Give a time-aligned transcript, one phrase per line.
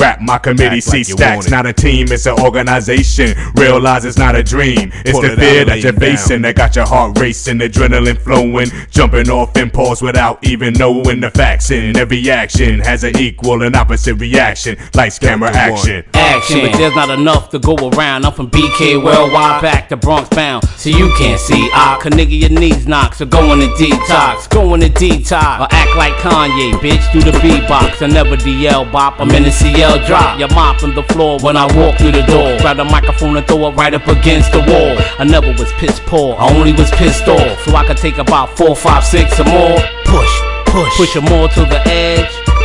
[0.00, 3.36] Rap my committee, see stacks, not a team, it's an organization.
[3.54, 6.56] Realize it's not a dream, it's Pull the it fear out, that you're facing that
[6.56, 11.70] got your heart racing, adrenaline flowing, jumping off impulse without even knowing the facts.
[11.70, 14.78] And every action has an equal and opposite reaction.
[14.94, 16.02] Lights, camera, action.
[16.14, 16.60] action.
[16.62, 18.24] But there's not enough to go around.
[18.24, 20.66] I'm from BK worldwide, back to Bronx bound.
[20.78, 21.68] So you can't see.
[21.74, 23.14] Ah, I can nigga your knees knock.
[23.14, 25.60] So go in the detox, go in the detox.
[25.60, 28.00] Or act like Kanye, bitch, do the beatbox.
[28.00, 30.38] I never DL bop, I'm in the CL drop.
[30.38, 32.58] You're mopping the floor when I walk through the door.
[32.58, 34.96] Grab the microphone and throw it right up against the wall.
[35.18, 37.64] I never was piss poor, I only was pissed off.
[37.64, 39.78] So I could take about four, five, six or more.
[40.04, 40.34] Push,
[40.66, 42.59] push, push them more to the edge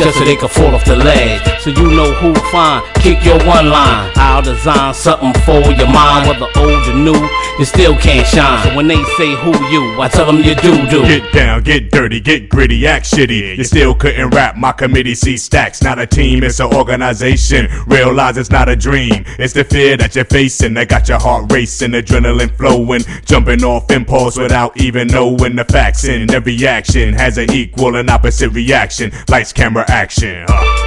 [0.00, 1.42] just so they can fall off the ledge.
[1.60, 4.10] So you know who fine, kick your one line.
[4.16, 8.64] I'll design something for your mind, whether old or new, you still can't shine.
[8.64, 11.02] So when they say who you, I tell them you do do.
[11.02, 13.58] Get down, get dirty, get gritty, act shitty.
[13.58, 14.56] You still couldn't rap.
[14.56, 17.68] My committee see stacks, not a team, it's an organization.
[17.86, 21.52] Realize it's not a dream, it's the fear that you're facing that got your heart
[21.52, 26.04] racing, adrenaline flowing, jumping off impulse without even knowing the facts.
[26.04, 29.12] And every action has an equal and opposite reaction.
[29.28, 30.46] Lights, camera, action.
[30.48, 30.80] huh.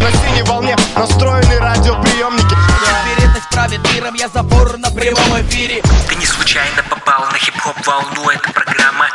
[0.00, 6.26] На синей волне Настроены радиоприемники Вероятность правит миром, я забор на прямом эфире Ты не
[6.26, 9.08] случайно попал на хип-хоп волну, это программа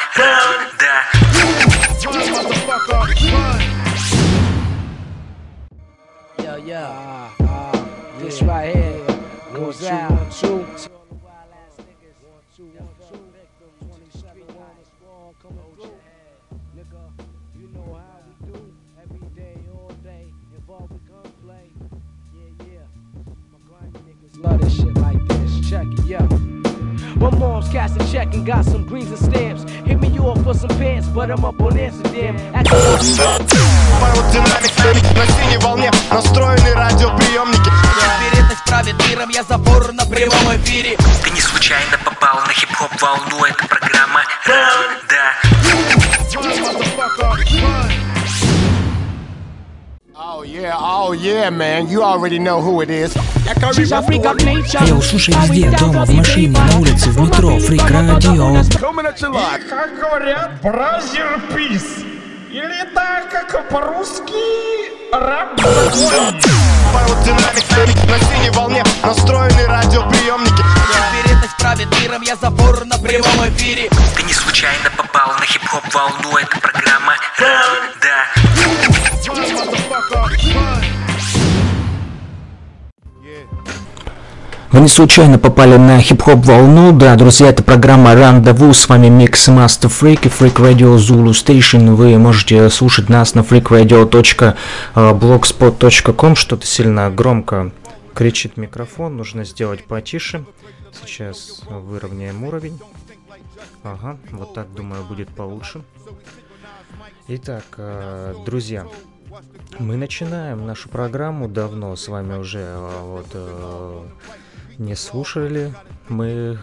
[6.74, 7.30] Yeah.
[7.40, 7.72] Uh, uh,
[8.18, 8.18] yeah.
[8.18, 9.06] This right here
[9.54, 10.13] goes out.
[27.24, 29.64] My mom's cast a check and got some greens and stamps.
[29.88, 32.36] Hit me off for some pants, but I'm up on Amsterdam.
[35.14, 41.40] На синей волне Настроены радиоприемники Вероятность правит миром, я забор на прямом эфире Ты не
[41.40, 44.24] случайно попал на хип-хоп волну, это программа
[45.10, 45.34] да.
[54.88, 58.56] Йоу, слушай везде, дома, в машине, на улице, в метро, фрик радио.
[59.70, 62.06] Как говорят, бразер пис.
[62.50, 64.32] Или так, как по-русски,
[67.26, 68.84] Динамик на синей волне.
[69.04, 70.64] Настроены радиоприемники.
[71.18, 73.90] Вероятность правит миром, я забор на прямом эфире.
[74.16, 77.14] Ты не случайно попал на хип-хоп волну, это программа
[78.02, 78.53] да.
[84.72, 89.56] Вы не случайно попали на хип-хоп волну, да, друзья, это программа Рандеву, с вами Mix
[89.56, 97.12] Master Freak и Freak Radio Zulu Station, вы можете слушать нас на freakradio.blogspot.com, что-то сильно
[97.12, 97.72] громко
[98.16, 100.44] кричит микрофон, нужно сделать потише,
[101.06, 102.80] сейчас выровняем уровень,
[103.84, 105.84] ага, вот так, думаю, будет получше.
[107.28, 108.88] Итак, э, друзья,
[109.80, 111.48] мы начинаем нашу программу.
[111.48, 114.04] Давно, с вами уже э, вот э,
[114.78, 115.74] не слушали
[116.10, 116.58] мы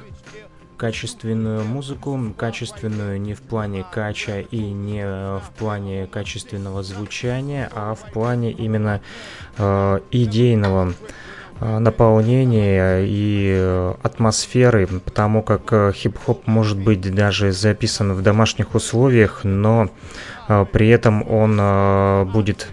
[0.81, 8.11] качественную музыку, качественную не в плане кача и не в плане качественного звучания, а в
[8.13, 9.03] плане именно
[9.59, 10.95] э, идейного
[11.61, 19.41] э, наполнения и э, атмосферы, потому как хип-хоп может быть даже записан в домашних условиях,
[19.45, 19.91] но
[20.73, 22.69] при этом он э, будет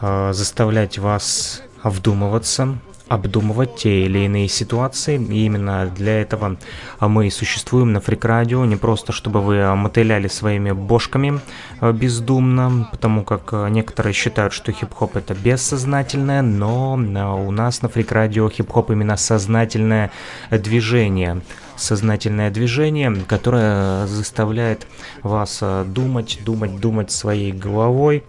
[0.00, 2.78] э, заставлять вас вдумываться,
[3.08, 5.16] обдумывать те или иные ситуации.
[5.16, 6.56] И именно для этого
[6.98, 11.40] а, мы и существуем на Фрик Радио, не просто чтобы вы а, мотыляли своими бошками
[11.80, 17.82] а, бездумно, потому как а, некоторые считают, что хип-хоп это бессознательное, но а, у нас
[17.82, 20.10] на Фрик Радио хип-хоп именно сознательное
[20.50, 21.42] движение
[21.76, 24.86] сознательное движение, которое заставляет
[25.22, 28.24] вас а, думать, думать, думать своей головой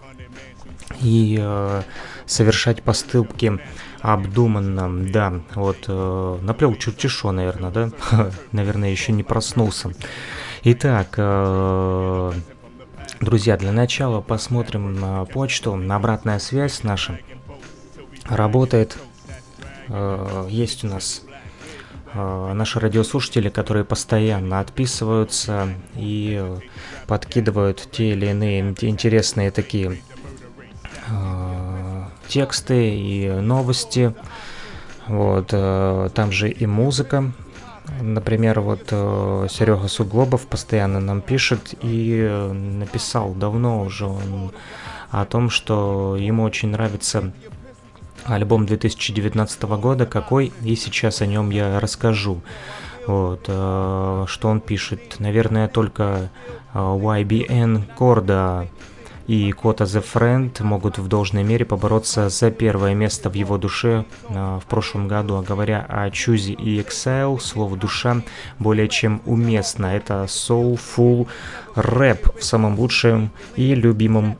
[1.00, 1.82] и э,
[2.26, 3.58] совершать поступки
[4.00, 7.90] обдуманно, да, вот э, наплел чертишо, наверное, да,
[8.52, 9.92] наверное, еще не проснулся.
[10.64, 12.32] Итак, э,
[13.20, 17.18] друзья, для начала посмотрим на почту, на обратная связь наша.
[18.24, 18.98] Работает,
[19.88, 21.27] э, есть у нас э,
[22.14, 26.42] наши радиослушатели, которые постоянно отписываются и
[27.06, 30.00] подкидывают те или иные ин- интересные такие
[31.08, 34.14] э, тексты и новости.
[35.06, 37.32] Вот, э, там же и музыка.
[38.00, 44.52] Например, вот Серега Суглобов постоянно нам пишет и написал давно уже он
[45.10, 47.32] о том, что ему очень нравится
[48.24, 52.40] альбом 2019 года, какой, и сейчас о нем я расскажу.
[53.06, 55.16] Вот, э, что он пишет.
[55.18, 56.30] Наверное, только
[56.74, 58.68] э, YBN Корда
[59.28, 64.06] и Кота The Friend могут в должной мере побороться за первое место в его душе
[64.28, 65.36] э, в прошлом году.
[65.36, 68.22] А говоря о Чузи и Exile, слово «душа»
[68.58, 69.86] более чем уместно.
[69.86, 71.28] Это soulful
[71.74, 74.38] рэп в самом лучшем и любимом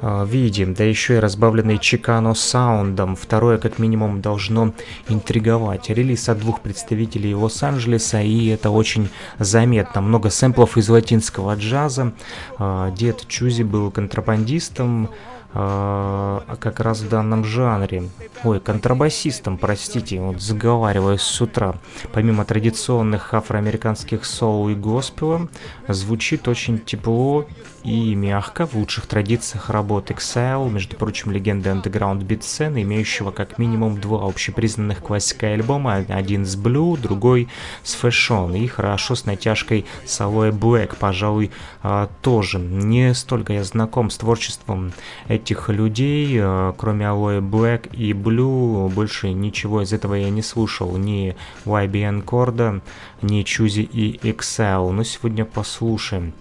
[0.00, 3.16] а, видим, да еще и разбавленный Чикано саундом.
[3.16, 4.72] Второе, как минимум, должно
[5.08, 5.90] интриговать.
[5.90, 9.08] Релиз от двух представителей Лос-Анджелеса, и это очень
[9.38, 10.00] заметно.
[10.00, 12.12] Много сэмплов из латинского джаза.
[12.58, 15.10] А, дед Чузи был контрабандистом,
[15.54, 18.10] а, как раз в данном жанре.
[18.44, 21.74] Ой, контрабасистом, простите, вот заговариваюсь с утра.
[22.12, 25.48] Помимо традиционных афроамериканских соул и госпела,
[25.88, 27.46] звучит очень тепло
[27.84, 33.58] и мягко в лучших традициях работы Exile, между прочим, легенды андеграунд бит сцены, имеющего как
[33.58, 37.48] минимум два общепризнанных классика альбома, один с Blue, другой
[37.82, 41.50] с Fashion, и хорошо с натяжкой с Aloe Black, пожалуй,
[41.82, 42.58] а, тоже.
[42.58, 44.92] Не столько я знаком с творчеством
[45.28, 50.96] этих людей, а, кроме Aloe Black и Blue, больше ничего из этого я не слушал,
[50.96, 52.82] ни YBN Corda,
[53.22, 56.32] ни Choosy и Excel, но сегодня послушаем.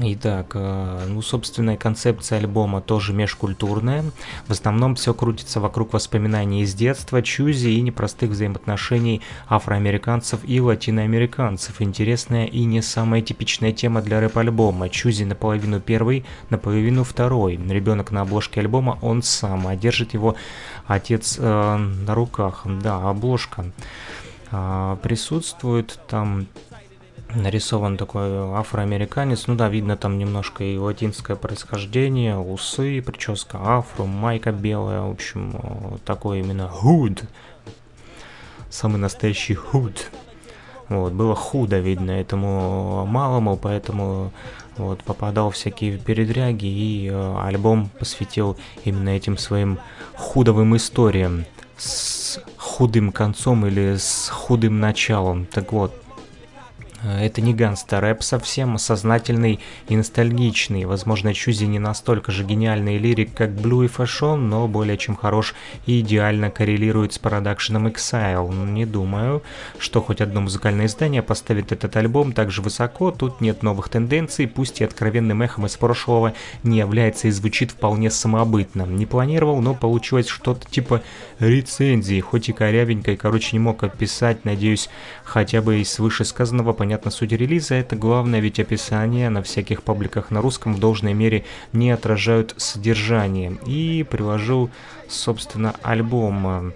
[0.00, 4.04] Итак, э, ну, собственная концепция альбома тоже межкультурная.
[4.46, 11.82] В основном все крутится вокруг воспоминаний из детства, чузи и непростых взаимоотношений афроамериканцев и латиноамериканцев.
[11.82, 14.88] Интересная и не самая типичная тема для рэп-альбома.
[14.88, 17.56] Чузи наполовину первый, наполовину второй.
[17.56, 20.36] Ребенок на обложке альбома он сам, а держит его
[20.86, 22.62] отец э, на руках.
[22.64, 23.64] Да, обложка
[24.52, 26.46] э, присутствует там
[27.34, 29.46] нарисован такой афроамериканец.
[29.46, 36.00] Ну да, видно там немножко и латинское происхождение, усы, прическа афро, майка белая, в общем,
[36.04, 37.22] такой именно худ.
[38.70, 40.10] Самый настоящий худ.
[40.88, 44.32] Вот, было худо видно этому малому, поэтому
[44.78, 49.78] вот, попадал в всякие передряги, и э, альбом посвятил именно этим своим
[50.14, 51.44] худовым историям
[51.76, 55.44] с худым концом или с худым началом.
[55.44, 56.07] Так вот, Э,
[57.04, 60.84] это не гангстер-рэп совсем, а сознательный и ностальгичный.
[60.84, 65.54] Возможно, Чузи не настолько же гениальный лирик, как Blue и Fashion, но более чем хорош
[65.86, 68.52] и идеально коррелирует с продакшеном Exile.
[68.66, 69.44] Не думаю,
[69.78, 74.48] что хоть одно музыкальное издание поставит этот альбом так же высоко, тут нет новых тенденций,
[74.48, 76.34] пусть и откровенным эхом из прошлого
[76.64, 78.82] не является и звучит вполне самобытно.
[78.82, 81.02] Не планировал, но получилось что-то типа
[81.38, 84.88] рецензии, хоть и корявенькой, короче не мог описать, надеюсь,
[85.22, 90.30] хотя бы из вышесказанного понятно понятна суть релиза, это главное, ведь описания на всяких пабликах
[90.30, 91.44] на русском в должной мере
[91.74, 93.58] не отражают содержание.
[93.66, 94.70] И привожу,
[95.06, 96.72] собственно, альбом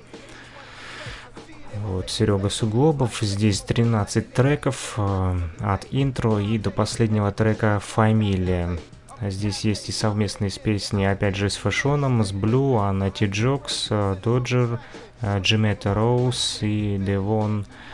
[1.76, 3.20] вот, Серега Суглобов.
[3.22, 8.78] Здесь 13 треков э, от интро и до последнего трека «Фамилия».
[9.22, 13.88] Здесь есть и совместные с песни, опять же, с Фэшоном, с Блю, Анна Ти Джокс,
[14.22, 14.78] Доджер,
[15.40, 17.91] Джимета Роуз и Девон а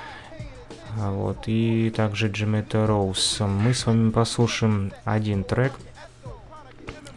[0.99, 3.41] вот, и также Джимета Роуз.
[3.41, 5.73] Мы с вами послушаем один трек,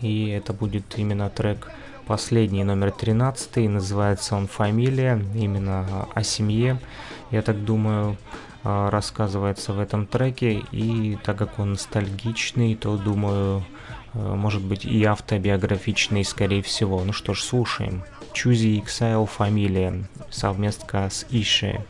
[0.01, 1.71] и это будет именно трек
[2.05, 6.79] последний, номер 13, называется он «Фамилия», именно о семье,
[7.31, 8.17] я так думаю,
[8.63, 13.63] а, рассказывается в этом треке, и так как он ностальгичный, то, думаю,
[14.13, 17.03] а, может быть и автобиографичный, скорее всего.
[17.03, 18.03] Ну что ж, слушаем.
[18.33, 21.83] Choosy Exile «Фамилия», совместка с Иши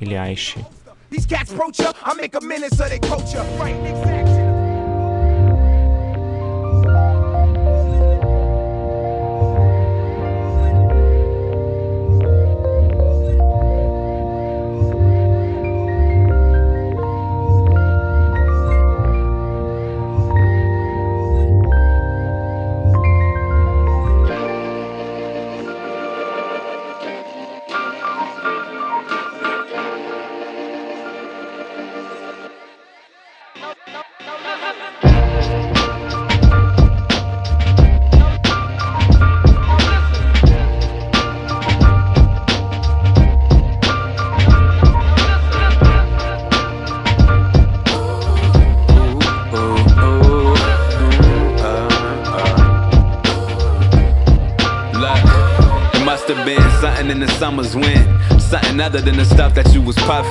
[0.00, 0.66] или Айши.
[1.12, 3.44] These cats broach ya, I make a menace of their culture.
[3.58, 4.41] Right, exactly.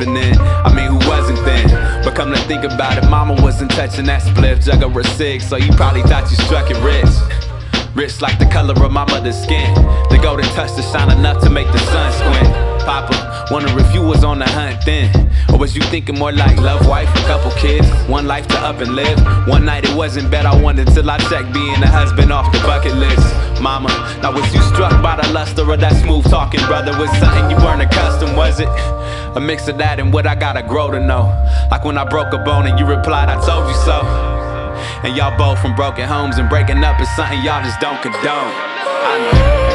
[0.10, 0.38] In.
[0.40, 2.04] I mean, who wasn't then?
[2.04, 5.42] But come to think about it, mama wasn't touching that spliff, jug or a cig,
[5.42, 7.10] so you probably thought you struck it rich.
[7.96, 9.74] Rich like the color of my mother's skin.
[10.10, 12.56] The golden touch to shine enough to make the sun squint.
[12.86, 15.31] Papa, wonder if you was on the hunt then.
[15.62, 18.96] Was you thinking more like love, wife, a couple kids, one life to up and
[18.96, 19.20] live?
[19.48, 22.58] One night it wasn't bad, I wondered till I checked being a husband off the
[22.62, 23.22] bucket list.
[23.62, 23.90] Mama,
[24.24, 26.98] now was you struck by the luster of that smooth talking brother?
[26.98, 28.70] Was something you weren't accustomed, was it?
[29.36, 31.30] A mix of that and what I gotta grow to know.
[31.70, 34.02] Like when I broke a bone and you replied, I told you so.
[35.06, 38.24] And y'all both from broken homes and breaking up is something y'all just don't condone.
[38.26, 39.71] I know.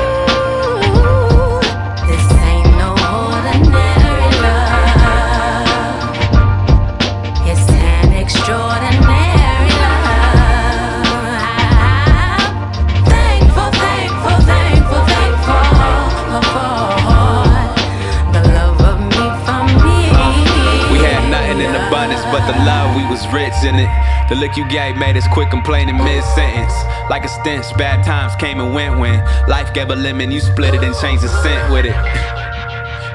[22.56, 23.90] The love, we was rich in it.
[24.28, 26.72] The look you gave made us quit complaining mid-sentence.
[27.10, 30.74] Like a stench, bad times came and went when life gave a lemon, you split
[30.74, 31.96] it and changed the scent with it.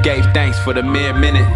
[0.03, 1.47] Gave thanks for the mere minute.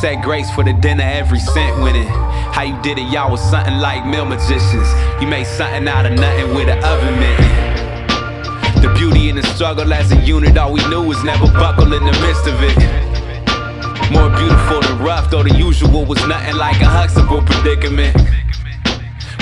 [0.00, 2.08] Said grace for the dinner, every cent it.
[2.52, 4.88] How you did it, y'all was something like meal magicians.
[5.20, 8.82] You made something out of nothing with an oven mitt.
[8.82, 12.04] The beauty in the struggle as a unit, all we knew was never buckle in
[12.04, 13.01] the midst of it.
[14.12, 18.14] More beautiful than rough, though the usual was nothing like a Huxtable predicament.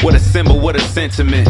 [0.02, 1.48] What a symbol, what a sentiment.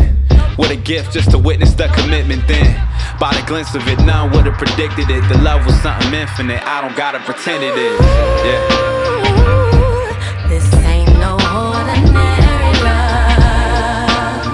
[0.57, 2.75] What a gift just to witness the commitment then.
[3.21, 5.21] By the glimpse of it, none would have predicted it.
[5.29, 8.00] The love was something infinite, I don't gotta pretend it is.
[8.49, 8.61] Yeah.
[10.49, 14.47] This ain't no ordinary love.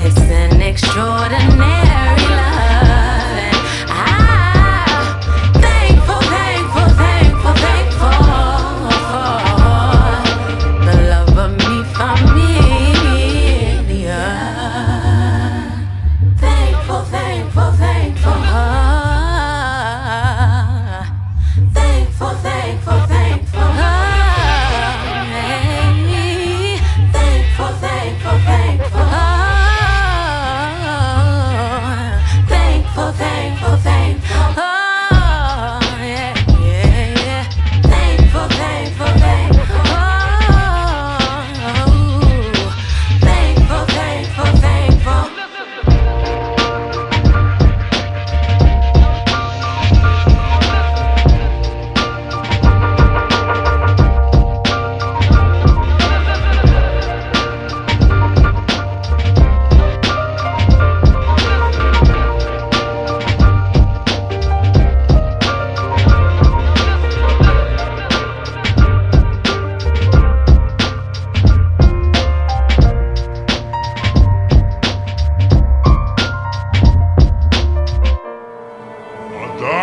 [0.00, 1.85] It's an extraordinary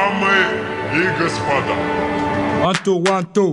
[0.04, 0.36] Дамы
[0.94, 1.76] и господа.
[2.62, 3.52] One, two, one, two.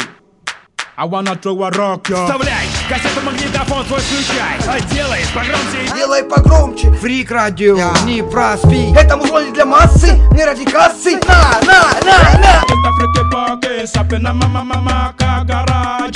[0.96, 2.26] I wanna throw a rock, yo.
[2.26, 9.16] Вставляй кассету магнитофон свой включай А делай погромче Делай погромче Фрик радио, не проспи Это
[9.16, 14.16] музло не для массы, не ради кассы На, на, на, на Это фрики поки, сапи
[14.16, 15.14] на мама мама
[15.44, 16.10] гараж.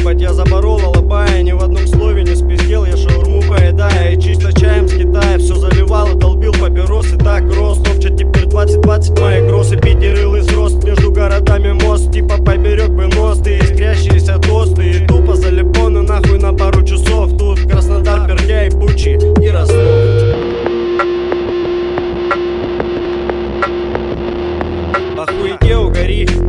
[0.00, 4.52] Ебать, я заборол, алабая Ни в одном слове не спиздел, я шаурму поедая И чисто
[4.58, 9.76] чаем с Китая все заливал и долбил папиросы Так рос, топчет теперь 20-20 мои грозы
[9.76, 12.12] Пятерылый взрост между городами мост.
[12.12, 14.90] Типа поберег бы мост и искрящиеся тосты.
[14.90, 17.36] И тупо залипоны нахуй на пару часов.
[17.38, 20.39] Тут Краснодар, Пердя и Бучи и Ростов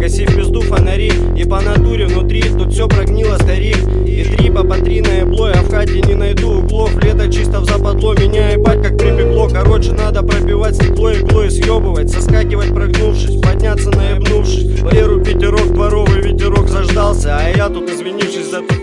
[0.01, 1.11] гаси в пизду фонари.
[1.37, 3.77] И по натуре внутри тут все прогнило, старик.
[4.05, 6.91] И три по по три на ебло, я в хате не найду углов.
[7.03, 9.47] Лето чисто в западло, меня ебать как припекло.
[9.47, 12.09] Короче, надо пробивать стекло иглой съебывать.
[12.09, 14.81] Соскакивать прогнувшись, подняться наебнувшись.
[14.81, 17.37] Валеру пятерок, дворовый ветерок заждался.
[17.37, 18.80] А я тут, извинившись за тупую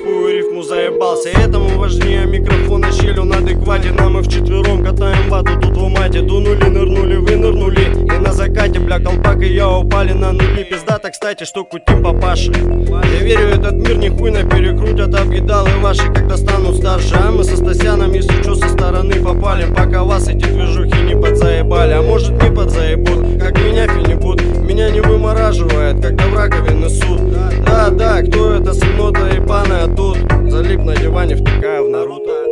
[0.58, 1.28] рифму, заебался.
[1.28, 3.92] Этому важнее микрофона щелью на адеквате.
[3.92, 6.20] Нам мы вчетвером катаем вату тут в умате.
[6.20, 8.06] Дунули, нырнули, вынырнули.
[8.14, 10.64] И на закате, бля, колпак и я упали на нули.
[10.64, 12.52] Пиздата, кстати, что кутим папаши.
[12.52, 17.14] Я верю, этот мир не хуй на перекрутят Объедалы ваши, когда станут старше.
[17.14, 21.92] А мы со Стасяном, если что, со стороны попали Пока вас эти движухи не подзаебали.
[21.92, 24.42] А может не подзаебут, как меня финибут.
[24.68, 27.20] Меня не вымораживает, когда в раковины суд
[27.78, 30.18] да, да, кто это сыно-то и паны, а тут
[30.50, 32.47] залип на диване, втыкая в Наруто.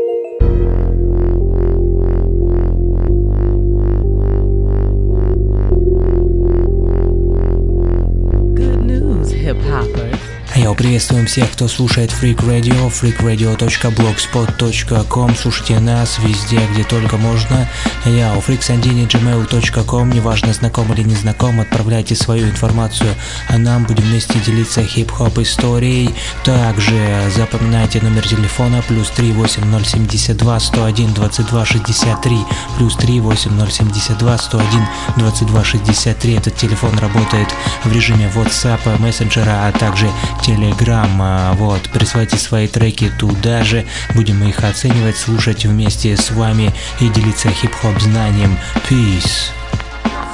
[10.67, 17.69] Йоу, приветствуем всех, кто слушает Freak Radio, freakradio.blogspot.com Слушайте нас везде, где только можно.
[18.05, 23.15] Йоу, freaksandini.gmail.com Неважно, знаком или не знаком, отправляйте свою информацию,
[23.49, 26.13] а нам будем вместе делиться хип-хоп историей.
[26.43, 32.39] Также запоминайте номер телефона плюс 38072 101 22 63
[32.77, 34.85] плюс 38072 101
[35.17, 36.35] 22 63.
[36.35, 37.55] Этот телефон работает
[37.85, 40.11] в режиме WhatsApp, мессенджера, а также
[40.57, 41.55] Telegram.
[41.57, 43.85] Вот, присылайте свои треки туда же,
[44.15, 48.57] будем их оценивать, слушать вместе с вами и делиться хип-хоп знанием.
[48.89, 49.51] Peace.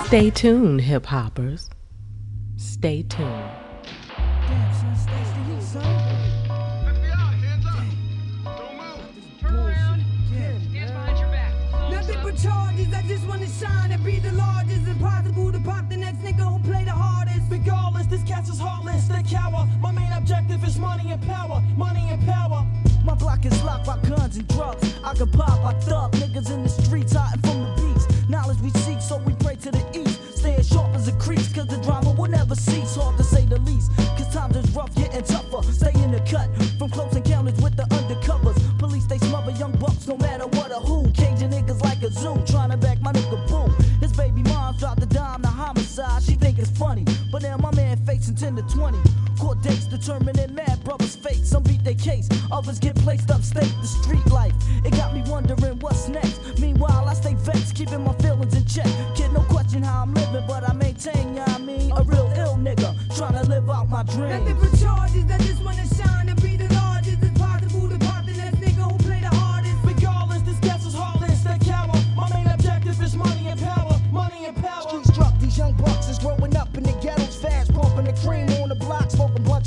[0.09, 1.71] Stay tuned, hip hoppers.
[2.57, 3.51] Stay tuned.
[19.33, 19.67] Cower.
[19.81, 22.67] My main objective is money and power, money and power.
[23.05, 24.95] My block is locked by guns and drugs.
[25.03, 28.29] I can pop, I thug niggas in the streets, hiding from the beats.
[28.29, 30.39] Knowledge we seek, so we pray to the east.
[30.39, 32.95] Staying sharp as a crease, cause the drama will never cease.
[32.97, 35.63] Hard to say the least, cause times is rough, getting tougher.
[35.73, 36.49] Stay in the cut,
[36.79, 38.59] from close encounters with the undercovers.
[38.79, 41.11] Police, they smother young bucks, no matter what or who.
[41.13, 43.71] Caging niggas like a zoo, trying to back my nigga boom.
[44.01, 46.23] His baby mom dropped the dime, the homicide.
[46.23, 47.05] She think it's funny,
[48.33, 48.99] facing 10 to 20.
[49.39, 51.45] Court dates determining mad brothers' fate.
[51.45, 53.73] Some beat their case, others get placed upstate.
[53.81, 56.59] The street life, it got me wondering what's next.
[56.61, 58.89] Meanwhile, I stay vexed, keeping my feelings in check.
[59.15, 62.57] Kid, no question how I'm living, but I maintain, yeah, I mean, a real ill
[62.57, 64.49] nigga, trying to live out my dreams.
[64.49, 65.25] Nothing charges.
[65.25, 66.22] Just wanna shine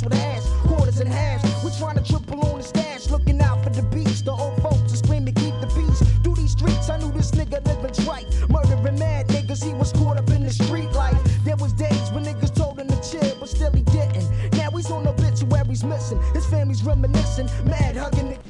[0.08, 0.46] with.
[0.66, 3.08] Quarters and halves, we trying to triple on the stash.
[3.10, 6.00] Looking out for the beach, the old folks are screaming, keep the peace.
[6.22, 8.26] Through these streets, I knew this nigga living trite.
[8.48, 11.18] Murdering mad niggas, he was caught up in the street life.
[11.44, 14.26] There was days when niggas told him to chill, but still he didn't.
[14.52, 18.45] Now he's on obituaries missing, his family's reminiscing, mad hugging the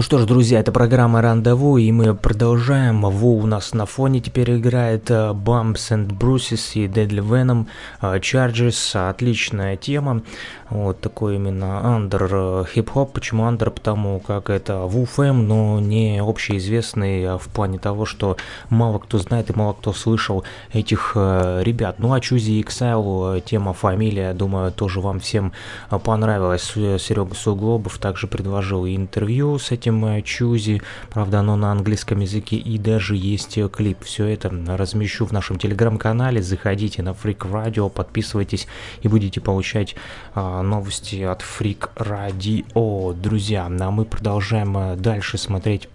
[0.00, 3.02] Ну что ж, друзья, это программа Рандеву, и мы продолжаем.
[3.02, 7.66] Ву у нас на фоне теперь играет э, Bumps and Bruises и Deadly Venom
[8.00, 9.10] э, Charges.
[9.10, 10.22] Отличная тема.
[10.70, 13.12] Вот такой именно андер э, хип-хоп.
[13.12, 13.70] Почему андер?
[13.70, 18.38] Потому как это Вуфэм, но не общеизвестный а в плане того, что
[18.70, 21.96] мало кто знает и мало кто слышал этих ребят.
[21.98, 25.52] Ну а Чузи Exile, тема, фамилия, думаю, тоже вам всем
[25.90, 26.62] понравилась.
[26.72, 32.78] Серега Суглобов также предложил интервью с этим этим Чузи, правда оно на английском языке и
[32.78, 34.04] даже есть клип.
[34.04, 38.66] Все это размещу в нашем телеграм-канале, заходите на Freak Radio, подписывайтесь
[39.02, 39.96] и будете получать
[40.34, 43.66] а, новости от Freak Radio, друзья.
[43.66, 45.88] А мы продолжаем дальше смотреть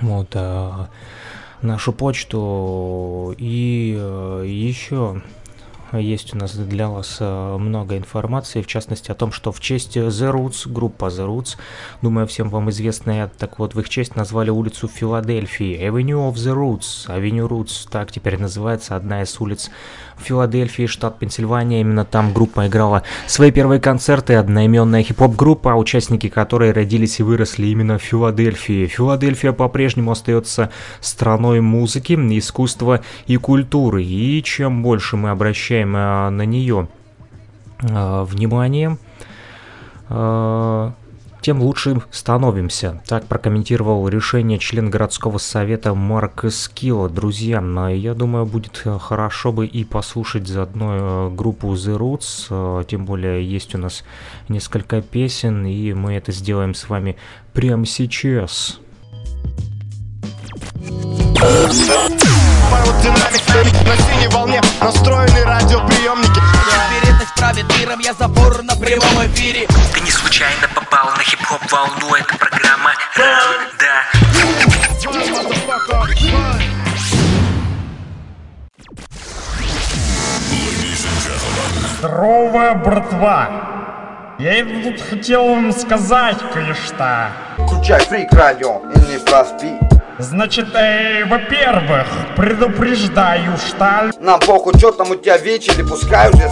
[0.00, 0.88] вот а,
[1.60, 5.22] нашу почту и а, еще
[5.98, 9.96] есть у нас для вас э, много информации, в частности о том, что в честь
[9.96, 11.56] The Roots, группа The Roots,
[12.00, 16.54] думаю, всем вам известная, так вот, в их честь назвали улицу Филадельфии, Avenue of the
[16.54, 19.70] Roots, Avenue Roots, так теперь называется одна из улиц
[20.22, 26.72] Филадельфии, штат Пенсильвания, именно там группа играла свои первые концерты, одноименная хип-хоп группа, участники которой
[26.72, 28.86] родились и выросли именно в Филадельфии.
[28.86, 36.88] Филадельфия по-прежнему остается страной музыки, искусства и культуры, и чем больше мы обращаем на нее
[37.80, 38.98] внимание,
[41.42, 43.02] тем лучше становимся.
[43.06, 47.10] Так прокомментировал решение член городского совета Марк Скилла.
[47.10, 53.74] Друзья, я думаю, будет хорошо бы и послушать заодно группу The Roots, тем более есть
[53.74, 54.04] у нас
[54.48, 57.16] несколько песен, и мы это сделаем с вами
[57.52, 58.78] прямо сейчас.
[63.02, 63.42] Динамик
[63.84, 66.40] на синей волне настроены радиоприемники
[67.42, 72.38] правит миром, я забор на прямом эфире Ты не случайно попал на хип-хоп волну, это
[72.38, 73.66] программа Ран,
[81.98, 83.50] Здорово, братва!
[84.38, 87.28] Я тут хотел вам сказать кое-что.
[87.58, 89.74] Включай фрик радио и не проспи.
[90.18, 94.10] Значит, э, во-первых, предупреждаю, что...
[94.20, 96.48] Нам похуй, что там у тебя вечер, пускай уже...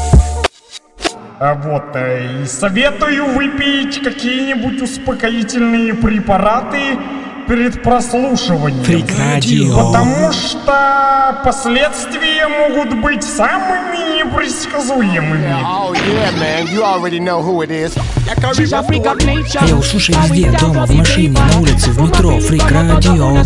[1.43, 6.99] А вот, э, и советую выпить какие-нибудь успокоительные препараты
[7.49, 8.85] перед прослушиванием.
[8.85, 9.75] Фрик Радио.
[9.75, 15.57] Потому что последствия могут быть самыми непредсказуемыми.
[15.65, 15.97] Oh.
[19.59, 23.41] А я услышай везде, дома, в машине, на улице, в метро, Фрик Радио.
[23.41, 23.45] И,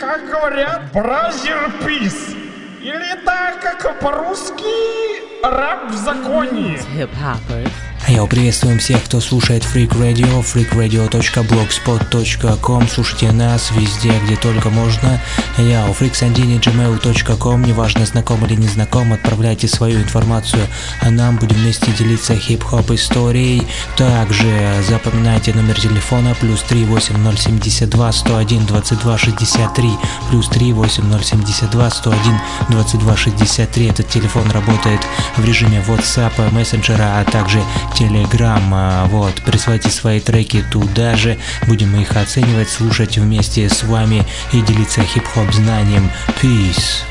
[0.00, 2.39] как говорят, бразер пис.
[2.82, 6.78] Или так, как по-русски, раб в законе.
[6.96, 7.70] Hip hoppers.
[7.74, 7.79] А
[8.10, 12.88] я приветствуем всех, кто слушает Freak Radio, freakradio.blogspot.com.
[12.88, 15.20] Слушайте нас везде, где только можно.
[15.58, 17.62] Я у freaksandini.gmail.com.
[17.62, 20.66] Неважно, знаком или не знаком, отправляйте свою информацию,
[21.00, 23.62] а нам будем вместе делиться хип-хоп историей.
[23.96, 29.90] Также запоминайте номер телефона плюс 38072 101 22 63
[30.30, 33.86] плюс 38072 101 22 63.
[33.86, 35.00] Этот телефон работает
[35.36, 37.62] в режиме WhatsApp, мессенджера, а также
[38.00, 38.62] Telegram.
[38.72, 44.62] А, Вот, присылайте свои треки туда же, будем их оценивать, слушать вместе с вами и
[44.62, 46.10] делиться хип-хоп знанием.
[46.40, 47.02] Peace.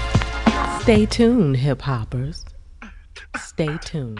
[0.81, 2.43] Stay tuned, hip hoppers.
[3.37, 4.19] Stay tuned.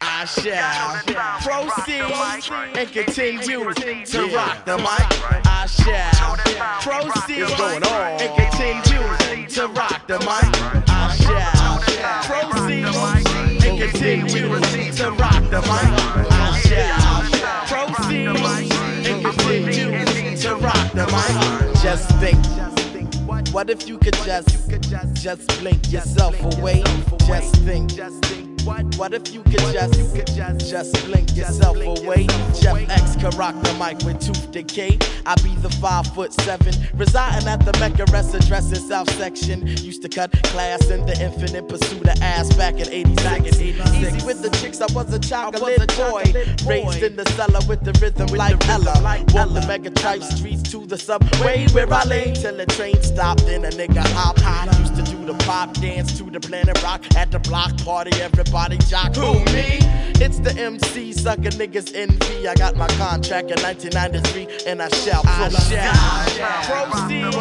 [0.00, 0.92] I shall
[1.40, 2.02] proceed
[2.76, 3.72] and continue
[4.04, 5.46] to rock the mic.
[5.46, 6.36] I shall
[7.00, 7.42] proceed
[8.20, 10.84] and continue to rock the mic.
[10.88, 13.23] I shall proceed
[14.04, 16.30] and continue to rock the mic.
[16.30, 16.60] I
[17.66, 21.82] shall proceed and continue to rock the mic.
[21.82, 22.38] Just think.
[23.52, 24.70] What if you could just,
[25.14, 26.82] just blink yourself away?
[27.26, 27.92] Just think.
[28.64, 32.26] What if you could just, you could just just blink yourself away?
[32.60, 34.98] Jeff X could rock the mic with tooth decay.
[35.26, 39.66] I be the five foot seven, residing at the Mecca rest addressing South Section.
[39.66, 43.60] Used to cut class in the infinite pursuit of ass back in 86.
[43.60, 46.22] Easy with the chicks, I was a chocolate boy.
[46.66, 48.94] Raised in the cellar with the rhythm like Ella.
[49.34, 53.42] Walk the mega tripe streets to the subway where I lay till the train stopped
[53.42, 54.38] and a nigga hop.
[54.78, 58.10] Used to do the pop dance to the planet rock at the block party.
[58.20, 59.14] Everybody jock.
[59.16, 59.78] Who me?
[60.20, 62.46] It's the MC sucker niggas envy.
[62.46, 65.78] I got my contract in 1993 and I shall proceed.
[66.64, 67.34] Proceed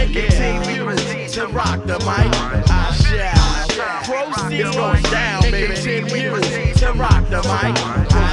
[0.00, 2.30] and continue to rock the mic.
[2.68, 3.60] I shall
[4.04, 6.40] proceed and continue
[6.74, 7.76] to rock the mic.
[8.12, 8.26] I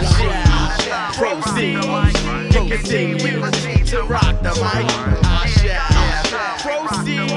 [0.82, 1.78] shall proceed
[2.56, 3.42] and continue
[3.86, 5.27] to rock the mic.
[6.68, 7.32] Proceed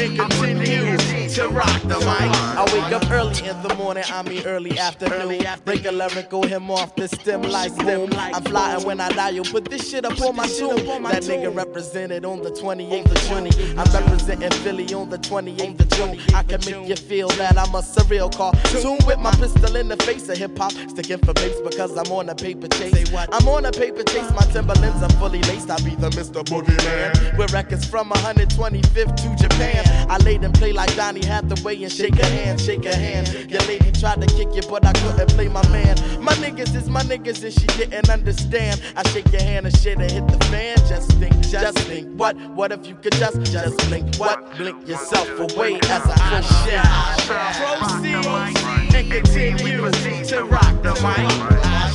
[0.00, 0.96] and continue
[1.28, 2.30] to rock the mic.
[2.58, 5.44] I wake up early in the morning, I mean early afternoon.
[5.64, 8.10] Break a lyrical him off the stem like boom.
[8.14, 10.76] I'm flying when I dial, put this shit up on my tune.
[10.86, 13.78] That nigga represented on the 28th of June.
[13.78, 16.20] I'm representing Philly on the 28th of June.
[16.34, 19.96] I can make you feel that I'm a surreal cartoon with my pistol in the
[19.98, 20.72] face of hip hop.
[20.72, 23.12] Sticking for babes because I'm on a paper chase.
[23.14, 25.70] I'm on a paper chase, my Timberlands are fully laced.
[25.70, 26.44] I be the Mr.
[26.44, 27.38] Boogeyman.
[27.38, 28.08] With records from
[28.58, 29.84] 125th to Japan.
[30.10, 33.28] I laid and play like Donnie Hathaway and shake a hand, shake a hand.
[33.48, 35.96] Your lady tried to kick you, but I couldn't play my man.
[36.20, 38.82] My niggas is my niggas and she didn't understand.
[38.96, 40.76] I shake your hand and shit and hit the fan.
[40.88, 42.36] Just think, just think, what?
[42.50, 44.56] What if you could just, just blink, what?
[44.56, 46.82] Blink yourself away as I proceed.
[47.78, 49.90] Proceed and continue
[50.24, 51.30] to rock the mic.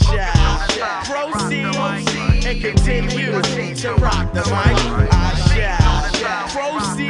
[0.08, 3.41] Shall proceed and continue
[3.76, 4.78] to rock the mic.
[4.78, 5.42] Shall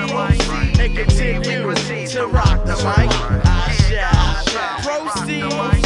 [0.08, 0.40] proceed
[0.80, 1.74] and continue
[2.08, 3.10] to rock the mic.
[3.46, 5.83] I shall proceed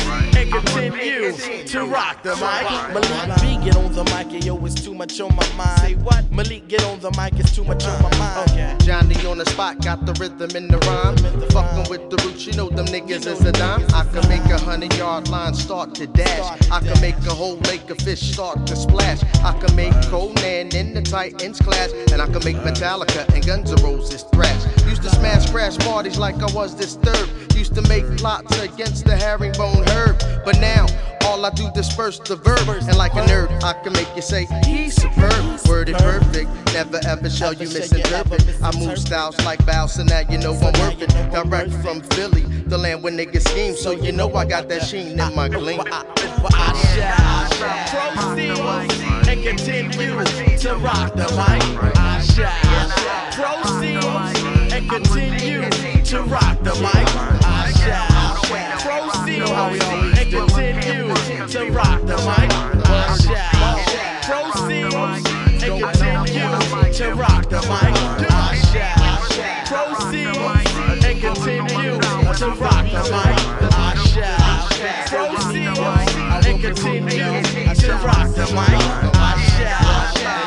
[0.54, 2.94] and continue to rock the mic.
[2.94, 5.80] Malik B, get on the mic, and yo, it's too much on my mind.
[5.80, 6.30] Say what?
[6.32, 8.52] Malik, get on the mic, it's too much on my uh, mind.
[8.52, 8.76] Okay.
[8.82, 11.18] Johnny on the spot, got the rhythm in the rhyme.
[11.50, 13.84] Fucking with the roots, you know them niggas is a dime.
[13.94, 16.70] I can make a hundred yard line start to dash.
[16.72, 19.24] I can make a whole lake of fish start to splash.
[19.44, 21.92] I can make Conan in the Titans clash.
[22.12, 24.64] And I can make Metallica and Guns N' Roses thrash.
[24.86, 27.56] Used to smash crash parties like I was disturbed.
[27.56, 30.37] Used to make plots against the herringbone herb.
[30.48, 30.86] But now,
[31.26, 32.70] all I do disperse the verb.
[32.70, 35.60] And like a nerd, I can make you say, he's superb.
[35.68, 38.48] Worded perfect, never ever shall you misinterpret.
[38.64, 41.10] I move styles like bow, so now you know I'm worth it.
[41.34, 43.76] Direct from Philly, the land where niggas scheme.
[43.76, 45.82] So you know I got that sheen in my gleam.
[45.82, 46.06] I
[47.90, 48.58] shall proceed
[49.28, 50.24] and continue
[50.60, 51.98] to rock the mic.
[51.98, 54.02] I shall proceed
[54.72, 55.70] and continue
[56.06, 57.06] to rock the mic.
[57.44, 60.17] I shall proceed
[61.48, 62.52] time to rock the mic.
[62.90, 63.54] One shot.
[64.24, 67.96] Proceed and continue to rock the mic.
[68.30, 69.00] One shot.
[69.66, 70.28] Proceed
[71.06, 73.38] and continue to rock the mic.
[73.72, 74.72] One shot.
[75.08, 75.78] Proceed
[76.48, 77.42] and continue
[77.76, 78.78] to rock the mic.
[79.16, 79.88] I shall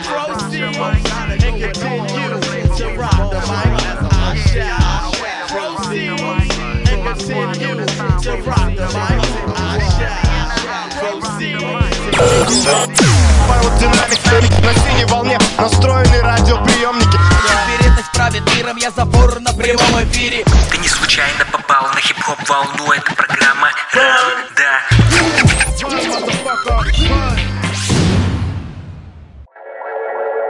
[0.05, 2.29] Proceed and continue
[2.77, 3.73] to rock the mic.
[4.13, 5.15] One shot.
[5.49, 6.21] Proceed
[6.91, 7.70] and continue.
[12.51, 14.19] Аэродинамик
[14.65, 17.17] на синей волне настроены радиоприемники
[17.49, 22.91] Вероятность правит миром, я забор на прямом эфире Ты не случайно попал на хип-хоп волну
[22.93, 24.81] Это программа да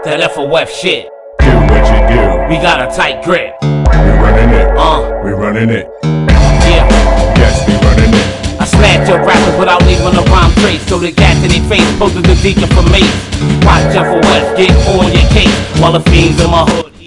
[0.03, 1.07] Tell F a F shit.
[1.41, 2.49] Do what you do.
[2.49, 3.55] We got a tight grip.
[3.61, 4.69] We running it.
[4.75, 5.21] Uh.
[5.23, 5.87] We running it.
[6.03, 6.89] Yeah.
[7.37, 8.40] Yes, we running it.
[8.61, 10.85] I smash your rappers without leaving a rhyme trace.
[10.87, 13.01] So the gas in their face, posted the deacon for me.
[13.65, 15.81] Watch F a F, get on your case.
[15.81, 17.00] While the fiends in my hood.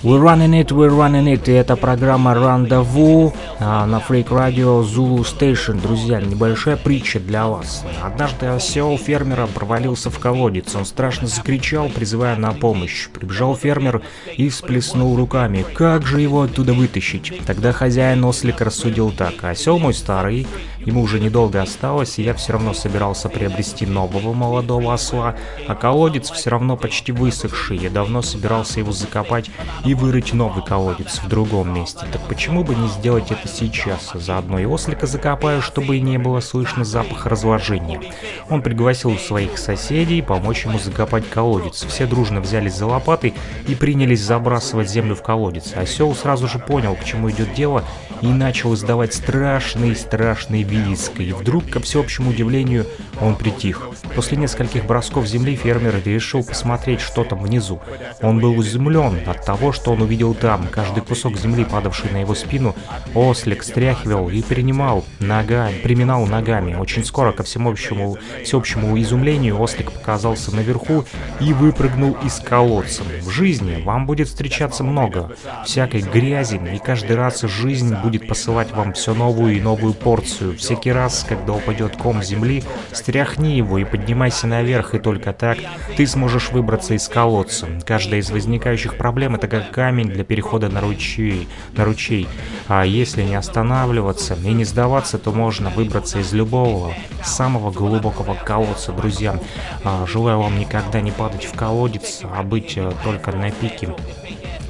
[0.00, 5.82] We're running it, we're running it, и это программа Рандеву на Freak Radio Zulu Station.
[5.82, 7.84] Друзья, небольшая притча для вас.
[8.00, 10.76] Однажды осел фермера провалился в колодец.
[10.76, 13.08] Он страшно закричал, призывая на помощь.
[13.08, 14.02] Прибежал фермер
[14.36, 15.66] и всплеснул руками.
[15.74, 17.32] Как же его оттуда вытащить?
[17.44, 19.42] Тогда хозяин ослик рассудил так.
[19.42, 20.46] Осел мой старый,
[20.88, 26.30] ему уже недолго осталось, и я все равно собирался приобрести нового молодого осла, а колодец
[26.30, 27.76] все равно почти высохший.
[27.76, 29.50] Я давно собирался его закопать
[29.84, 32.06] и вырыть новый колодец в другом месте.
[32.10, 34.12] Так почему бы не сделать это сейчас?
[34.14, 38.00] Заодно и ослика закопаю, чтобы и не было слышно запах разложения.
[38.48, 41.84] Он пригласил своих соседей помочь ему закопать колодец.
[41.84, 43.34] Все дружно взялись за лопаты
[43.66, 45.74] и принялись забрасывать землю в колодец.
[45.76, 47.84] Осел сразу же понял, к чему идет дело,
[48.22, 51.20] и начал издавать страшный-страшный визг.
[51.20, 52.86] И вдруг, ко всеобщему удивлению,
[53.20, 53.88] он притих.
[54.14, 57.80] После нескольких бросков земли фермер решил посмотреть, что там внизу.
[58.22, 60.66] Он был изумлен от того, что он увидел там.
[60.68, 62.74] Каждый кусок земли, падавший на его спину,
[63.14, 66.74] ослик стряхивал и принимал ногами, приминал ногами.
[66.74, 71.04] Очень скоро, ко всеобщему, всеобщему изумлению, ослик показался наверху
[71.40, 73.02] и выпрыгнул из колодца.
[73.22, 75.32] В жизни вам будет встречаться много
[75.64, 80.57] всякой грязи, и каждый раз жизнь будет посылать вам все новую и новую порцию.
[80.58, 85.56] Всякий раз, когда упадет ком земли, стряхни его и поднимайся наверх, и только так
[85.96, 87.68] ты сможешь выбраться из колодца.
[87.86, 92.26] Каждая из возникающих проблем это как камень для перехода на ручей, на ручей.
[92.66, 96.92] А если не останавливаться и не сдаваться, то можно выбраться из любого
[97.22, 99.38] самого глубокого колодца, друзья.
[99.84, 103.94] А, Желаю вам никогда не падать в колодец, а быть э, только на пике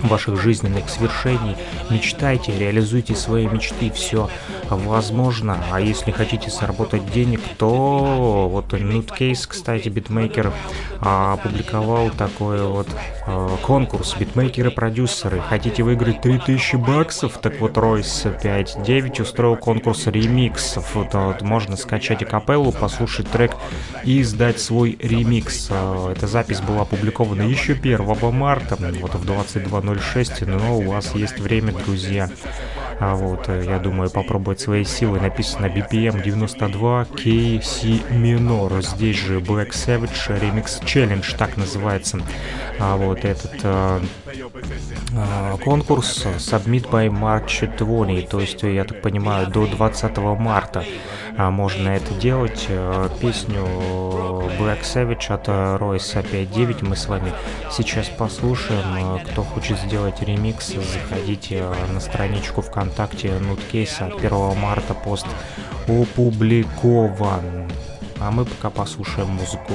[0.03, 1.57] ваших жизненных свершений.
[1.91, 4.29] Мечтайте, реализуйте свои мечты, все
[4.71, 5.59] возможно.
[5.71, 10.53] А если хотите заработать денег, то вот Nutcase, кстати, битмейкер,
[11.01, 12.89] а, опубликовал такой вот
[13.27, 15.41] а, конкурс битмейкеры-продюсеры.
[15.41, 17.39] Хотите выиграть 3000 баксов?
[17.39, 20.95] Так вот Royce 5.9 устроил конкурс ремиксов.
[20.95, 23.53] Вот, вот, можно скачать акапеллу, послушать трек
[24.05, 25.69] и издать свой ремикс.
[25.71, 29.25] А, Эта запись была опубликована еще 1 марта, вот в
[29.95, 32.29] 22.06, но у вас есть время, друзья.
[33.01, 35.21] А вот, э, я думаю, попробовать свои силы.
[35.21, 38.83] Написано BPM 92 KC минор.
[38.83, 42.21] Здесь же Black Savage Remix Challenge, так называется.
[42.81, 44.01] А вот этот э,
[45.65, 50.85] конкурс Submit by March 20, то есть, я так понимаю, до 20 марта
[51.37, 52.67] а, можно это делать.
[52.69, 53.65] Э, Песню
[54.59, 57.33] Black Savage от Royce 5.9 мы с вами
[57.71, 59.21] сейчас послушаем.
[59.31, 65.27] Кто хочет сделать ремикс, заходите на страничку ВКонтакте Нуткейса от 1 марта пост
[65.87, 67.71] опубликован.
[68.21, 69.73] А мы пока послушаем музыку.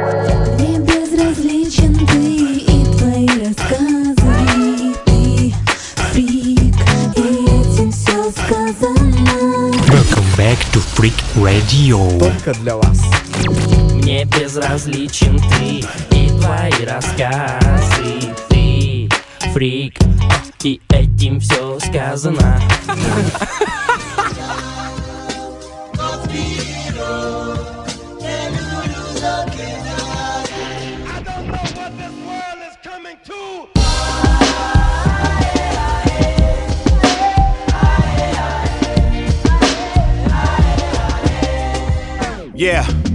[0.00, 0.79] Безразличен
[10.40, 12.18] back to Freak Radio.
[12.18, 13.02] Только для вас.
[13.92, 15.84] Мне безразличен ты
[16.16, 19.10] и твои рассказы Ты
[19.52, 19.98] фрик,
[20.64, 22.58] и этим все сказано
[42.60, 43.09] Yeah.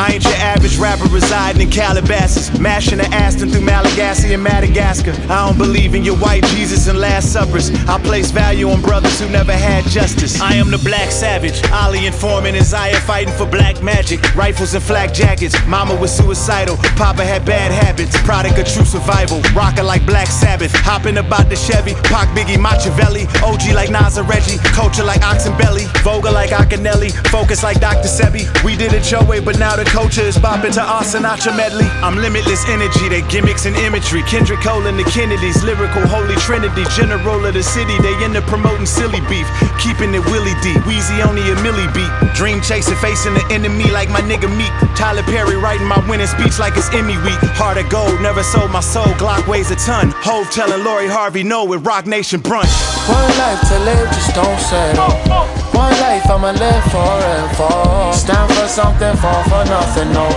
[0.00, 5.12] I ain't your average rapper residing in Calabasas, mashing the Aston through Malagasy and Madagascar.
[5.28, 7.68] I don't believe in your white Jesus and Last Suppers.
[7.84, 10.40] I place value on brothers who never had justice.
[10.40, 14.20] I am the black savage, Ali informing and Zaya fighting for black magic.
[14.34, 18.16] Rifles and flak jackets, mama was suicidal, papa had bad habits.
[18.22, 20.72] Product of true survival, rockin' like Black Sabbath.
[20.76, 23.26] Hopping about the Chevy, Pac Biggie Machiavelli.
[23.44, 25.84] OG like Nas Reggie, culture like Oxen Belly.
[26.00, 28.08] Voga like Akinelli, focus like Dr.
[28.08, 28.48] Sebi.
[28.64, 31.86] We did it your way, but now the culture is bopping to our Sinatra medley.
[32.00, 34.22] I'm limitless energy, they gimmicks and imagery.
[34.22, 36.84] Kendrick Cole and the Kennedys, lyrical holy trinity.
[36.94, 39.46] General of the city, they into promoting silly beef.
[39.82, 42.10] Keeping it willy deep, Weezy only a milli beat.
[42.34, 44.72] Dream chasing, facing the enemy like my nigga Meek.
[44.96, 47.40] Tyler Perry writing my winning speech like it's Emmy week.
[47.58, 49.10] Heart of gold, never sold my soul.
[49.18, 50.12] Glock weighs a ton.
[50.22, 52.70] Hove telling Lori Harvey no with Rock Nation brunch.
[53.08, 55.69] One life to live, just don't settle.
[55.80, 58.12] One life I'ma live forever.
[58.12, 60.28] Stand for something, fall for nothing, no.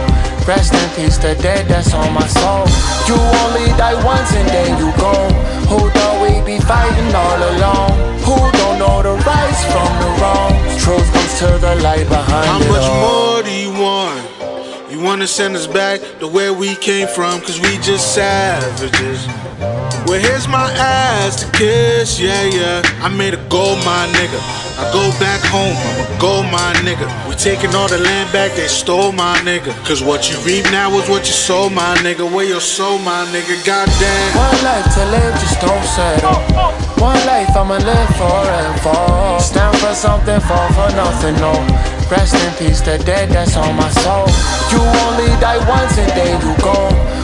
[0.48, 2.64] Rest in peace, the dead that's on my soul.
[3.08, 5.14] You only die once and then you go.
[5.68, 7.96] Who thought we'd be fighting all alone?
[8.28, 10.84] Who don't know the rights from the wrongs?
[10.84, 13.02] Truth comes to the light behind How it much all.
[13.04, 14.33] more do you want?
[15.04, 19.28] Wanna send us back to where we came from, cause we just savages.
[20.08, 22.82] Well, here's my ass to kiss, yeah, yeah.
[23.04, 24.40] I made a gold mine nigga.
[24.80, 27.04] I go back home, I'm a gold mine nigga.
[27.28, 29.76] We taking all the land back they stole, my nigga.
[29.84, 32.24] Cause what you reap now is what you sow, my nigga.
[32.24, 34.38] Where your soul, my nigga, goddamn.
[34.40, 36.40] One life to live, just don't settle.
[37.04, 39.40] One life I'ma live forever.
[39.44, 42.03] Stand for something, fall for nothing, no.
[42.14, 44.30] Rest in peace, the dead that's on my soul.
[44.70, 46.78] You only die once and then you go.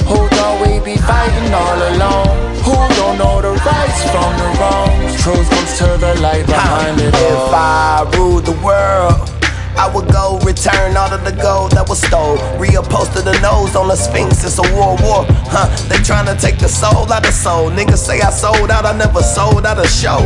[0.10, 2.34] Who thought we be fighting all alone?
[2.65, 5.13] Who don't know the rights from the wrongs?
[5.21, 7.21] Truth comes to the light behind it all.
[7.21, 9.30] If I ruled the world,
[9.78, 12.38] I would go return all of the gold that was stole.
[12.58, 15.23] Reupholster the nose on the Sphinx, it's a world war.
[15.54, 15.69] Huh?
[15.86, 17.69] They tryna take the soul out of soul.
[17.69, 20.17] Niggas say I sold out, I never sold out a show.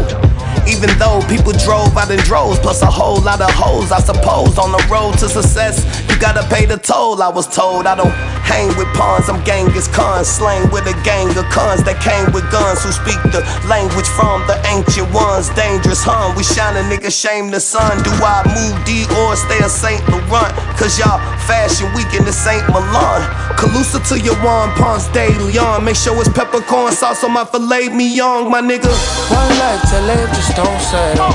[0.67, 4.57] Even though people drove out in droves, plus a whole lot of hoes, I suppose.
[4.57, 7.21] On the road to success, you gotta pay the toll.
[7.21, 11.29] I was told I don't hang with pawns, I'm Genghis Khan, slang with a gang
[11.35, 15.49] of cons that came with guns who speak the language from the ancient ones.
[15.51, 16.31] Dangerous, huh?
[16.37, 17.99] We shine a nigga, shame the sun.
[18.03, 20.55] Do I move D or stay a Saint Laurent?
[20.79, 23.21] Cause y'all fashion week in the Saint Milan.
[23.59, 25.83] Calusa to your one Ponce de Leon.
[25.83, 28.91] Make sure it's peppercorn sauce on my filet mignon, my nigga.
[29.31, 31.33] One life to live, just don't settle.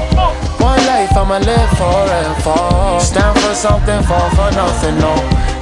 [0.62, 3.00] One life I'ma live forever.
[3.00, 5.14] Stand for something, fall for nothing, no.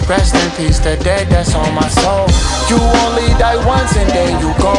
[0.09, 2.27] Rest in peace, the dead that's on my soul.
[2.71, 4.77] You only die once and then you go.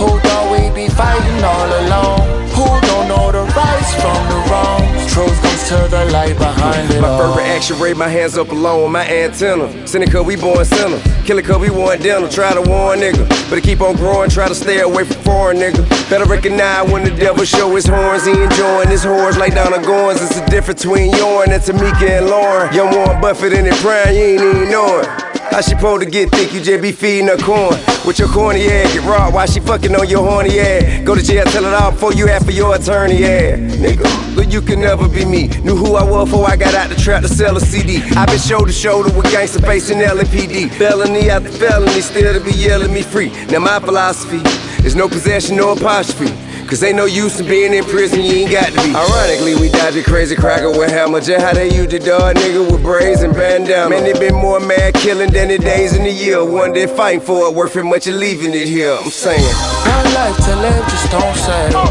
[0.00, 2.22] Who thought we be fighting all alone?
[2.56, 4.83] Who don't know the rights from the wrongs?
[5.12, 7.18] Truth comes to the light behind it My all.
[7.34, 9.68] first reaction, raise my hands up alone with my antenna.
[10.10, 11.00] Cause we born sinner.
[11.24, 12.28] Kill it cause we want dinner.
[12.28, 13.28] Try to warn nigga.
[13.48, 15.88] But keep on growing, try to stay away from foreign nigga.
[16.10, 18.24] Better recognize when the devil show his horns.
[18.26, 20.20] He enjoying his horns like down the goins.
[20.22, 22.74] It's the difference between yourn and Tamika and Lauren.
[22.74, 25.33] Young Warren Buffett in it prime, you ain't even know it.
[25.50, 26.52] How she supposed to get thick?
[26.52, 27.78] You just be feeding her corn.
[28.06, 31.04] With your corny ass, get raw while she fucking on your horny ass.
[31.04, 33.58] Go to jail, tell it all before you ask for your attorney ass.
[33.76, 35.48] Nigga, but you can never be me.
[35.62, 38.02] Knew who I was before I got out the trap to sell a CD.
[38.16, 40.70] i been shoulder to shoulder with gangsta facing LAPD.
[40.72, 43.30] Felony after felony, still to be yelling me free.
[43.46, 44.40] Now my philosophy
[44.84, 46.32] is no possession, no apostrophe.
[46.66, 48.94] Cause ain't no use in being in prison, you ain't got to be.
[48.94, 51.20] Ironically, we dodge a crazy cracker with hammer.
[51.20, 53.90] Just how they use the dog nigga with braids and bandana.
[53.90, 56.44] Man, they been more mad killing than the days in the year.
[56.44, 58.92] One day fighting for it, worth it much of leaving it here.
[58.92, 59.42] I'm saying.
[59.42, 61.86] One life to live, just don't settle.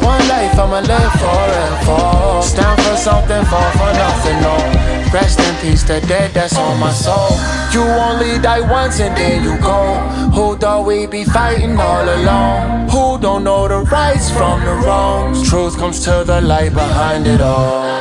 [0.00, 2.42] One life I'ma live forever.
[2.42, 5.05] Stand for something, fall for nothing, no.
[5.16, 7.30] Rest in peace, the dead that's on my soul.
[7.72, 9.96] You only die once and then you go.
[10.36, 12.86] Who thought we be fighting all alone?
[12.90, 15.48] Who don't know the rights from the wrongs?
[15.48, 17.96] Truth comes to the light behind it all.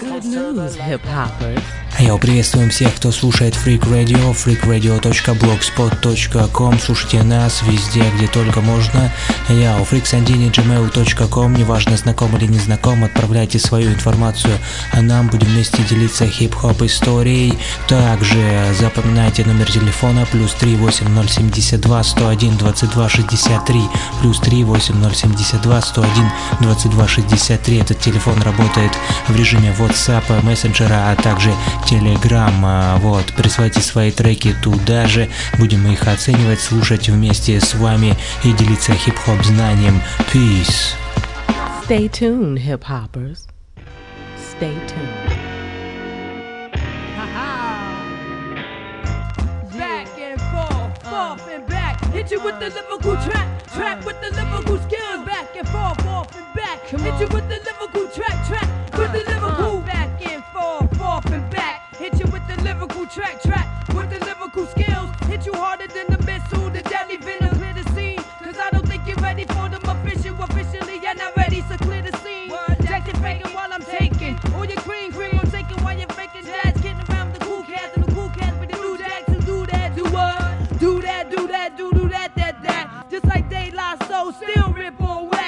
[0.00, 1.63] Good news, hip hoppers.
[2.04, 6.78] Йоу, приветствуем всех, кто слушает Freak Radio, freakradio.blogspot.com.
[6.78, 9.10] Слушайте нас везде, где только можно.
[9.48, 11.54] Я у freaksandini.gmail.com.
[11.54, 14.52] Неважно, знаком или не знаком, отправляйте свою информацию,
[14.92, 17.54] а нам будем вместе делиться хип-хоп историей.
[17.88, 23.80] Также запоминайте номер телефона плюс 38072 101 22 63
[24.20, 26.30] плюс 38072 101
[26.60, 27.78] 22 63.
[27.78, 28.92] Этот телефон работает
[29.26, 31.54] в режиме WhatsApp, мессенджера, а также
[31.94, 32.52] Telegram.
[32.64, 35.28] А, Вот, присылайте свои треки туда же,
[35.58, 40.02] будем их оценивать, слушать вместе с вами и делиться хип-хоп знанием.
[40.32, 40.94] Peace.
[41.86, 43.46] Stay tuned, hip hoppers.
[44.36, 45.44] Stay tuned.
[52.12, 55.26] Hit you with the lyrical track, track with the lyrical skills.
[55.26, 56.78] Back and forth, forth and back.
[56.86, 59.63] Hit you with the lyrical track, track with the lyrical
[62.64, 65.10] lyrical track, track with the lyrical skills.
[65.28, 67.54] Hit you harder than the missile, the deadly venom.
[67.58, 70.34] Clear the scene, cause I don't think you're ready for them official.
[70.42, 72.50] Officially, you're not ready, so clear the scene.
[72.82, 74.38] Jackson faking while I'm taking.
[74.54, 76.44] All your green, green, I'm taking while you're faking.
[76.44, 79.40] Dad's getting around the cool cats and the cool cats with the new jacks who
[79.42, 80.78] do that, do what?
[80.80, 83.06] Do that, do that, do, do that, that, that.
[83.10, 85.43] Just like they lost so still rip on wax.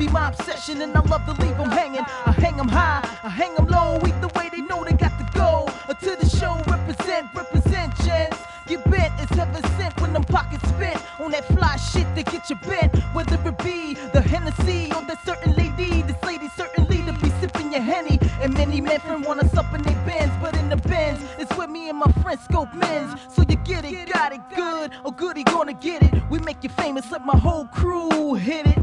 [0.00, 2.04] Be my obsession, and I love to leave them hanging.
[2.24, 5.26] I hang them high, I hang them low, either way they know they got to
[5.38, 5.66] go.
[5.88, 8.38] Uh, to the show, represent, represent, gents.
[8.66, 12.48] Get bent, it's heaven sent when them pockets spent on that fly shit that get
[12.48, 12.96] you bent.
[13.12, 17.70] Whether it be the Hennessy or that certain lady, this lady certainly to be sipping
[17.70, 18.18] your Henny.
[18.40, 21.54] And many men friend want us up in their bins, but in the bins, it's
[21.58, 23.20] with me and my friend Scope Men's.
[23.28, 26.14] So you get it, got it good, or goody gonna get it.
[26.30, 28.78] We make you famous, let my whole crew hit it.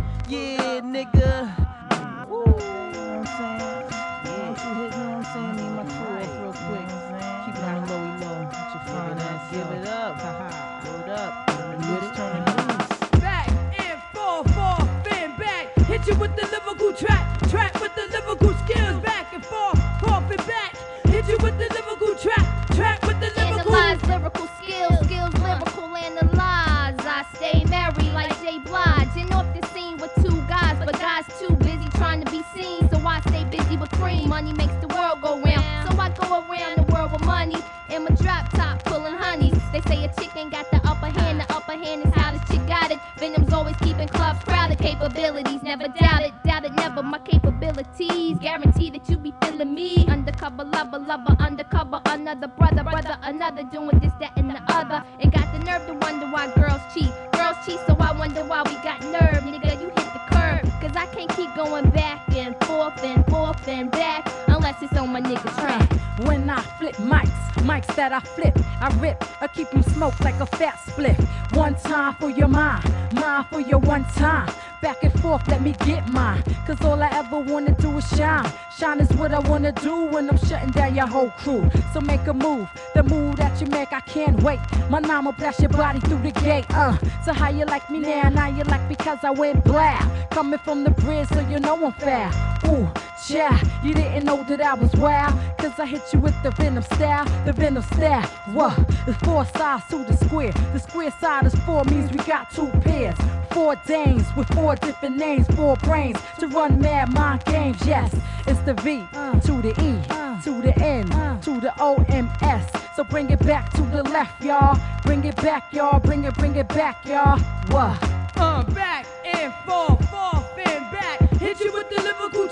[45.68, 47.04] Never doubt it, doubt it never.
[47.04, 50.06] My capabilities guarantee that you be feeling me.
[50.08, 55.04] Undercover lover, lover, undercover another brother, brother, another doing this, that, and the other.
[55.20, 57.12] And got the nerve to wonder why girls cheat.
[57.34, 59.44] Girls cheat, so I wonder why we got nerve.
[59.44, 60.64] Nigga, you hit the curb.
[60.82, 65.12] Cause I can't keep going back and forth and forth and back unless it's on
[65.12, 65.92] my nigga's track.
[66.26, 67.30] When I flip mics,
[67.68, 71.18] mics that I flip, I rip, I keep them smoked like a fat split.
[71.54, 72.84] One time for your mind,
[73.14, 74.50] mind for your one time.
[74.82, 76.44] Back and forth, let me get mine.
[76.66, 78.52] Cause all I ever wanna do is shine.
[78.78, 81.70] Shine is what I wanna do when I'm shutting down your whole crew.
[81.94, 84.60] So make a move, the move that you make, I can't wait.
[84.90, 86.96] My name will blast your body through the gate, uh.
[87.26, 88.30] So how you like me now?
[88.30, 90.30] Now you like because I went black.
[90.30, 92.30] Coming from the bridge, so you know I'm fair.
[92.68, 92.88] Ooh,
[93.30, 95.34] yeah, you didn't know that I was wild.
[95.58, 98.26] Cause I hit you with the venom style, the venom style.
[98.54, 98.78] What?
[99.08, 100.52] It's four sides to the square.
[100.74, 103.18] The square side is four means we got two pairs.
[103.52, 107.78] Four dames with four different names, four brains to run mad mind games.
[107.86, 108.16] Yes,
[108.46, 111.08] it's the V to the E to the N
[111.42, 112.70] to the O M S.
[112.96, 114.80] So bring it back to the left, y'all.
[115.04, 116.00] Bring it back, y'all.
[116.00, 117.40] Bring it, bring it back, y'all.
[117.70, 117.98] What?
[118.36, 121.20] Uh, back and forth, forth and back.
[121.40, 122.48] Hit you with the Liverpool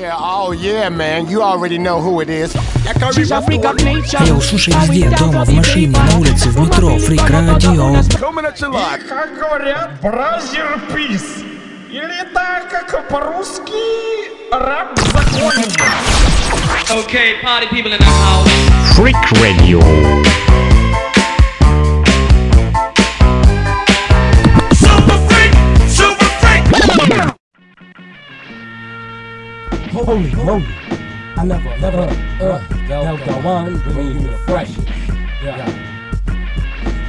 [0.00, 1.28] yeah, oh yeah, man.
[1.28, 2.54] You already know who it is.
[2.86, 7.94] Эй, слушай везде, дома, в машине, на улице, в метро, фрик радио.
[8.18, 9.06] Coming at you live.
[9.08, 11.44] Как говорят, бразер пис.
[11.90, 13.72] Или так, как по-русски,
[14.52, 15.66] раб в законе.
[16.90, 18.48] Okay, party people in the house.
[18.96, 19.80] Freak Radio.
[29.92, 30.64] Holy moly.
[31.36, 32.06] I never, never,
[32.40, 34.86] uh, Delta One, bringing you the freshest.
[35.42, 35.79] Yeah.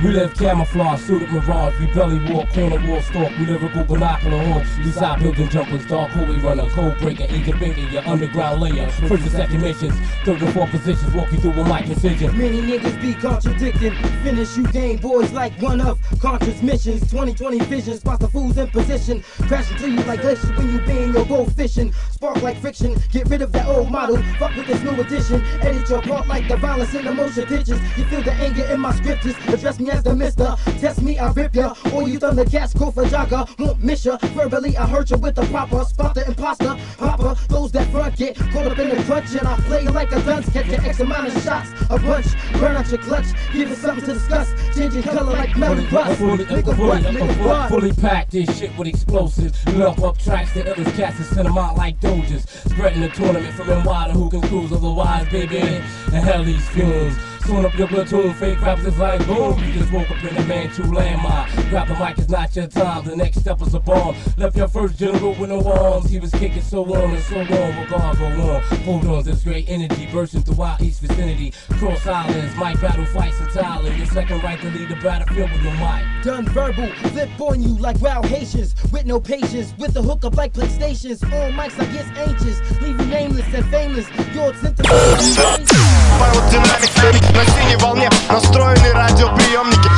[0.03, 1.79] We live camouflage, suited mirage.
[1.79, 3.31] We belly walk, corner wall stalk.
[3.37, 4.75] We lyrical binocular hawks.
[4.79, 8.89] We side building jumpers, dark holy runner, code breaker, binker, your underground layer.
[8.89, 9.93] First and second missions,
[10.25, 11.13] third and fourth positions.
[11.13, 12.35] Walk you through with my precision.
[12.35, 13.93] Many niggas be contradicting.
[14.23, 17.01] Finish you game boys like one of conscious missions.
[17.01, 19.21] 2020 vision spot the fools in position.
[19.47, 21.93] Crashing to you like glaciers when you being your gold fishing.
[22.09, 22.95] Spark like friction.
[23.11, 24.17] Get rid of that old model.
[24.39, 25.43] Fuck with this new edition.
[25.61, 27.79] Edit your part like the violence in the motion pictures.
[27.95, 29.35] You feel the anger in my scriptures.
[29.47, 30.55] Address me as the mister.
[30.79, 31.73] Test me, I rip ya.
[31.93, 33.47] Or you thunder gas, go for jogger.
[33.59, 34.17] Won't miss ya.
[34.17, 35.83] Verbally, I hurt ya with the proper.
[35.85, 36.77] Spot the imposter.
[36.97, 37.35] Popper.
[37.49, 39.31] Those that front get caught up in the crunch.
[39.35, 40.49] And I play like a dunce.
[40.51, 41.69] Catch your X amount of shots.
[41.89, 42.27] A bunch.
[42.53, 43.27] Burn out your clutch.
[43.53, 44.53] Give it something to discuss.
[44.75, 46.19] Changing color like melon rust.
[46.19, 47.03] Fully, Nigga what?
[47.03, 47.69] Nigga what?
[47.69, 49.65] fully packed this shit with explosives.
[49.75, 52.43] Lump up tracks to others cats and send them out like doges.
[52.49, 54.71] Spreading the tournament from NY to who can cruise.
[54.71, 57.17] Otherwise, baby, And hell, these fumes.
[57.45, 59.57] Tune up your platoon, fake rappers is like boom.
[59.63, 61.69] You just woke up in a man true landmine.
[61.69, 63.03] Grab the mic, it's not your time.
[63.03, 64.15] The next step is a bomb.
[64.37, 66.09] Left your first general with no arms.
[66.09, 67.47] He was kicking so on and so on.
[67.47, 68.61] We're gonna go on.
[68.83, 71.51] Hold on, this great energy bursting throughout East vicinity.
[71.71, 73.97] Cross islands, mic battle fights in Thailand.
[73.97, 76.23] Your second right to lead the battlefield with your mic.
[76.23, 80.53] Done verbal, flip on you like wild Haitians with no patience, with the hookup like
[80.53, 81.23] PlayStations.
[81.23, 84.07] On mics, I get anxious, leave you nameless and famous.
[84.35, 84.81] Your attempt
[86.11, 89.89] to Пародинамик на синей волне настроены радиоприемники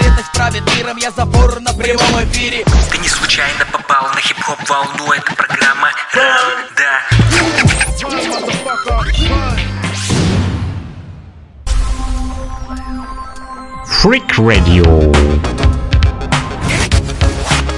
[0.00, 5.12] это правит миром, я забор на прямом эфире Ты не случайно попал на хип-хоп волну,
[5.12, 5.90] это программа
[6.76, 7.00] да.
[14.02, 15.14] Freak Radio.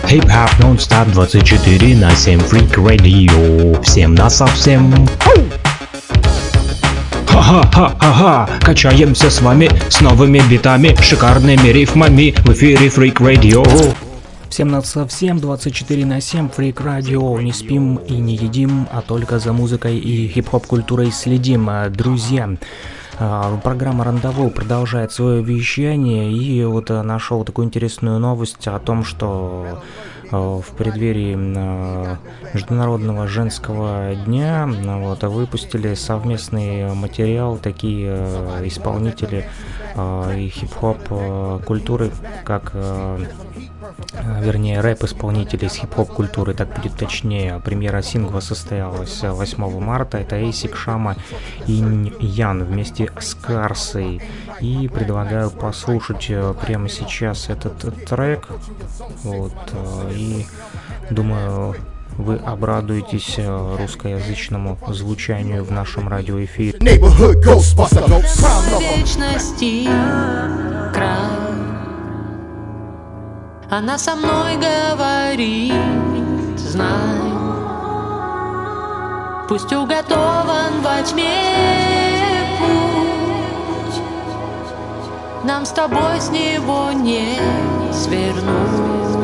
[0.06, 3.82] Хип-хоп нон-стоп 24 на 7 Freak Radio.
[3.82, 5.08] Всем на совсем.
[7.32, 13.96] Ха-ха-ха-ха-ха, качаемся с вами с новыми битами, шикарными рифмами в эфире Freak Radio.
[14.50, 17.42] Всем на совсем 24 на 7 Freak Radio.
[17.42, 21.70] Не спим и не едим, а только за музыкой и хип-хоп культурой следим.
[21.88, 22.50] Друзья,
[23.62, 29.80] программа Рандеву продолжает свое вещание и вот а, нашел такую интересную новость о том, что
[30.30, 32.18] а, в преддверии а,
[32.54, 39.48] Международного женского дня а, вот, выпустили совместный материал такие а, исполнители
[39.94, 42.10] а, и хип-хоп а, культуры,
[42.44, 43.20] как а, а,
[44.40, 47.60] вернее рэп-исполнители из хип-хоп культуры, так будет точнее.
[47.64, 50.18] Премьера сингла состоялась 8 марта.
[50.18, 51.16] Это Эйсик Шама
[51.66, 51.72] и
[52.20, 54.20] Ян вместе с Карсой.
[54.60, 58.48] И предлагаю послушать э, прямо сейчас этот э, трек.
[59.24, 59.54] Вот.
[59.72, 60.46] э, И
[61.10, 61.74] думаю,
[62.18, 66.78] вы обрадуетесь э, русскоязычному звучанию в нашем радиоэфире.
[68.78, 69.88] Вечности
[70.92, 71.31] край.
[73.74, 75.72] Она со мной говорит,
[76.58, 77.32] знай,
[79.48, 84.02] Пусть уготован во тьме путь,
[85.44, 87.38] Нам с тобой с него не
[87.94, 89.21] свернуть.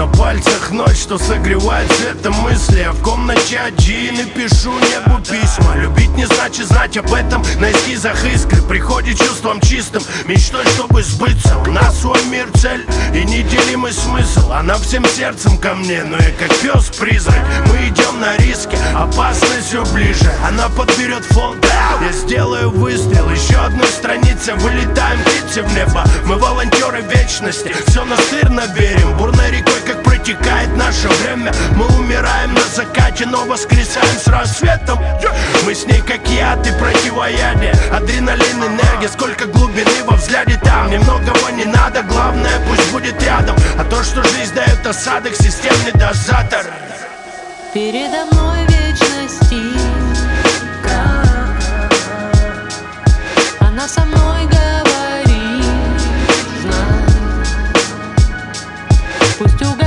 [0.00, 2.80] На пальцах ночь, что согревает цветом мысли.
[2.88, 5.76] А в комнате один и пишу небу письма.
[5.76, 7.42] Любить не значит знать об этом.
[7.60, 10.02] На эскизах искры приходит чувством чистым.
[10.24, 11.54] Мечтой, чтобы сбыться.
[11.66, 14.50] У нас свой мир, цель и неделимый смысл.
[14.52, 17.36] Она всем сердцем ко мне, но я как пес-призрак
[17.66, 20.32] Мы идем на риски, опасность все ближе.
[20.48, 21.58] Она подберет фон,
[22.00, 23.28] я сделаю выстрел.
[23.28, 26.04] Еще одной странице, вылетаем птицы в небо.
[26.24, 29.80] Мы волонтеры вечности, все настырно верим Бурной рекой,
[30.34, 31.52] как протекает наше время.
[31.76, 34.98] Мы умираем на закате, но воскресаем с рассветом.
[35.64, 37.72] Мы с ней как яд и противоядие.
[37.92, 40.90] Адреналин, энергия, сколько глубины во взгляде там.
[40.90, 43.56] Немногого не надо, главное пусть будет рядом.
[43.78, 46.64] А то, что жизнь дает осадок, системный дозатор.
[47.74, 49.60] Передо мной вечности.
[53.60, 55.64] Она со мной говорит,
[56.62, 57.00] знай,
[59.38, 59.79] Пусть уготован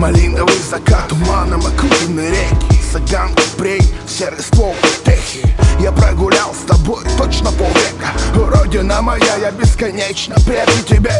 [0.00, 4.74] Малиновый закат, туманом окружены реки Саган, Купрей, серый ствол,
[5.04, 5.44] техи
[5.78, 8.08] Я прогулял с тобой точно полвека.
[8.34, 11.12] Родина моя, я бесконечно предан тебе.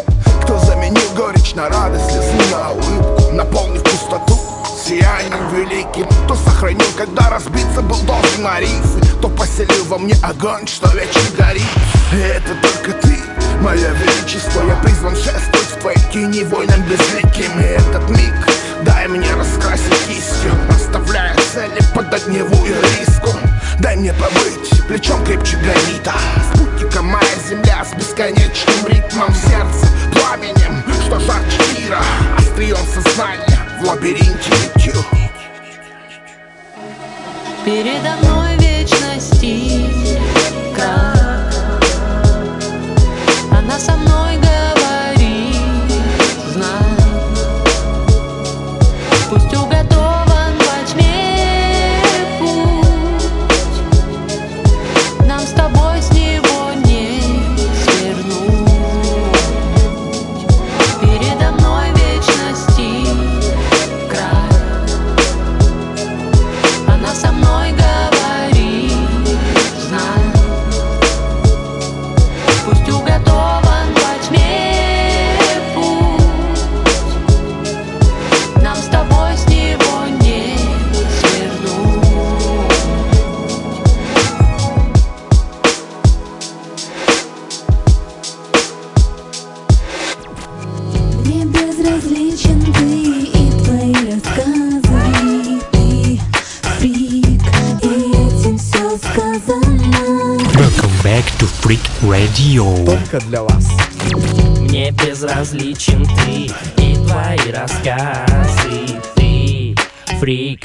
[0.43, 4.39] Кто заменил горечь на радость, слезу на улыбку Наполнив пустоту
[4.83, 6.07] сиянием великим.
[6.25, 11.21] Кто сохранил, когда разбиться был должен на рифы Кто поселил во мне огонь, что вечно
[11.37, 11.69] горит.
[12.15, 13.19] И это только ты,
[13.61, 14.63] мое величество.
[14.67, 17.61] Я призван шествовать в твоей тени воинам безликим.
[17.61, 18.50] И этот миг
[18.85, 23.31] дай мне раскрасить кистью Оставляя цели под огневую риску.
[23.79, 26.15] Дай мне побыть плечом крепче гранита.
[26.55, 32.01] Спутником моя земля с бесконечным ритмом Сердце пламенем, что жарче мира.
[32.39, 35.05] Острием сознания в лабиринте нитью.
[37.65, 39.91] Передо мной вечности
[40.75, 41.21] край.
[102.61, 102.85] Radio.
[102.85, 103.69] Только для вас.
[104.61, 106.51] Мне безразличен ты
[106.83, 109.75] и твои рассказы Ты
[110.19, 110.65] фрик,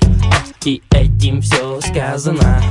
[0.65, 2.61] и этим все сказано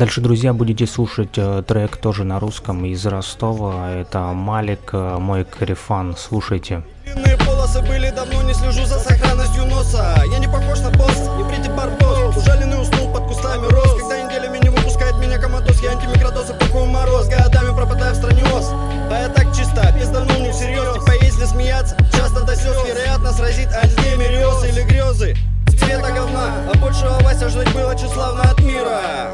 [0.00, 3.90] дальше, друзья, будете слушать э, трек тоже на русском из Ростова.
[3.90, 6.16] Это Малик, э, мой карифан.
[6.16, 6.82] Слушайте.
[7.04, 10.24] Длинные полосы были, давно не слежу за сохранностью носа.
[10.32, 13.92] Я не похож на босс, не прийти барбос Ужаленный уснул под кустами роз.
[14.00, 17.28] Когда неделями не выпускает меня коматоз Я антимикродоз и пакую мороз.
[17.28, 18.70] Годами пропадаю в стране ос.
[18.72, 20.94] А я так чисто, пизданул не всерьез.
[20.94, 22.76] Типа если смеяться, часто до слез.
[22.88, 25.36] Вероятно сразит альцгеймериоз или грезы.
[25.78, 29.30] Цвета говна, а большего Вася ждать было тщеславно от мира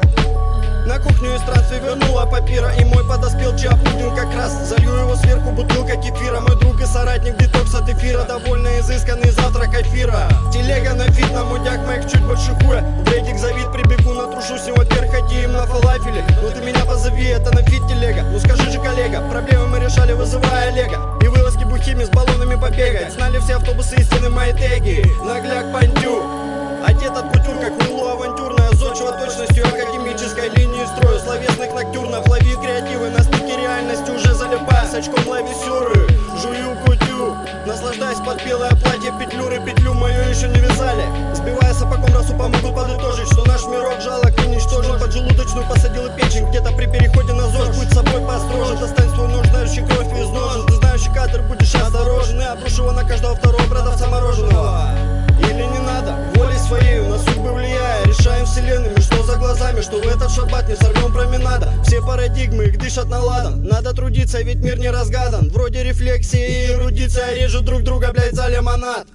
[0.87, 5.51] на кухню из странствий вернула папира И мой подоспел чапудин как раз Залью его сверху
[5.51, 6.39] бутылка кефира.
[6.39, 10.29] Мой друг и соратник детокс от эфира Довольно изысканный завтрак эфира.
[10.51, 12.81] Телега на фит, на мудяк моих чуть больше хуя.
[13.05, 17.61] В рейдик завид прибегу, натрушусь его перхотеем на фалафеле Ну ты меня позови, это на
[17.63, 18.23] фит телега.
[18.31, 20.99] Ну скажи же, коллега, проблемы мы решали, вызывая Олега.
[21.21, 23.11] И вылазки бухими с баллонами побегать.
[23.13, 25.03] Знали все автобусы истины мои теги.
[25.23, 26.23] Нагляк пандю
[26.85, 27.96] Одет от кутюр, как точностью
[30.37, 32.27] академической линии строю Словесных ноктюрнов.
[32.27, 36.07] Лови креативы На стыке реальности уже залипая С очком лови сюры,
[36.41, 37.35] жую кутю
[37.65, 41.05] Наслаждаясь под белое платье петлюры Петлю мою еще не вязали.
[41.33, 44.99] Сбивая сапогом расу помогут подытожить Что наш мирок жалок и ничтожен.
[44.99, 47.75] Поджелудочную посадил и печень Где-то при переходе на ЗОЖ.
[47.75, 52.41] Будь собой построже Достань свой нож, знающий кровь из ножен Ты знающий кадр, будешь осторожен
[52.41, 54.91] И обрушу его на каждого второго продавца мороженого.
[55.39, 56.15] Или не надо,
[56.67, 58.05] своей на судьбы влияя.
[58.05, 61.71] Решаем вселенными, что за глазами Что в этот шаббат не сорвем променада.
[61.83, 65.49] Все парадигмы, их дышат на ладан Надо трудиться, ведь мир не разгадан.
[65.49, 69.07] Вроде рефлексии и эрудиция Режут друг друга, блять, за лимонад.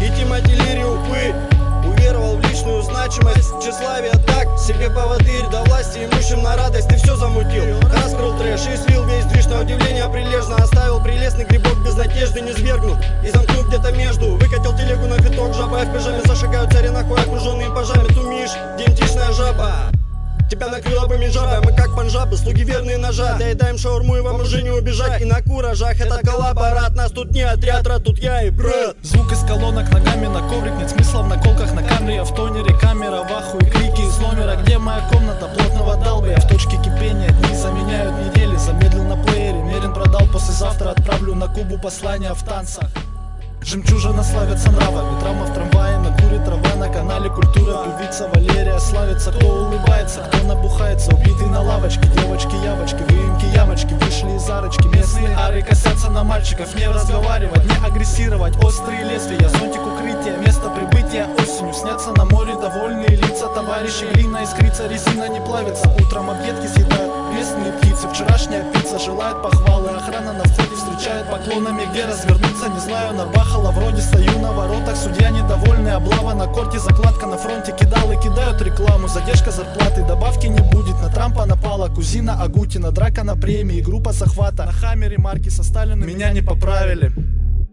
[0.00, 6.42] И Тимати Лири, упы Уверовал в личную значимость Тщеславие так, себе поводырь До власти имущим
[6.42, 11.02] на радость Ты все замутил, раскрыл трэш И слил весь движ на удивление прилежно Оставил
[11.02, 15.84] прелестный грибок без надежды Не свергнул и замкнул где-то между Выкатил телегу на виток, жаба
[15.84, 19.90] в пижаме Зашагают цари нахуй, окруженные пажами Тумиш, демтичная жаба
[20.50, 23.36] Тебя накрыло бы межаба, мы как панжабы, слуги верные ножа.
[23.38, 25.22] Доедаем шаурму и вам уже не убежать.
[25.22, 28.96] И на куражах этот коллаборат Нас тут не отряд, рад, тут я и брат.
[29.02, 33.22] Звук из колонок ногами на коврик Нет смысла в наколках на камере В тонере камера,
[33.22, 34.56] в ахуе крики из номера.
[34.56, 38.56] Где моя комната плотного долбия В точке кипения дни заменяют недели.
[38.56, 42.90] Замедлил на плеере, Мерин продал Послезавтра отправлю на Кубу послание в танцах.
[43.62, 49.46] Жемчужина славится нравами Травма в трамвае, куре трава На канале культура, певица Валерия Славится, кто
[49.46, 51.14] улыбается, кто набухается.
[51.14, 56.74] Убитый на лавочке, девочки, явочки Выемки, ямочки, вышли из арочки Местные ары косятся на мальчиков.
[56.74, 58.56] Не разговаривать, не агрессировать.
[58.64, 61.74] Острые лезвия, зонтик укрытия Место прибытия осенью.
[61.74, 63.48] Снятся на море довольные лица.
[63.48, 65.88] Товарищи, глина искрится, резина не плавится.
[66.00, 68.98] Утром объедки съедают местные птицы Вчерашняя пицца.
[68.98, 74.52] Желает похвалы Охрана на входе встречает поклонами Где развернуться, не знаю, набахала Вроде стою на
[74.52, 77.74] воротах, судья недовольный Облава на корте, закладка на фронте.
[77.78, 80.04] Кидал и кидают рекламу, задержка зарплаты.
[80.04, 85.18] Добавки не будет, на Трампа напала Кузина Агутина, драка на премии Группа захвата, на хаммере
[85.18, 87.12] марки со Сталиным Меня не поправили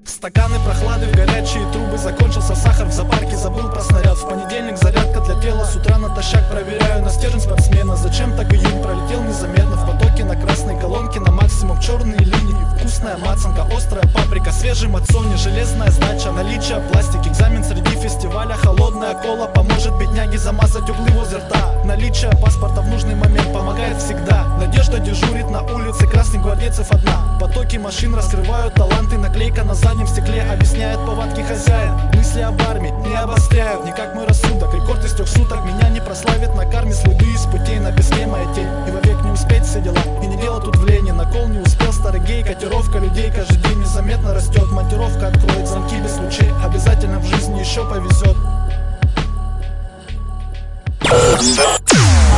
[0.07, 1.97] Стаканы прохлады в горячие трубы.
[1.97, 4.17] Закончился сахар в зоопарке, забыл про снаряд.
[4.17, 5.65] В понедельник зарядка для тела.
[5.65, 7.95] С утра натощак проверяю на стержень спортсмена.
[7.97, 9.75] Зачем так июнь пролетел незаметно?
[9.75, 9.85] В
[10.17, 12.55] потоке на красной колонке На максимум черные линии.
[12.77, 19.47] Вкусная мацанка, острая паприка Свежий мацони, железная сдача Наличие пластик, экзамен среди фестиваля Холодная кола
[19.47, 21.77] поможет бедняге замазать углы возле рта.
[21.83, 24.45] Наличие паспорта в нужный момент помогает всегда.
[24.59, 27.37] Надежда дежурит на улице, красных гвардейцев одна.
[27.39, 31.93] Потоки машин раскрывают таланты Наклейка на заднем стекле объясняет повадки хозяин.
[32.13, 34.73] Мысли об армии не обостряют, не как мой рассудок.
[34.73, 38.45] Рекорд из трех суток меня не прославит на карме Следы из путей на песке моя
[38.53, 38.67] тень.
[38.87, 41.91] И вовек не успеть все дела, и не дело тут в лени Накол не успел.
[41.93, 46.51] Старый гей, котировка людей Каждый день незаметно растет, монтировка откроет замки без лучей.
[46.63, 48.37] Обязательно в жизни еще повезет.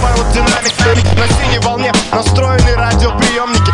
[0.04, 3.72] Аэродинамик на синей волне настроены радиоприемники.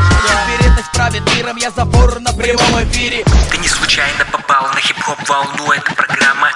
[0.48, 3.24] Вероятность правит миром, я забор на прямом эфире.
[3.52, 6.50] Ты не случайно попал на хип-хоп волну Это программа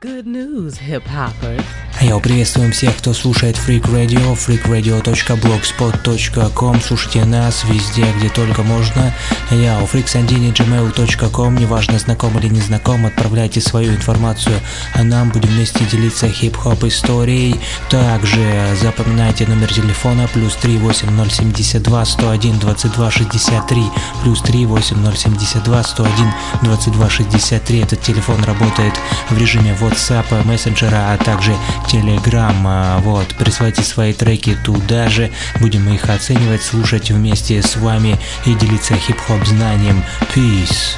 [0.00, 1.64] Good news, hip hoppers.
[2.00, 6.80] Йоу, приветствуем всех, кто слушает Freak Radio, freakradio.blogspot.com.
[6.80, 9.12] Слушайте нас везде, где только можно.
[9.50, 11.56] Йоу, freaksandini.gmail.com.
[11.56, 14.54] Неважно, знаком или не знаком, отправляйте свою информацию,
[14.94, 17.56] а нам будем вместе делиться хип-хоп историей.
[17.90, 23.82] Также запоминайте номер телефона плюс 38072 101 22 63
[24.22, 26.32] плюс 38072 101
[26.62, 27.80] 22 63.
[27.80, 28.94] Этот телефон работает
[29.30, 31.56] в режиме WhatsApp, мессенджера, а также
[31.90, 32.54] Telegram.
[32.64, 35.30] А, Вот, присылайте свои треки туда же,
[35.60, 40.02] будем их оценивать, слушать вместе с вами и делиться хип-хоп знанием.
[40.34, 40.96] Peace.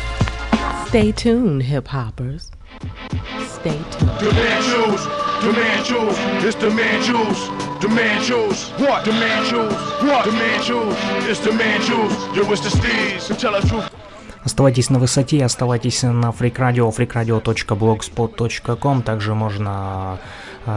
[0.91, 2.51] Stay tuned, hip hoppers.
[3.61, 4.11] Stay tuned.
[4.21, 5.07] Choose,
[5.43, 6.57] the man choose, it's
[7.07, 7.41] choose,
[7.81, 9.07] the man choose, what?
[9.07, 10.27] Man choose, what?
[10.33, 10.97] Man choose,
[11.29, 13.91] it's man choose, yo, it's the steez, so tell the truth.
[14.43, 19.03] Оставайтесь на высоте, оставайтесь на Freak Radio, freakradio.blogspot.com.
[19.03, 20.23] Также можно э,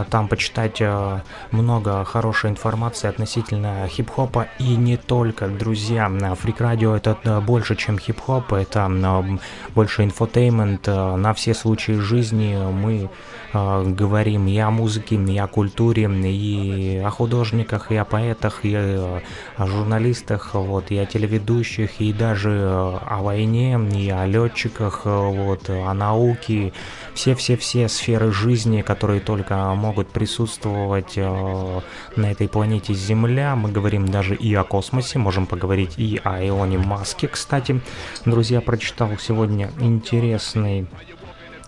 [0.10, 1.22] там почитать э,
[1.52, 6.08] много хорошей информации относительно хип-хопа и не только, друзья.
[6.08, 9.38] Freak Radio это э, больше, чем хип-хоп, это э,
[9.76, 12.58] больше infotainment э, на все случаи жизни.
[12.72, 13.08] Мы э,
[13.54, 19.20] говорим и о музыке, и о культуре, и о художниках, и о поэтах, и э,
[19.58, 25.10] о журналистах, вот, и о телеведущих, и даже э, о войне, и о летчиках, э,
[25.10, 26.74] вот, о науке,
[27.14, 31.82] все-все-все сферы жизни, которые только могут присутствовать э,
[32.16, 33.56] на этой планете Земля.
[33.56, 37.82] Мы говорим даже и о космосе, можем поговорить и о Илоне Маске, кстати.
[38.26, 40.88] Друзья, прочитал сегодня интересный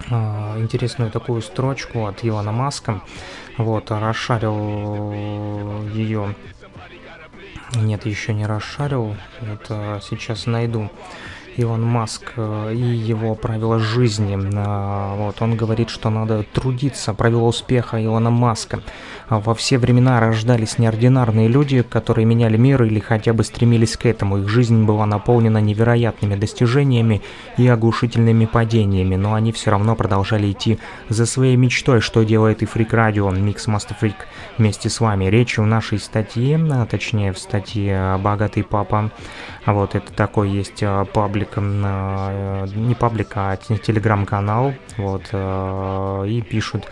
[0.10, 3.02] интересную такую строчку от Илона Маска.
[3.58, 5.12] Вот, расшарил
[5.94, 6.36] ее.
[7.76, 9.16] Нет, еще не расшарил.
[9.42, 10.90] Это сейчас найду.
[11.58, 14.38] Илон Маск э, и его правила жизни.
[14.56, 17.14] А, Вот, он говорит, что надо трудиться.
[17.14, 18.82] Правила успеха Илона Маска.
[19.30, 24.06] А Во все времена рождались неординарные люди, которые меняли мир или хотя бы стремились к
[24.06, 24.40] этому.
[24.40, 27.22] Их жизнь была наполнена невероятными достижениями
[27.58, 30.78] и оглушительными падениями, но они все равно продолжали идти
[31.10, 34.16] за своей мечтой, что делает и Freak Radio, Mix Master Freak
[34.58, 35.26] вместе с вами.
[35.26, 39.12] Речь в нашей статье, а точнее в статье «Богатый папа»,
[39.66, 46.42] вот это такой есть а, паблик, а, не паблик, а те- телеграм-канал, вот, а, и
[46.42, 46.88] пишут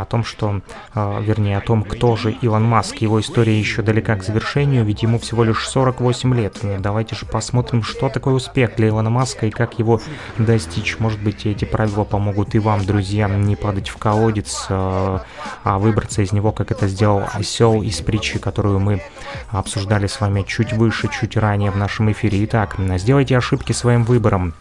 [0.00, 0.60] о том, что,
[0.94, 2.96] а, вернее, о том, кто же Илон Маск.
[2.96, 6.58] Его история еще далека к завершению, ведь ему всего лишь 48 лет.
[6.62, 10.00] Ну, Давайте же посмотрим, что такое успех для Илона Маска и как его
[10.38, 10.98] достичь.
[10.98, 15.24] Может быть, эти правила помогут и вам, друзья, не падать в колодец, а
[15.62, 19.02] а выбраться из него, как это сделал осел из притчи, которую мы
[19.48, 22.44] обсуждали с вами чуть выше, чуть ранее в нашем эфире.
[22.44, 24.54] Итак, сделайте ошибки своим выбором.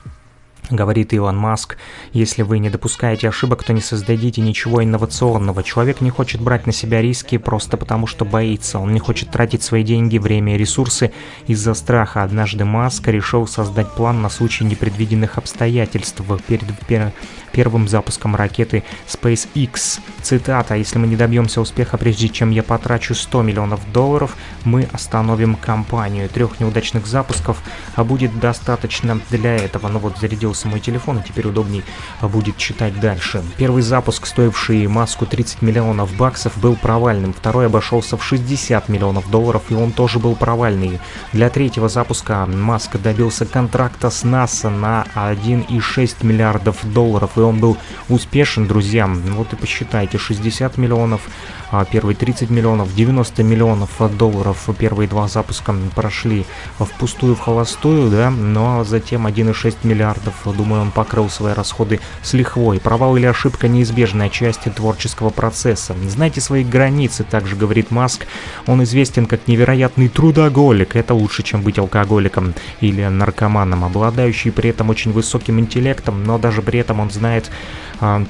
[0.69, 1.77] Говорит Илон Маск,
[2.13, 5.61] если вы не допускаете ошибок, то не создадите ничего инновационного.
[5.61, 8.79] Человек не хочет брать на себя риски просто потому, что боится.
[8.79, 11.11] Он не хочет тратить свои деньги, время и ресурсы
[11.47, 12.23] из-за страха.
[12.23, 17.11] Однажды Маск решил создать план на случай непредвиденных обстоятельств перед пер-
[17.53, 20.01] первым запуском ракеты SpaceX.
[20.21, 24.35] Цитата, если мы не добьемся успеха, прежде чем я потрачу 100 миллионов долларов,
[24.65, 26.27] мы остановим компанию.
[26.27, 27.63] Трех неудачных запусков
[27.95, 29.87] а будет достаточно для этого.
[29.87, 31.83] Ну вот, зарядился мой телефон, и теперь удобней
[32.21, 33.43] будет читать дальше.
[33.57, 37.33] Первый запуск, стоивший Маску 30 миллионов баксов, был провальным.
[37.33, 40.99] Второй обошелся в 60 миллионов долларов, и он тоже был провальный.
[41.31, 47.77] Для третьего запуска Маск добился контракта с НАСА на 1,6 миллиардов долларов, и он был
[48.09, 49.07] успешен, друзья.
[49.07, 51.21] Вот и посчитайте, 60 миллионов,
[51.89, 54.69] первые 30 миллионов, 90 миллионов долларов.
[54.77, 56.45] Первые два запуска прошли
[56.79, 62.79] впустую, в холостую, да, но затем 1,6 миллиардов, думаю, он покрыл свои расходы с лихвой.
[62.79, 65.95] Провал или ошибка неизбежная часть творческого процесса.
[66.07, 68.25] Знайте свои границы, также говорит Маск.
[68.67, 70.95] Он известен как невероятный трудоголик.
[70.95, 76.61] Это лучше, чем быть алкоголиком или наркоманом, обладающий при этом очень высоким интеллектом, но даже
[76.61, 77.49] при этом он знает
[77.99, 78.25] а,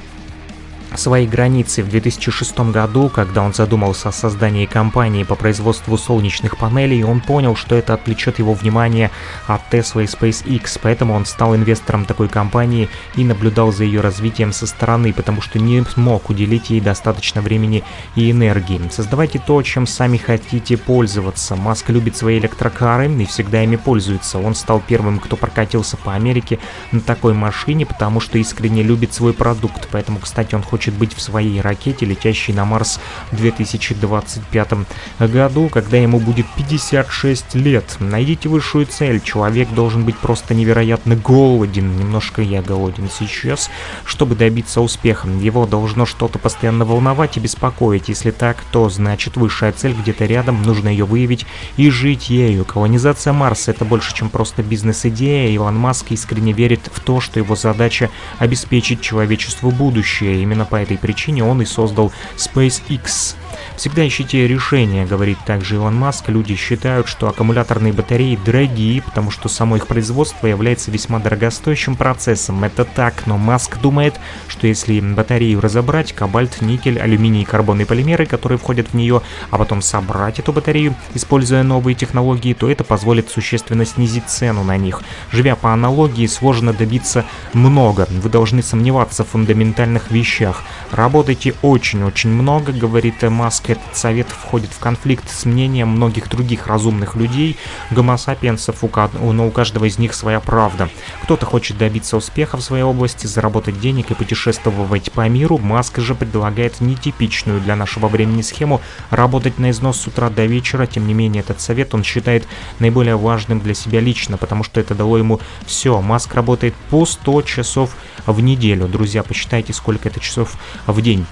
[0.98, 7.04] свои границы в 2006 году, когда он задумался о создании компании по производству солнечных панелей,
[7.04, 9.10] он понял, что это отвлечет его внимание
[9.46, 14.52] от Tesla и SpaceX, поэтому он стал инвестором такой компании и наблюдал за ее развитием
[14.52, 17.82] со стороны, потому что не смог уделить ей достаточно времени
[18.14, 18.80] и энергии.
[18.90, 21.56] Создавайте то, чем сами хотите пользоваться.
[21.56, 24.38] Маск любит свои электрокары и всегда ими пользуется.
[24.38, 26.58] Он стал первым, кто прокатился по Америке
[26.92, 29.88] на такой машине, потому что искренне любит свой продукт.
[29.90, 34.72] Поэтому, кстати, он хочет хочет быть в своей ракете, летящей на Марс в 2025
[35.18, 37.96] году, когда ему будет 56 лет.
[38.00, 39.22] Найдите высшую цель.
[39.22, 41.96] Человек должен быть просто невероятно голоден.
[41.96, 43.70] Немножко я голоден сейчас,
[44.04, 45.26] чтобы добиться успеха.
[45.28, 48.10] Его должно что-то постоянно волновать и беспокоить.
[48.10, 51.46] Если так, то значит высшая цель где-то рядом, нужно ее выявить
[51.78, 52.66] и жить ею.
[52.66, 55.48] Колонизация Марса это больше, чем просто бизнес-идея.
[55.48, 60.42] Илон Маск искренне верит в то, что его задача обеспечить человечеству будущее.
[60.42, 63.36] Именно по этой причине он и создал SpaceX.
[63.76, 66.28] Всегда ищите решения, говорит также Илон Маск.
[66.28, 72.62] Люди считают, что аккумуляторные батареи дорогие, потому что само их производство является весьма дорогостоящим процессом.
[72.62, 74.14] Это так, но Маск думает,
[74.46, 79.58] что если батарею разобрать, кобальт, никель, алюминий, карбон и полимеры, которые входят в нее, а
[79.58, 85.02] потом собрать эту батарею, используя новые технологии, то это позволит существенно снизить цену на них.
[85.32, 88.06] Живя по аналогии, сложно добиться много.
[88.08, 90.62] Вы должны сомневаться в фундаментальных вещах.
[90.92, 93.63] Работайте очень-очень много, говорит Маск.
[93.66, 97.56] Этот совет входит в конфликт с мнением многих других разумных людей,
[97.90, 98.82] гомосапиенсов,
[99.14, 100.88] но у каждого из них своя правда.
[101.22, 105.58] Кто-то хочет добиться успеха в своей области, заработать денег и путешествовать по миру.
[105.58, 110.86] Маск же предлагает нетипичную для нашего времени схему работать на износ с утра до вечера.
[110.86, 112.46] Тем не менее, этот совет он считает
[112.78, 116.00] наиболее важным для себя лично, потому что это дало ему все.
[116.00, 117.96] Маск работает по 100 часов
[118.26, 118.88] в неделю.
[118.88, 120.54] Друзья, посчитайте, сколько это часов
[120.86, 121.26] в день.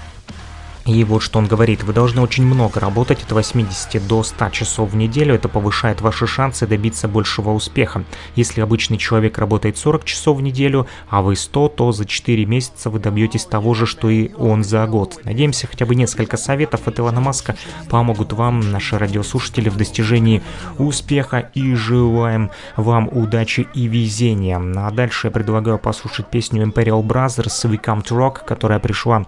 [0.85, 4.91] И вот что он говорит, вы должны очень много работать, от 80 до 100 часов
[4.91, 8.03] в неделю, это повышает ваши шансы добиться большего успеха.
[8.35, 12.89] Если обычный человек работает 40 часов в неделю, а вы 100, то за 4 месяца
[12.89, 15.21] вы добьетесь того же, что и он за год.
[15.23, 17.55] Надеемся, хотя бы несколько советов от Илона Маска
[17.89, 20.43] помогут вам, наши радиослушатели, в достижении
[20.79, 24.59] успеха и желаем вам удачи и везения.
[24.59, 29.25] А дальше я предлагаю послушать песню Imperial Brothers We Come to Rock, которая пришла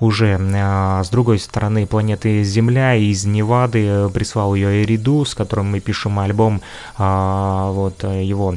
[0.00, 0.38] уже
[1.00, 6.18] а, с другой стороны планеты Земля, из Невады, прислал ее Эриду, с которым мы пишем
[6.18, 6.60] альбом,
[6.96, 8.56] а, вот его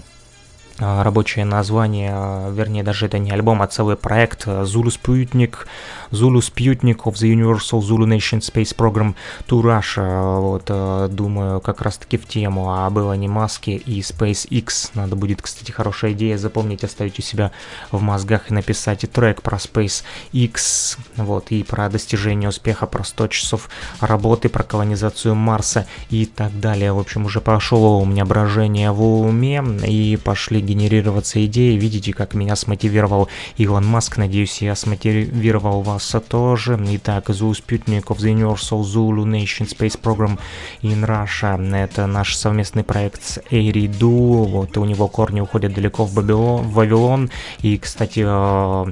[0.79, 5.65] рабочее название, вернее даже это не альбом, а целый проект Zulu Sputnik
[6.11, 9.15] Zulu Sputnik of the Universal Zulu Nation Space Program
[9.47, 10.39] to Russia.
[10.39, 14.91] Вот, э, думаю, как раз таки в тему а было не маски и SpaceX.
[14.93, 17.51] Надо будет, кстати, хорошая идея запомнить, оставить у себя
[17.91, 23.27] в мозгах и написать и трек про SpaceX, вот, и про достижение успеха, про 100
[23.27, 23.69] часов
[23.99, 26.93] работы, про колонизацию Марса и так далее.
[26.93, 31.77] В общем, уже пошло у меня брожение в уме и пошли генерироваться идеи.
[31.77, 34.17] Видите, как меня смотивировал Илон Маск.
[34.17, 36.79] Надеюсь, я смотивировал вас тоже.
[36.91, 40.37] Итак, Zoo Sputnik of the Universal Zulu Nation Space Program
[40.81, 41.57] in Russia.
[41.75, 44.09] Это наш совместный проект с Эйриду.
[44.09, 47.29] Вот у него корни уходят далеко в, Бабилон, в Вавилон.
[47.61, 48.91] И, кстати, э,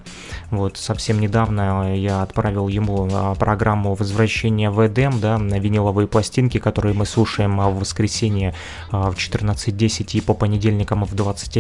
[0.51, 6.57] вот совсем недавно я отправил ему э, программу возвращения в Эдем, да, на виниловые пластинки,
[6.57, 8.53] которые мы слушаем в воскресенье
[8.91, 11.13] э, в 14.10 и по понедельникам в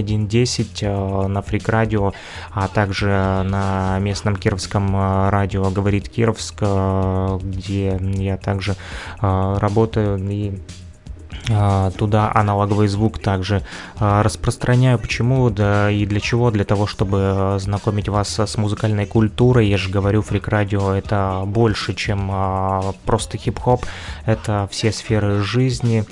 [0.05, 2.13] 21.10 на Фрик Радио,
[2.51, 4.95] а также на местном кировском
[5.29, 8.75] радио «Говорит Кировск», э, где я также
[9.21, 10.59] э, работаю и
[11.49, 13.61] э, туда аналоговый звук также
[13.99, 14.99] распространяю.
[14.99, 15.49] Почему?
[15.49, 16.51] Да и для чего?
[16.51, 19.67] Для того, чтобы знакомить вас с музыкальной культурой.
[19.67, 22.31] Я же говорю, фрик радио это больше, чем
[23.05, 23.85] просто хип-хоп.
[24.25, 26.05] Это все сферы жизни.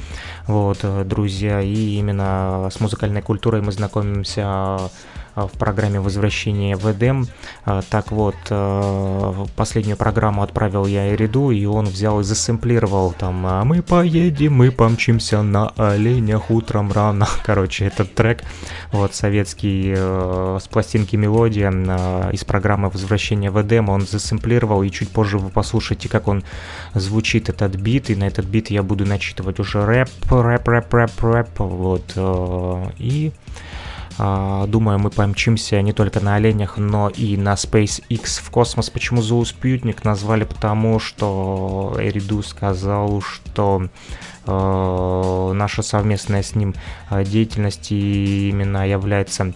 [0.47, 4.91] Вот, друзья, и именно с музыкальной культурой мы знакомимся
[5.35, 7.27] в программе возвращения в Эдем.
[7.65, 13.45] А, так вот, э, последнюю программу отправил я Эриду, и он взял и засэмплировал там
[13.45, 17.27] «А «Мы поедем, мы помчимся на оленях утром рано».
[17.45, 18.43] Короче, этот трек,
[18.91, 24.91] вот, советский, э, с пластинки «Мелодия» э, из программы возвращения в Эдем, он засэмплировал, и
[24.91, 26.43] чуть позже вы послушаете, как он
[26.93, 31.23] звучит, этот бит, и на этот бит я буду начитывать уже рэп, рэп, рэп, рэп,
[31.23, 32.13] рэп, вот,
[32.99, 33.31] и...
[34.17, 38.89] А, думаю, мы помчимся не только на оленях, но и на SpaceX в космос.
[38.89, 40.43] Почему зооспутник назвали?
[40.43, 43.87] Потому что Эриду сказал, что
[44.45, 46.75] э, наша совместная с ним
[47.09, 49.53] э, деятельность именно является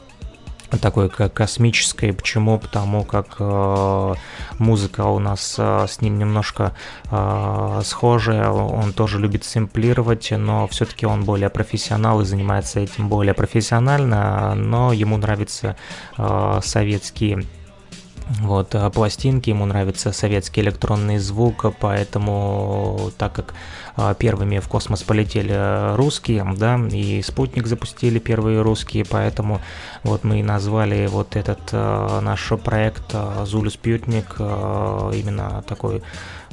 [0.82, 2.14] такой как космической.
[2.14, 2.60] Почему?
[2.60, 4.14] Потому как э,
[4.60, 6.74] музыка у нас э, с ним немножко
[7.10, 8.50] э, схожая.
[8.50, 14.56] Он тоже любит сэмплировать, но все-таки он более профессионал и занимается этим более профессионально.
[14.56, 15.78] Но ему нравятся
[16.18, 17.44] э, советские
[18.42, 23.54] вот, э, пластинки, ему нравится советский электронный звук, поэтому, так как
[24.20, 29.62] первыми в космос полетели русские, да, и спутник запустили первые русские, поэтому
[30.04, 36.02] вот мы и назвали вот этот э, наш проект Зулю Спутник именно такой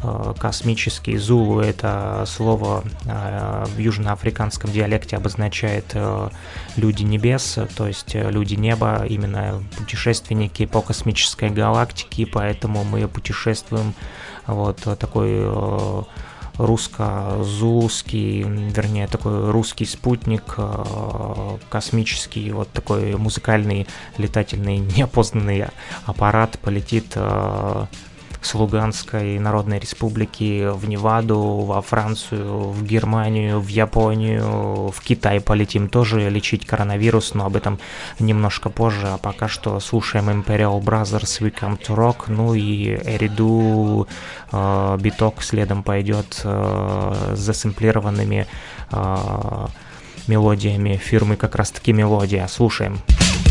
[0.05, 1.17] Э, космический.
[1.17, 6.29] Зулу это слово э, в южноафриканском диалекте обозначает э,
[6.77, 13.95] люди небес, то есть люди неба, именно путешественники по космической галактике, поэтому мы путешествуем
[14.47, 16.05] вот такой
[16.57, 20.57] русско-зулский, вернее, такой русский спутник,
[21.69, 23.87] космический, вот такой музыкальный
[24.19, 25.67] летательный неопознанный
[26.07, 27.17] аппарат полетит
[28.45, 35.89] с Луганской Народной Республики в Неваду, во Францию, в Германию, в Японию, в Китай полетим
[35.89, 37.79] тоже лечить коронавирус, но об этом
[38.19, 44.07] немножко позже, а пока что слушаем Imperial Brothers We Come to Rock, ну и Эриду
[44.53, 48.47] э, биток следом пойдет э, с засэмплированными
[48.91, 49.67] э,
[50.27, 52.47] мелодиями фирмы как раз таки мелодия.
[52.47, 52.99] Слушаем.
[53.07, 53.44] Слушаем.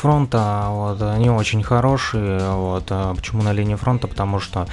[0.00, 2.40] Фронта, вот, они очень хорошие.
[2.50, 4.08] Вот, а почему на линии фронта?
[4.08, 4.66] Потому что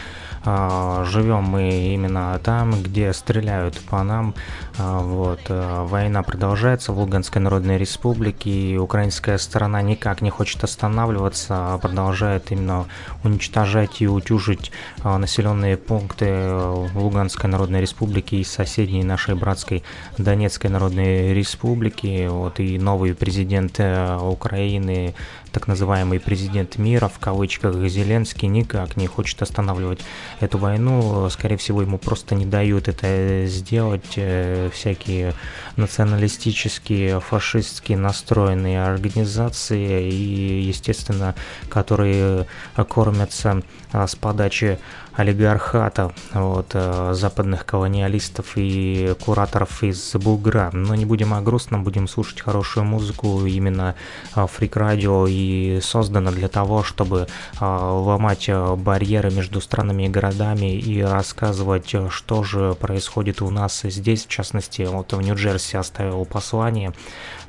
[0.46, 4.34] а, живем мы именно там, где стреляют по нам.
[4.78, 11.74] А, вот, война продолжается в Луганской Народной Республике, и украинская сторона никак не хочет останавливаться,
[11.74, 12.86] а продолжает именно
[13.24, 14.72] уничтожать и утюжить
[15.04, 19.84] а, населенные пункты в Луганской Народной Республике и соседней нашей братской
[20.18, 22.28] Донецкой Народной Республики.
[22.28, 25.14] Вот, и новый президент э, Украины
[25.52, 30.00] так называемый президент мира, в кавычках, Зеленский, никак не хочет останавливать
[30.40, 31.28] эту войну.
[31.30, 34.14] Скорее всего, ему просто не дают это сделать.
[34.18, 35.34] Э, Всякие
[35.76, 41.36] националистические, фашистские настроенные организации и, естественно,
[41.70, 42.46] которые
[42.90, 43.62] кормятся
[43.92, 44.80] а, с подачи
[45.18, 50.70] олигархата, вот, э, западных колониалистов и кураторов из Бугра.
[50.74, 53.46] Но не будем о грустном, будем слушать хорошую музыку.
[53.46, 53.96] Именно
[54.36, 57.28] Фрик Радио и создано для того, чтобы
[57.60, 64.26] а, ломать барьеры между странами и городами и рассказывать, что же происходит у нас здесь.
[64.26, 66.94] В частности, вот в Нью-Джерси оставил послание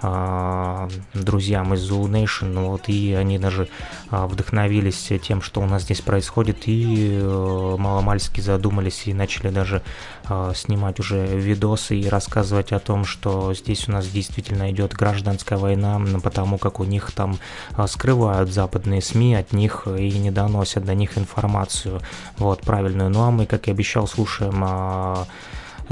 [0.00, 3.68] друзьям из Zulu Nation, вот, и они даже
[4.10, 9.82] а, вдохновились тем, что у нас здесь происходит, и э, маломальски задумались и начали даже
[10.26, 15.58] а, снимать уже видосы и рассказывать о том, что здесь у нас действительно идет гражданская
[15.58, 17.38] война, потому как у них там
[17.72, 22.00] а, скрывают западные СМИ от них и не доносят до них информацию,
[22.36, 23.10] вот, правильную.
[23.10, 25.26] Ну а мы, как и обещал, слушаем а,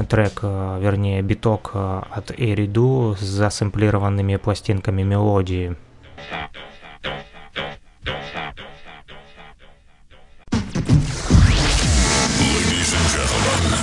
[0.05, 5.75] трек, а, вернее биток а, от Эриду с засэмплированными пластинками мелодии.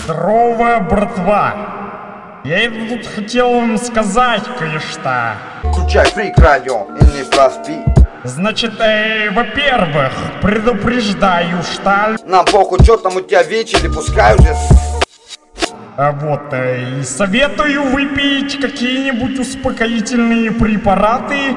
[0.05, 1.75] Здорово, братва!
[2.45, 5.37] Я тут хотел вам сказать кое-что.
[5.62, 7.79] Включай фрик радио и не проспи.
[8.23, 10.12] Значит, э, во-первых,
[10.43, 12.17] предупреждаю, что...
[12.27, 14.55] Нам похуй, что там у тебя вечер, пускай уже
[15.97, 21.55] А вот, э, и советую выпить какие-нибудь успокоительные препараты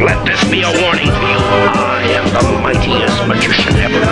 [0.01, 1.39] Let this be a warning to you.
[1.73, 4.05] I am the mightiest magician ever,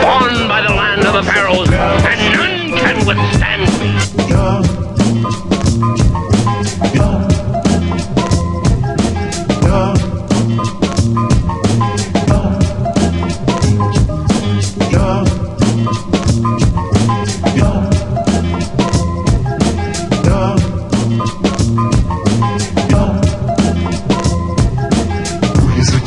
[0.00, 3.98] spawned by the land of the pharaohs, and none can withstand me.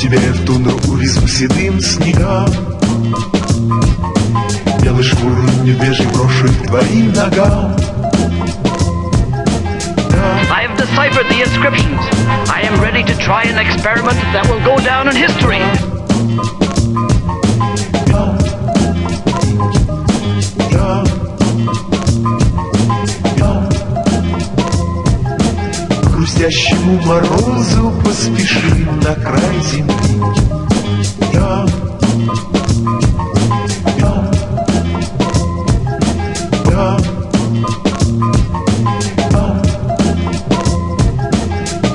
[0.02, 2.48] Тебя в тундру, увезу седым снегам
[4.82, 7.76] Белый шкуру медвежий брошу к твоим ногам
[10.50, 12.02] I have deciphered the inscriptions.
[12.50, 15.62] I am ready to try an experiment that will go down in history.
[26.42, 29.94] К хрустящему морозу поспешим на край земли
[31.34, 31.68] Я,
[34.00, 34.32] я,
[36.66, 36.98] я,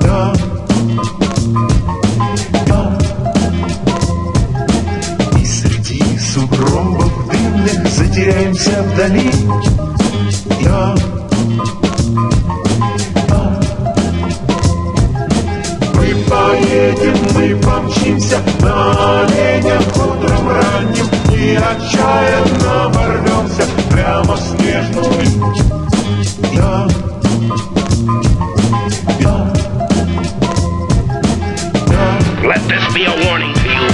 [0.04, 0.32] я,
[2.66, 2.80] я.
[5.40, 9.32] И среди сугробов дымных затеряемся вдали
[17.86, 25.22] помчимся на оленях утром ранним И отчаянно ворвемся прямо в снежную
[26.52, 26.88] Я,
[29.20, 29.52] я,
[31.90, 32.18] я.
[32.42, 33.88] Let this be a warning to you.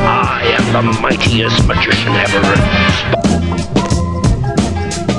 [0.00, 2.42] I am the mightiest magician ever.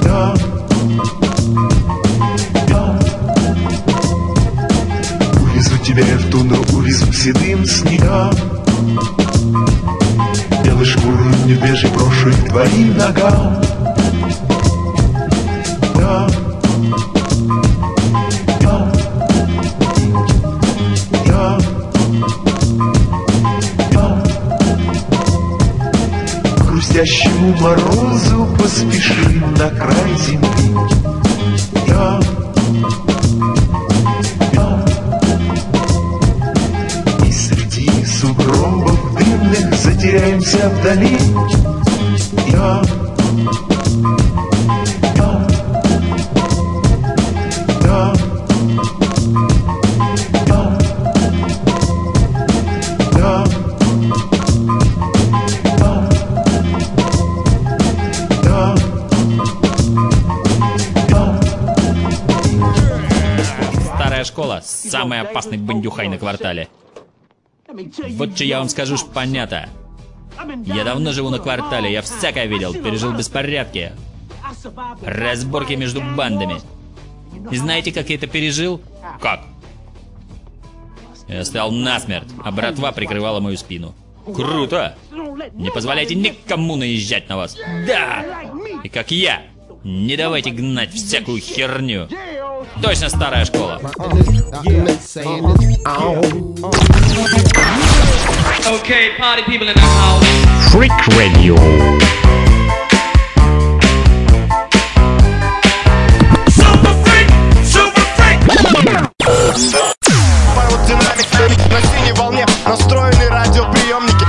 [0.06, 0.59] Yeah.
[5.90, 8.32] Тебя тундру, увезу седым снегам
[10.64, 13.60] Белой шкуру медвежий брошу к твоим ногам
[15.96, 16.28] Да.
[18.62, 18.92] Да.
[21.26, 21.58] Да.
[23.92, 24.24] Да.
[26.56, 29.29] К Хрустящему морозу поспешим
[40.80, 41.18] вдали
[42.48, 42.82] Я
[45.16, 45.30] Я
[47.82, 48.14] Я
[53.18, 53.46] Я
[58.44, 58.76] Я
[63.96, 66.70] Старая школа– самый опасный бандюхай на квартале.
[68.12, 69.70] Вот что я вам скажу ж понятно.
[70.66, 73.94] Я давно живу на квартале, я всякое видел, пережил беспорядки,
[75.04, 76.62] разборки между бандами.
[77.52, 78.82] И знаете, как я это пережил?
[79.22, 79.42] Как?
[81.28, 83.94] Я стоял насмерть, а братва прикрывала мою спину.
[84.36, 84.96] Круто!
[85.54, 87.56] Не позволяйте никому наезжать на вас.
[87.88, 88.26] Да!
[88.84, 89.44] И как я,
[89.84, 92.08] не давайте гнать всякую херню.
[92.82, 93.80] Точно старая школа.
[98.70, 100.39] Okay, party people in the house.
[100.68, 101.56] Freak Radio.
[110.86, 114.26] Динамик на синей волне настроены радиоприемники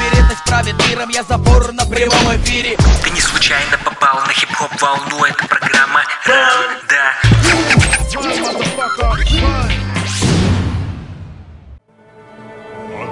[0.00, 5.24] Вероятность правит миром, я забор на прямом эфире Ты не случайно попал на хип-хоп волну,
[5.24, 7.12] это программа да.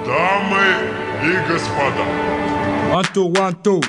[0.04, 0.64] Дамы
[1.22, 2.31] и господа.
[2.93, 3.81] One, two, one, two.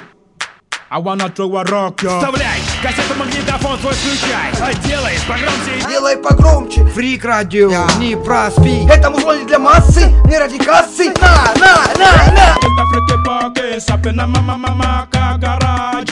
[0.90, 2.20] I wanna throw a rock, yo.
[2.20, 2.62] Вставляй!
[2.82, 4.54] Кассету магнитофон свой включай!
[4.62, 5.90] А делай погромче!
[5.90, 6.86] Делай погромче!
[6.86, 7.70] Фрик радио,
[8.00, 8.88] не проспи!
[8.90, 11.12] Это музло не для массы, не ради кассы!
[11.20, 12.56] На, на, на, на!
[12.62, 16.06] Это фрики боги, сапина мама мама гараж.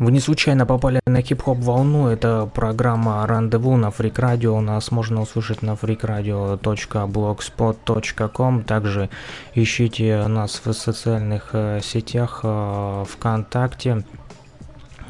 [0.00, 5.20] Вы не случайно попали на хип-хоп волну, это программа Рандеву на Фрик Радио, нас можно
[5.20, 9.10] услышать на freakradio.blogspot.com, также
[9.54, 14.06] ищите нас в социальных э, сетях э, ВКонтакте,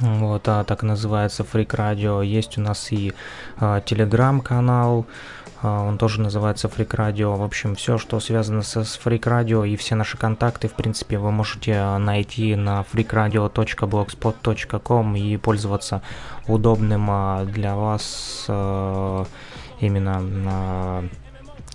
[0.01, 3.13] вот, а, так называется Фрик Радио, есть у нас и
[3.61, 5.11] э, телеграм-канал, а,
[5.63, 7.37] он тоже называется Freak Radio.
[7.37, 11.19] В общем, все, что связано со, с Freak Radio и все наши контакты, в принципе,
[11.19, 16.01] вы можете а, найти на freakradio.blogspot.com и пользоваться
[16.47, 19.27] удобным а, для вас а,
[19.81, 21.05] именно а,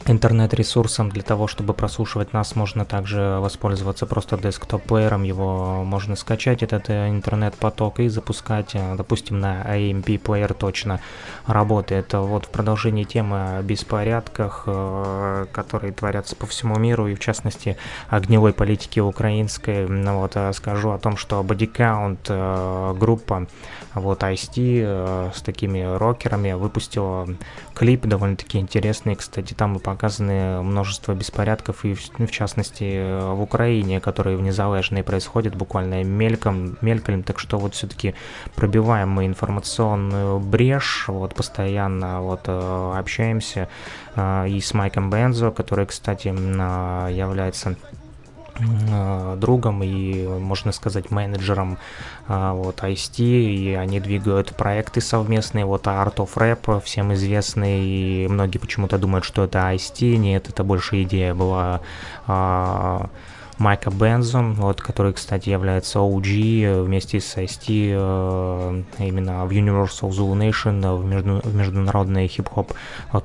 [0.05, 6.89] интернет-ресурсом для того, чтобы прослушивать нас, можно также воспользоваться просто десктоп-плеером, его можно скачать, этот
[6.89, 10.99] э, интернет-поток, и запускать, э, допустим, на AMP-плеер точно
[11.47, 12.13] работает.
[12.13, 17.77] Вот в продолжении темы о беспорядках, э, которые творятся по всему миру, и в частности
[18.09, 21.43] о гнилой политике украинской, ну вот скажу о том, что
[22.29, 23.47] э, группа,
[23.95, 27.27] вот Ice-T с такими рокерами выпустила
[27.73, 33.99] клип довольно-таки интересный, кстати, там и показаны множество беспорядков, и в, в частности в Украине,
[33.99, 34.41] которые в
[35.03, 38.15] происходят буквально мельком, мельком, так что вот все-таки
[38.55, 43.69] пробиваем мы информационную брешь, вот постоянно вот э, общаемся
[44.15, 47.75] э, и с Майком Бензо, который, кстати, э, является э,
[49.37, 51.77] другом и, можно сказать, менеджером
[52.27, 58.27] а, вот IST, и они двигают проекты совместные, вот Art of Rap, всем известный, и
[58.27, 61.81] многие почему-то думают, что это IST, нет, это больше идея была
[62.27, 63.09] а,
[63.57, 70.35] Майка Бензон, вот, который, кстати, является OG вместе с IST э, именно в Universal Zulu
[70.35, 72.73] Nation, в, между, в международной хип-хоп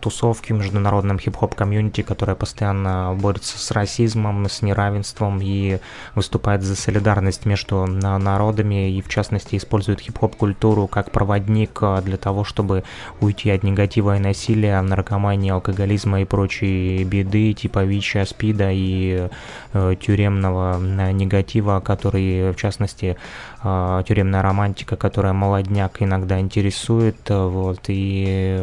[0.00, 5.78] тусовке, международном хип-хоп комьюнити, которая постоянно борется с расизмом, с неравенством и
[6.14, 12.02] выступает за солидарность между на- народами и, в частности, использует хип-хоп культуру как проводник э,
[12.04, 12.84] для того, чтобы
[13.20, 19.28] уйти от негатива и насилия, наркомании, алкоголизма и прочей беды, типа ВИЧа, СПИДа и
[19.72, 23.16] э, тюрем тюремного э, негатива, который, в частности,
[23.64, 28.58] э, тюремная романтика, которая молодняк иногда интересует, э, вот, и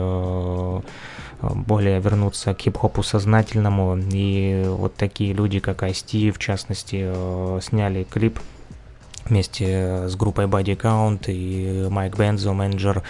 [1.42, 3.96] более вернуться к хип-хопу сознательному.
[4.12, 7.12] И вот такие люди, как Ice в частности,
[7.62, 8.40] сняли клип
[9.30, 13.04] вместе с группой Body Count и Майк Бензо, менеджер,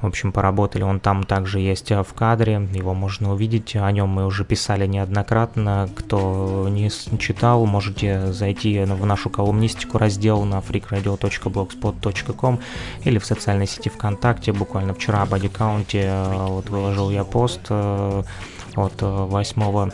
[0.00, 0.82] в общем, поработали.
[0.82, 3.76] Он там также есть в кадре, его можно увидеть.
[3.76, 5.88] О нем мы уже писали неоднократно.
[5.94, 12.60] Кто не читал, можете зайти в нашу колумнистику, раздел на freakradio.blogspot.com
[13.04, 14.52] или в социальной сети ВКонтакте.
[14.52, 18.22] Буквально вчера о Body Count э, вот выложил я пост э,
[18.74, 19.90] от 8 Э,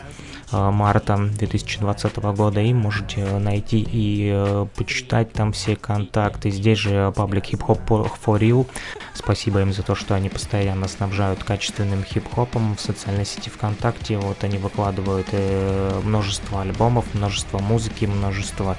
[0.53, 6.51] марта 2020 года и можете найти и э, почитать там все контакты.
[6.51, 8.67] Здесь же паблик Hip Hop for Real.
[9.15, 14.19] Спасибо им за то, что они постоянно снабжают качественным хип-хопом в социальной сети ВКонтакте.
[14.19, 18.77] Вот они выкладывают э, множество альбомов, множество музыки, множество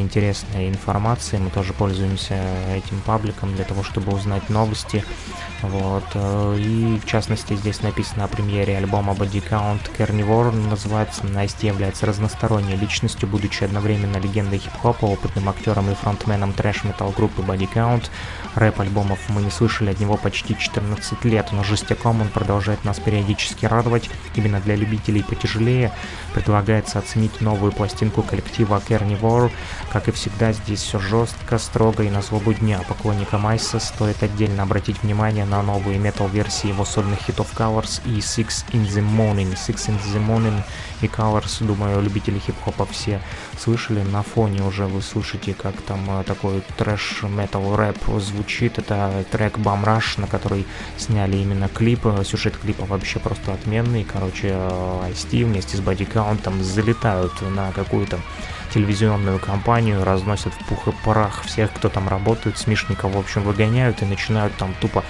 [0.00, 1.38] интересной информации.
[1.38, 2.38] Мы тоже пользуемся
[2.74, 5.04] этим пабликом для того, чтобы узнать новости.
[5.62, 6.04] Вот.
[6.14, 11.26] Э, и в частности здесь написано о премьере альбома Body Count Carnivore называется.
[11.26, 17.68] Настя является разносторонней личностью, будучи одновременно легендой хип-хопа, опытным актером и фронтменом трэш-метал группы Body
[17.72, 18.10] Count.
[18.56, 23.66] Рэп-альбомов мы не слышали от него почти 14 лет, но жестяком он продолжает нас периодически
[23.66, 24.08] радовать.
[24.34, 25.92] Именно для любителей потяжелее
[26.32, 29.52] предлагается оценить новую пластинку коллектива Carnivore.
[29.92, 32.80] Как и всегда, здесь все жестко, строго и на злобу дня.
[32.88, 38.64] Поклонникам Айса стоит отдельно обратить внимание на новые метал-версии его сольных хитов Colors и Six
[38.72, 39.52] in the Morning.
[39.52, 40.62] Six in the Morning
[41.02, 43.20] и Colors, думаю, любители хип-хопа все
[43.58, 44.02] слышали.
[44.02, 48.78] На фоне уже вы слышите, как там э, такой трэш-метал рэп звучит.
[48.78, 50.66] Это трек Rush, на который
[50.96, 52.00] сняли именно клип.
[52.24, 54.04] Сюжет клипа вообще просто отменный.
[54.04, 55.80] Короче, э, Ice-T вместе с
[56.38, 58.18] там залетают на какую-то
[58.72, 64.02] телевизионную компанию, разносят в пух и парах всех, кто там работает, смешников, в общем, выгоняют
[64.02, 65.04] и начинают там тупо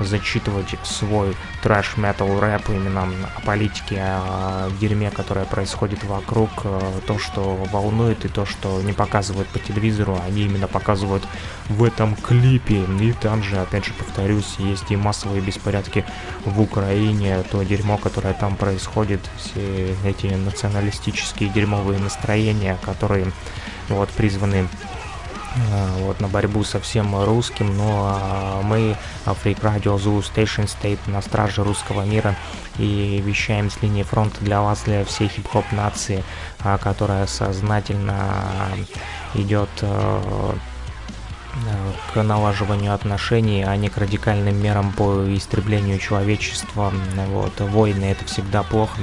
[0.00, 7.18] зачитывать свой трэш метал рэп именно о политике, о дерьме, которое происходит вокруг, э, то,
[7.18, 11.24] что волнует и то, что не показывают по телевизору, они именно показывают
[11.68, 12.84] в этом клипе.
[13.00, 16.04] И там же, опять же, повторюсь, есть и массовые беспорядки
[16.44, 23.32] в Украине, то дерьмо, которое там происходит, все эти националистические дерьмовые настроения, которые
[23.88, 24.68] вот призваны
[26.00, 31.64] вот, на борьбу со всем русским, но мы, Freak Radio Zulu Station, стоит на страже
[31.64, 32.34] русского мира
[32.78, 36.22] и вещаем с линии фронта для вас, для всей хип-хоп нации,
[36.60, 38.68] а, которая сознательно
[39.34, 39.70] идет
[42.12, 46.92] к налаживанию отношений, а не к радикальным мерам по истреблению человечества.
[47.28, 47.58] Вот.
[47.60, 48.98] Войны это всегда плохо,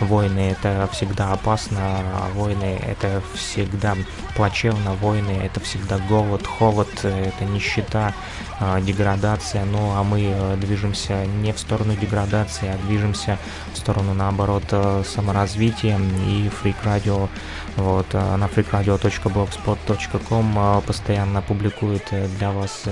[0.00, 3.96] войны это всегда опасно, а войны это всегда
[4.36, 8.14] плачевно, войны это всегда голод, холод, это нищета,
[8.58, 9.66] а, деградация.
[9.66, 13.38] Ну а мы э, движемся не в сторону деградации, а движемся
[13.74, 17.28] в сторону наоборот э, саморазвития и фрик радио
[17.76, 22.84] вот, э, на freakradio.blogspot.com постоянно публикует для вас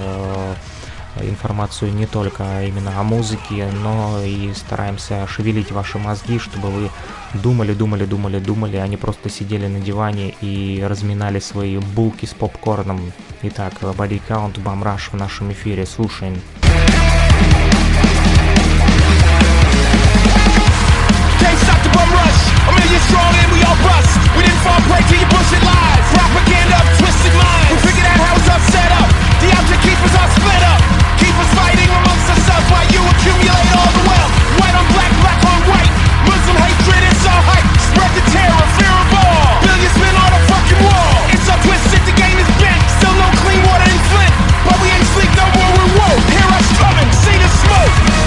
[1.21, 6.91] информацию не только именно о музыке, но и стараемся шевелить ваши мозги, чтобы вы
[7.35, 12.35] думали, думали, думали, думали, а не просто сидели на диване и разминали свои булки с
[12.35, 13.13] попкорном.
[13.43, 15.87] Итак, Body Count, Бамраш в нашем эфире.
[15.87, 16.41] Слушаем.
[26.15, 27.71] Propaganda of twisted minds.
[27.71, 29.09] We figured out how it's all set up.
[29.43, 30.74] The object keep us all split up.
[32.65, 34.33] Ourselves while you accumulate all the wealth.
[34.61, 35.93] White on black, black on white.
[36.25, 37.67] Muslim hatred, it's all hype.
[37.81, 39.61] Spread the terror, fear of all.
[39.61, 41.17] Billions spent on a fucking wall.
[41.33, 42.81] It's all twisted, the game is bent.
[43.01, 44.35] Still no clean water in Flint.
[44.65, 46.25] But we ain't sleep no more, we're woke.
[46.33, 48.24] Hear us coming, see the smoke.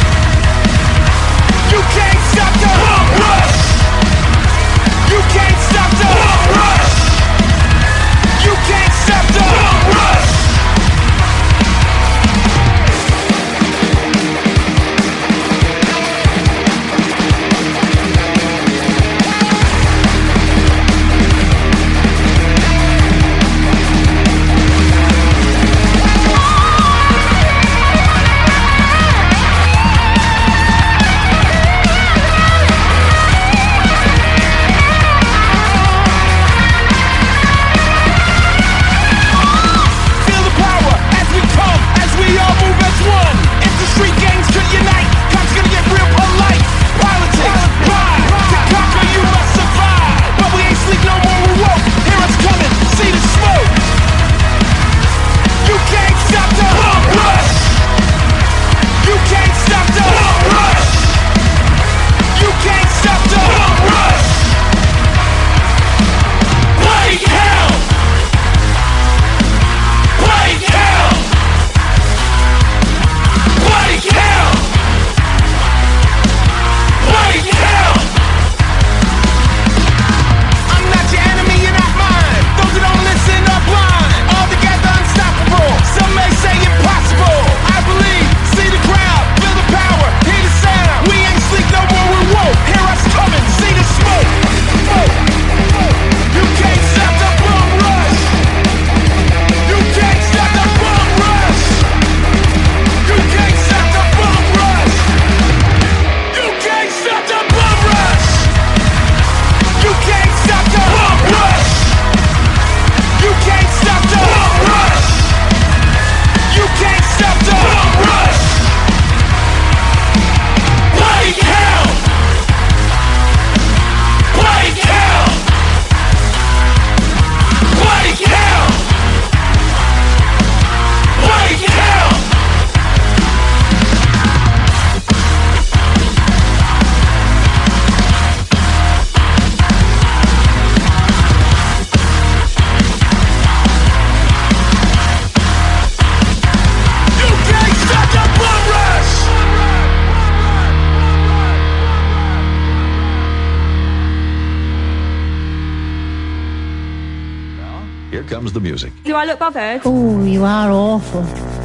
[159.36, 159.36] music.
[159.36, 159.82] Do I look bothered?
[159.84, 161.22] Oh, you are awful,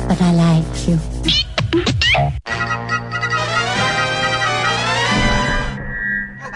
[0.08, 1.00] but I like you.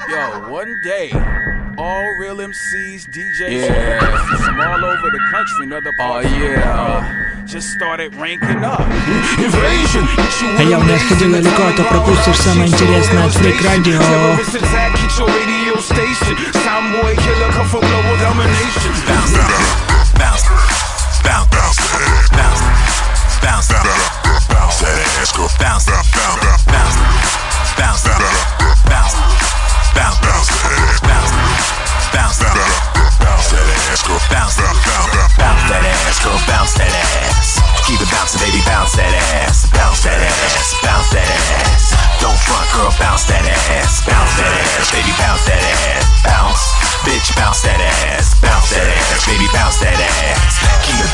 [0.09, 1.11] Yo, one day,
[1.77, 3.99] all real MCs, DJs, Yeah.
[4.45, 6.75] from all over the country and other parts Oh, of the yeah.
[6.75, 8.81] world just started ranking up.
[10.57, 13.99] А я у нас ходил далеко, а то пропустишь самое интересное от Freak Radio.
[13.99, 15.11] Terrorist attack, hit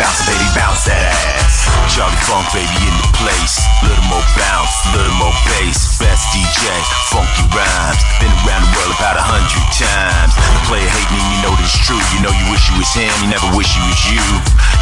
[0.02, 0.50] Bouncing, baby.
[0.58, 1.62] Bounce that ass.
[1.94, 3.62] Charlie Funk, baby, in the place.
[3.86, 5.94] Little more bounce, little more bass.
[6.02, 6.66] Best DJ,
[7.06, 8.02] funky rhymes.
[8.18, 10.34] Been around the world about a hundred times.
[10.34, 12.02] The player hating me, you know this true.
[12.18, 14.26] You know you wish you was him, you never wish you was you.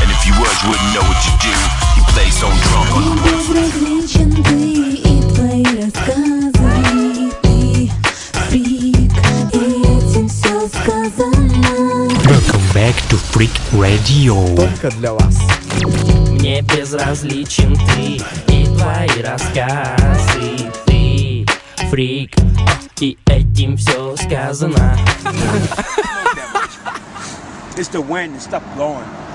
[0.01, 1.53] And if you was, you wouldn't know what to do.
[1.53, 2.89] He plays on drum
[12.81, 14.57] back to Freak Radio.
[14.57, 15.39] Только для вас.
[16.31, 21.45] Мне безразличен ты и твои рассказы Ты
[21.91, 22.35] фрик,
[23.01, 24.97] и этим все сказано
[27.77, 29.30] It's the wind stop blowing.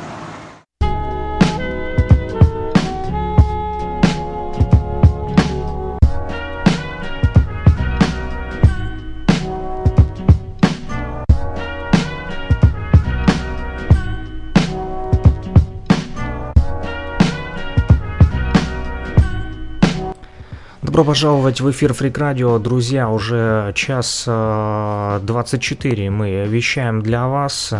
[20.95, 23.09] Добро пожаловать в эфир Фрик Радио, друзья.
[23.09, 27.73] Уже час э, 24 мы вещаем для вас.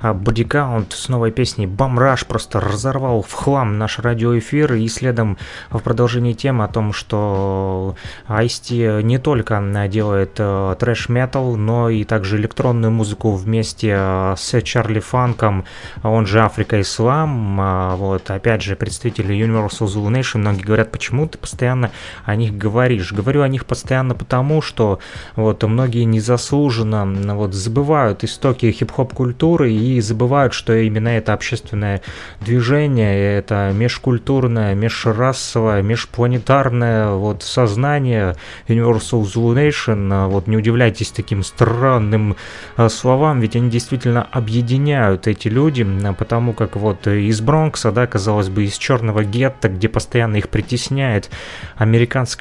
[0.00, 4.74] Бодикаунт с новой песней Бамраш просто разорвал в хлам наш радиоэфир.
[4.76, 5.36] И следом
[5.68, 7.96] в продолжении темы о том, что
[8.28, 15.00] Ice не только делает э, трэш-метал, но и также электронную музыку вместе э, с Чарли
[15.00, 15.66] Фанком,
[16.02, 17.98] он же Африка Ислам.
[17.98, 21.90] Вот, опять же, представители Universal Zulu Nation, многие говорят, почему ты постоянно
[22.24, 23.12] о них говоришь.
[23.12, 24.98] Говорю о них постоянно потому, что
[25.36, 32.00] вот многие незаслуженно вот забывают истоки хип-хоп культуры и забывают, что именно это общественное
[32.40, 38.36] движение, это межкультурное, межрасовое, межпланетарное вот сознание
[38.68, 40.28] Universal Zulu Nation.
[40.28, 42.36] Вот не удивляйтесь таким странным
[42.76, 45.86] а, словам, ведь они действительно объединяют эти люди,
[46.18, 51.30] потому как вот из Бронкса, да, казалось бы, из черного гетто, где постоянно их притесняет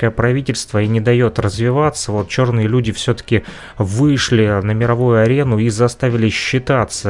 [0.03, 3.43] американское правительство и не дает развиваться, вот черные люди все-таки
[3.77, 7.09] вышли на мировую арену и заставили считаться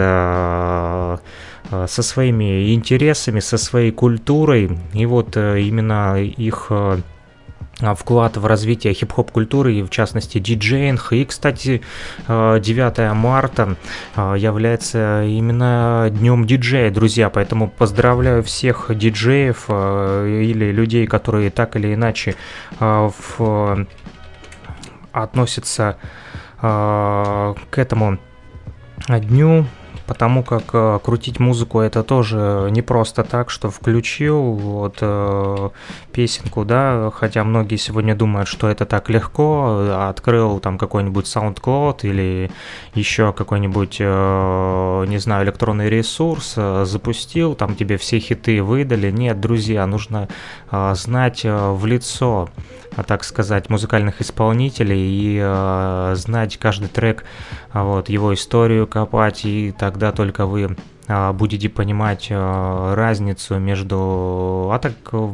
[1.71, 6.97] э, со своими интересами, со своей культурой, и вот э, именно их э,
[7.95, 11.11] вклад в развитие хип-хоп культуры и в частности диджеинг.
[11.11, 11.81] И, кстати,
[12.27, 13.75] э, 9 марта
[14.15, 21.75] э, является именно днем диджея, друзья, поэтому поздравляю всех диджеев э, или людей, которые так
[21.75, 22.35] или иначе
[22.79, 23.85] э, в-
[25.11, 25.97] относятся
[26.61, 28.17] э, к этому
[29.07, 29.65] дню,
[30.05, 35.69] потому как э, крутить музыку это тоже не просто так, что включил вот э,
[36.11, 41.99] песенку, да, хотя многие сегодня думают, что это так легко, э, открыл там какой-нибудь SoundCloud
[42.03, 42.51] или
[42.93, 49.11] еще какой-нибудь, не знаю, электронный ресурс, запустил, там тебе все хиты выдали.
[49.11, 50.27] Нет, друзья, нужно
[50.71, 52.49] знать в лицо
[53.07, 57.25] так сказать, музыкальных исполнителей и э, знать каждый трек,
[57.73, 60.75] вот, его историю копать, и тогда только вы
[61.07, 64.69] а, будете понимать э, разницу между...
[64.71, 65.29] А так э,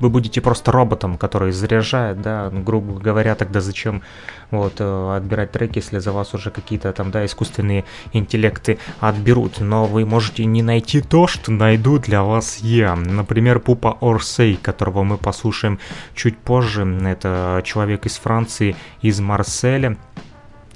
[0.00, 4.02] вы будете просто роботом, который заряжает, да, ну, грубо говоря, тогда зачем
[4.50, 9.84] вот э, отбирать треки, если за вас уже какие-то там, да, искусственные интеллекты отберут, но
[9.84, 12.96] вы можете не найти то, что найду для вас я.
[12.96, 15.78] Например, Пупа Орсей, которого мы послушаем
[16.14, 16.84] чуть позже.
[17.06, 19.96] Это человек из Франции, из Марселя.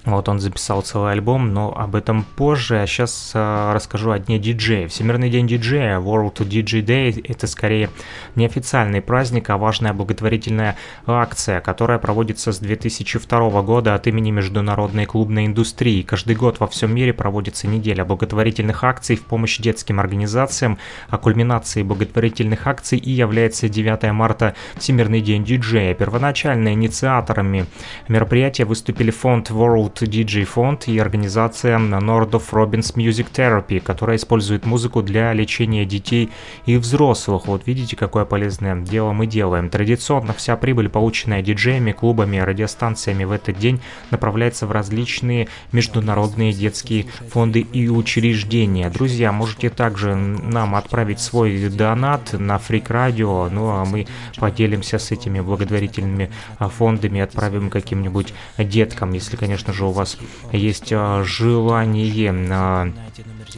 [0.05, 2.83] Вот он записал целый альбом, но об этом позже.
[2.83, 4.87] А сейчас э, расскажу о дне диджея.
[4.87, 7.89] Всемирный день диджея, World DJ Day, это скорее
[8.35, 10.77] не официальный праздник, а важная благотворительная
[11.07, 16.03] акция, которая проводится с 2002 года от имени международной клубной индустрии.
[16.03, 20.79] Каждый год во всем мире проводится неделя благотворительных акций в помощь детским организациям,
[21.09, 25.95] а кульминацией благотворительных акций и является 9 марта Всемирный день диджея.
[25.95, 27.65] Первоначально инициаторами
[28.09, 35.03] мероприятия выступили фонд World DJ фонд и организация Nordoff Robbins Music Therapy, которая использует музыку
[35.03, 36.31] для лечения детей
[36.66, 37.47] и взрослых.
[37.47, 39.71] Вот видите, какое полезное дело мы делаем.
[39.71, 43.81] Традиционно вся прибыль, полученная диджеями, клубами, радиостанциями в этот день,
[44.11, 48.91] направляется в различные международные детские фонды и учреждения.
[48.91, 54.07] Друзья, можете также нам отправить свой донат на Freak Radio, ну а мы
[54.39, 60.16] поделимся с этими благотворительными а, фондами, отправим каким-нибудь деткам, если, конечно же, у вас
[60.52, 62.93] есть а, желание.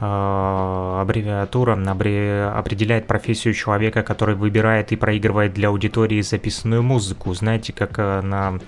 [0.00, 7.32] э, аббревиатура аббре, определяет профессию человека, который выбирает и проигрывает для аудитории записанную музыку.
[7.32, 8.58] Знаете, как э, на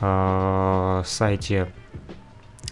[0.00, 1.68] э, сайте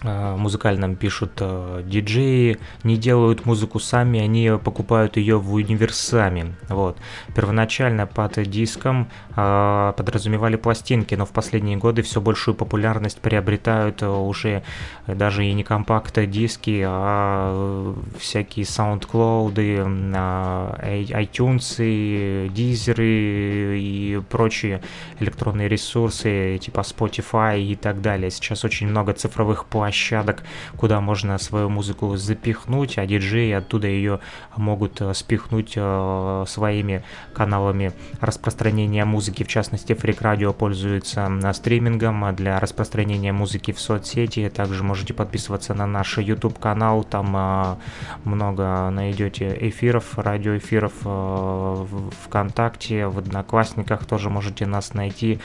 [0.03, 6.55] музыкальном пишут э, диджеи не делают музыку сами, они покупают ее в универсами.
[6.69, 6.99] Вот.
[7.35, 14.63] Первоначально под диском э, подразумевали пластинки, но в последние годы все большую популярность приобретают уже
[15.07, 19.55] даже и не компакт-диски, а всякие SoundCloud,
[21.13, 21.79] iTunes,
[22.53, 22.97] Deezer
[23.79, 24.83] и прочие
[25.21, 28.31] электронные ресурсы типа Spotify и так далее.
[28.31, 30.43] Сейчас очень много цифровых площадок площадок,
[30.79, 34.21] куда можно свою музыку запихнуть, а диджеи оттуда ее
[34.57, 37.05] могут э, спихнуть э, своими
[37.35, 37.93] каналами
[38.23, 39.45] распространения музыки.
[39.45, 44.49] В частности, Freak Radio пользуется стримингом для распространения музыки в соцсети.
[44.49, 47.77] Также можете подписываться на наш YouTube канал, там э,
[48.25, 50.93] много найдете эфиров, радиоэфиров
[52.25, 55.39] ВКонтакте, в Одноклассниках тоже можете нас найти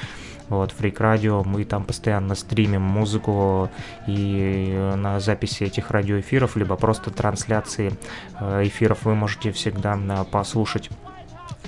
[0.50, 3.70] вот, Freak Radio, мы там постоянно стримим музыку
[4.08, 7.94] и на записи этих радиоэфиров, либо просто трансляции
[8.40, 10.90] э, эфиров вы можете всегда э, послушать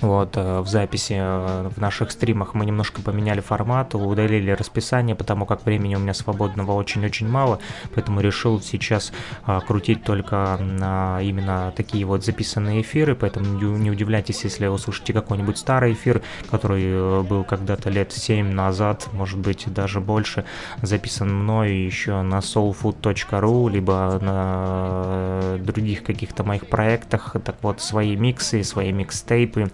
[0.01, 5.45] вот, э, в записи э, в наших стримах мы немножко поменяли формат, удалили расписание, потому
[5.45, 7.59] как времени у меня свободного очень-очень мало,
[7.93, 9.11] поэтому решил сейчас
[9.45, 15.57] а, крутить только а, именно такие вот записанные эфиры, поэтому не удивляйтесь, если услышите какой-нибудь
[15.57, 20.45] старый эфир, который был когда-то лет 7 назад, может быть даже больше,
[20.81, 28.63] записан мной еще на soulfood.ru, либо на других каких-то моих проектах, так вот, свои миксы,
[28.63, 29.69] свои микстейпы,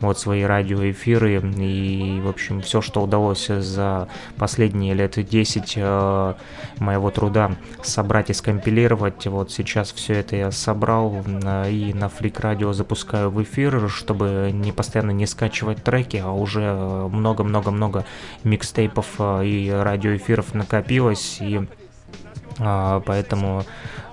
[0.00, 6.34] вот свои радиоэфиры и, в общем, все, что удалось за последние лет 10 э,
[6.78, 9.26] моего труда собрать и скомпилировать.
[9.26, 11.24] Вот сейчас все это я собрал
[11.68, 16.72] и на Флик Радио запускаю в эфир, чтобы не постоянно не скачивать треки, а уже
[17.08, 18.04] много-много-много
[18.42, 21.66] микстейпов э, и радиоэфиров накопилось, и
[22.58, 23.64] поэтому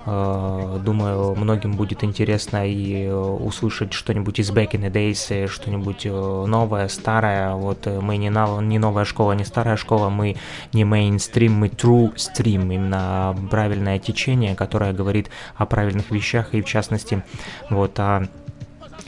[0.04, 5.46] Э, Думаю, многим будет интересно и э, услышать что-нибудь из Back in the Days, э,
[5.46, 7.54] что-нибудь э, новое, старое.
[7.54, 10.36] Вот мы не, нов- не новая школа, не старая школа, мы
[10.72, 16.66] не мейнстрим, мы true stream, именно правильное течение, которое говорит о правильных вещах и в
[16.66, 17.22] частности
[17.70, 18.22] вот о а,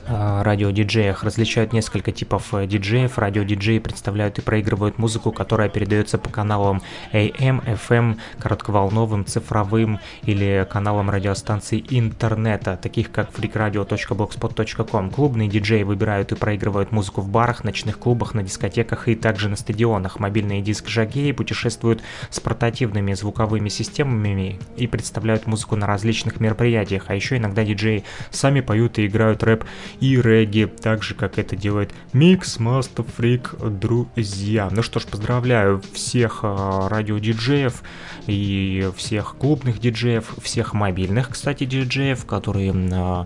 [0.08, 1.24] радиодиджеях.
[1.24, 3.18] Различают несколько типов э, диджеев.
[3.18, 6.82] Радиодиджеи представляют и проигрывают музыку, которая передается по каналам
[7.12, 15.10] AM, FM, коротковолновым, цифровым или каналам радиостанций интернета, таких как freakradio.blogspot.com.
[15.10, 19.56] Клубные диджеи выбирают и проигрывают музыку в барах, ночных клубах, на дискотеках и также на
[19.56, 20.18] стадионах.
[20.18, 27.36] Мобильные диск-жагеи путешествуют с портативными звуковыми системами и представляют музыку на различных мероприятиях, а еще
[27.36, 29.64] иногда диджеи сами поют и играют рэп
[30.00, 34.68] и регги, так же, как это делает Mix Master Freak, друзья.
[34.70, 37.82] Ну что ж, поздравляю всех э, радиодиджеев
[38.26, 43.24] и всех клубных диджеев, всех мобильных, кстати, диджеев, которые э,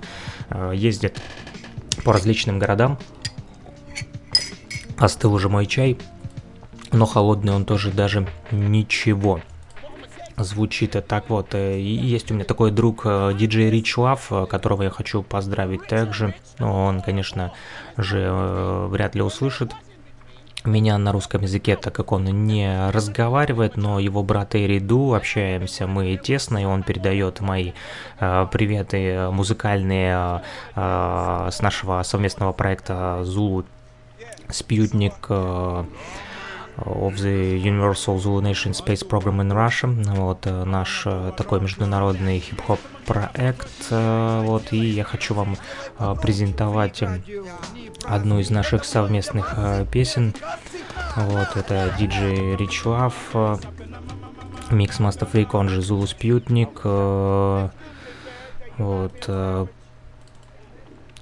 [0.50, 1.20] э, ездят
[2.04, 2.98] по различным городам.
[4.98, 5.98] Остыл уже мой чай,
[6.92, 9.40] но холодный он тоже даже ничего
[10.38, 11.54] звучит и так вот.
[11.54, 15.86] э, есть у меня такой друг э, диджей Рич Лав, э, которого я хочу поздравить
[15.86, 16.34] также.
[16.58, 17.52] Но он, конечно
[17.96, 18.30] же,
[18.88, 19.72] вряд ли услышит
[20.64, 26.16] меня на русском языке, так как он не разговаривает, но его брат Эриду, общаемся мы
[26.16, 27.72] тесно, и он передает мои
[28.20, 30.42] э, приветы музыкальные
[30.74, 33.64] э, с нашего совместного проекта Zulu
[34.50, 35.84] Sputnik э,
[36.84, 39.88] of the Universal Zulu Nation Space Program in Russia.
[40.14, 43.68] Вот э, наш э, такой международный хип-хоп проект.
[43.90, 45.56] э, Вот, и я хочу вам
[46.22, 47.02] презентовать
[48.04, 49.56] одну из наших совместных
[49.90, 50.34] песен.
[51.16, 53.56] Вот, это Рич Лав, э,
[54.70, 56.84] Mixmaster Freak, он же Zulu Sputnik.
[58.78, 59.28] Вот,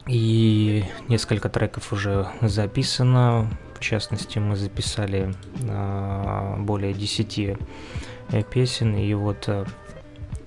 [0.07, 3.49] и несколько треков уже записано.
[3.77, 5.35] В частности, мы записали
[5.69, 7.57] а, более 10 э,
[8.51, 8.97] песен.
[8.97, 9.67] И вот э,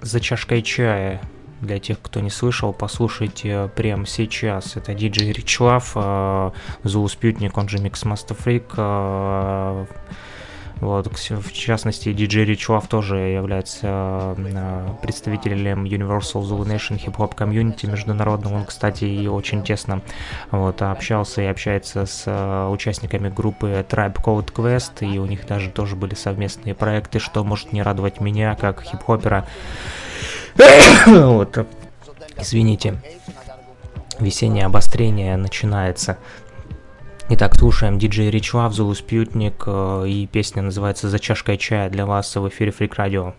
[0.02, 1.22] за чашкой чая
[1.62, 4.78] для тех, кто не слышал, послушайте прямо сейчас.
[4.78, 5.96] Это диджей Ричлав,
[6.84, 9.88] Зулу Спютник, он же Микс Master Freak.
[10.82, 17.90] Вот, в частности, диджей Ричлав тоже является э, представителем Universal Zulu Nation Hip Hop Community
[17.90, 18.56] международного.
[18.56, 20.02] Он, кстати, и очень тесно
[20.52, 25.70] вот, общался и общается с э, участниками группы Tribe Code Quest, и у них даже
[25.70, 29.46] тоже были совместные проекты, что может не радовать меня, как хип-хопера.
[31.06, 31.68] вот,
[32.38, 32.96] извините,
[34.20, 36.18] весеннее обострение начинается.
[37.32, 42.08] Итак, слушаем диджей Рич Лав, Зулу Спьютник, э, и песня называется «За чашкой чая» для
[42.08, 43.36] вас в эфире Фрик Радио.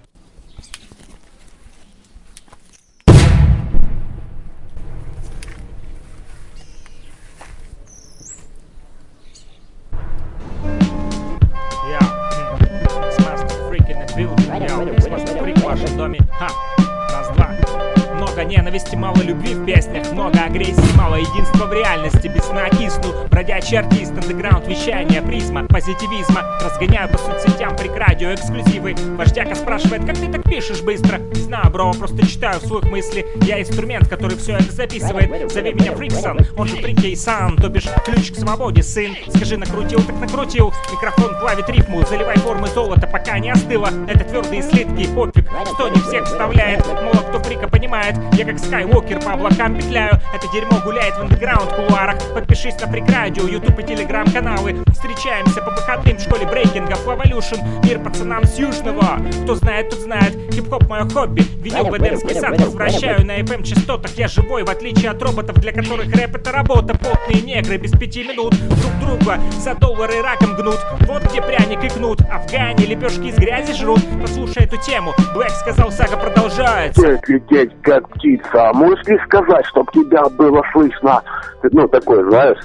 [18.51, 23.79] Ненависти, мало любви в песнях Много агрессии, мало единства в реальности Без сна кисну, бродячий
[23.79, 26.43] артист Андеграунд вещания, призма, позитивизма.
[26.63, 28.95] Разгоняю по соцсетям Freak Radio эксклюзивы.
[29.17, 31.19] Вождяка спрашивает, как ты так пишешь быстро?
[31.19, 33.27] Не знаю, бро, просто читаю вслух мысли.
[33.43, 35.51] Я инструмент, который все это записывает.
[35.53, 39.17] Зови меня Freak Son, он же Free Key Son То бишь ключ к свободе, сын.
[39.35, 40.73] Скажи, накрутил, так накрутил.
[40.93, 46.01] Микрофон плавит рифму, заливай формы золота Пока не остыло, это твердые слитки Пофиг, что не
[46.01, 46.87] всех вставляет?
[46.87, 50.19] Мало кто фрика понимает Я как Скайуокер по облакам петляю.
[50.35, 52.17] Это дерьмо гуляет в андеграунд кулуарах.
[52.33, 54.83] Подпишись на Freak Radio, YouTube и Телеграм-каналы.
[54.95, 59.19] Встречаемся по выходным в школе брейкинга Flavolution, мир пацанам с Южного.
[59.43, 61.43] Кто знает, тот знает, хип-хоп мое хобби.
[61.61, 64.13] Винил в Эдемский сад возвращаю на FM частотах.
[64.17, 66.97] Я живой, в отличие от роботов, для которых рэп это работа.
[66.97, 70.79] Потные негры без пяти минут друг друга за доллары раком гнут.
[71.07, 74.01] Вот где пряник и кнут, А в Гане лепешки из грязи жрут.
[74.19, 77.21] Послушай эту тему, Блэк сказал, сага продолжается.
[77.27, 78.30] Лететь как птица.
[78.75, 81.23] Можешь ли сказать, чтоб тебя было слышно?
[81.63, 82.59] Ну, такой, знаешь,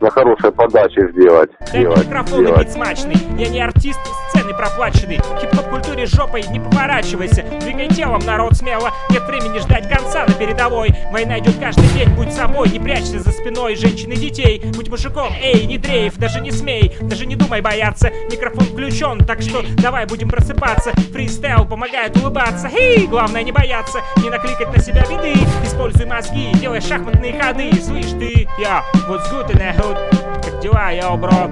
[0.00, 1.50] на хорошей подаче сделать.
[1.72, 2.66] Дай мне сделать, микрофон и сделать.
[2.66, 3.16] бит смачный.
[3.38, 4.00] Я не артист,
[4.30, 7.44] сцены проплаченный Хип-хоп культуре жопой не поворачивайся.
[7.60, 8.90] Двигай телом, народ, смело.
[9.10, 10.94] Нет времени ждать конца на передовой.
[11.10, 14.62] Война идет каждый день, будь собой Не прячься за спиной женщин и детей.
[14.74, 16.96] Будь мужиком, эй, не дрейф, даже не смей.
[17.02, 18.10] Даже не думай бояться.
[18.30, 20.92] Микрофон включен, так что давай будем просыпаться.
[21.12, 22.68] Фристайл помогает улыбаться.
[22.68, 24.00] Хей, главное не бояться.
[24.22, 25.34] Не накликать на себя беды.
[25.64, 27.70] Используй мозги, делай шахматные ходы.
[27.80, 31.50] Слышь ты, я, what's good in the hood Как дела, yo, бро?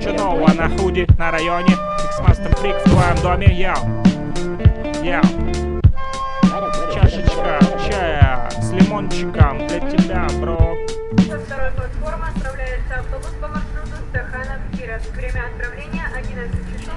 [0.00, 1.74] Че нового на hood е, на районе?
[2.04, 4.02] Mixmaster Freak в твоем доме, yo
[5.02, 5.22] Yo
[6.94, 7.58] Чашечка
[8.78, 10.76] лимончиком для тебя, бро.
[11.28, 15.02] Со второй платформы отправляется автобус по маршруту Стаханов-Киров.
[15.14, 16.94] Время отправления 11 часов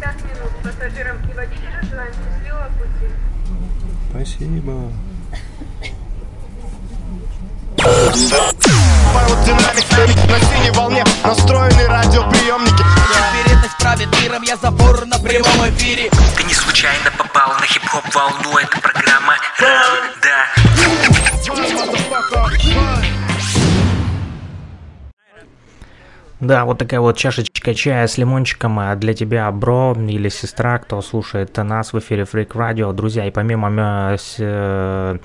[0.00, 0.52] 50 минут.
[0.62, 3.12] Пассажирам и водителям желаем счастливого пути.
[4.10, 4.92] Спасибо.
[9.14, 12.84] Аэродинамиками на синей волне настроены радиоприемники
[13.34, 18.58] Вероятность правит миром, я забор на прямом эфире Ты не случайно попал на хип-хоп волну,
[18.58, 20.46] это программа Да.
[26.42, 31.00] Да, вот такая вот чашечка чая с лимончиком а для тебя, бро, или сестра, кто
[31.00, 32.92] слушает нас в эфире Freak Radio.
[32.92, 33.70] Друзья, и помимо
[34.10, 35.18] э, э,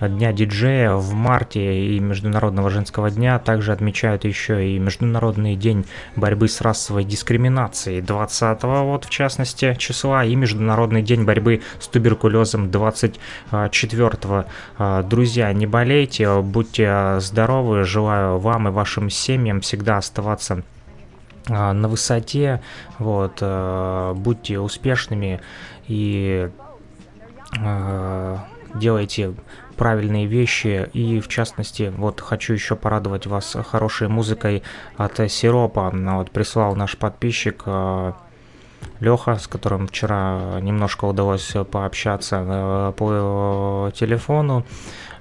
[0.00, 5.86] Дня диджея в марте и Международного женского дня также отмечают еще и Международный день
[6.16, 12.70] борьбы с расовой дискриминацией 20 вот в частности числа и Международный день борьбы с туберкулезом
[12.70, 14.44] 24
[15.04, 20.55] Друзья, не болейте, будьте здоровы, желаю вам и вашим семьям всегда оставаться
[21.48, 22.60] на высоте,
[22.98, 25.40] вот, э, будьте успешными
[25.86, 26.50] и
[27.58, 28.36] э,
[28.74, 29.34] делайте
[29.76, 34.62] правильные вещи и в частности вот хочу еще порадовать вас хорошей музыкой
[34.96, 38.12] от Сиропа вот прислал наш подписчик э,
[39.00, 44.64] Леха, с которым вчера немножко удалось пообщаться по телефону.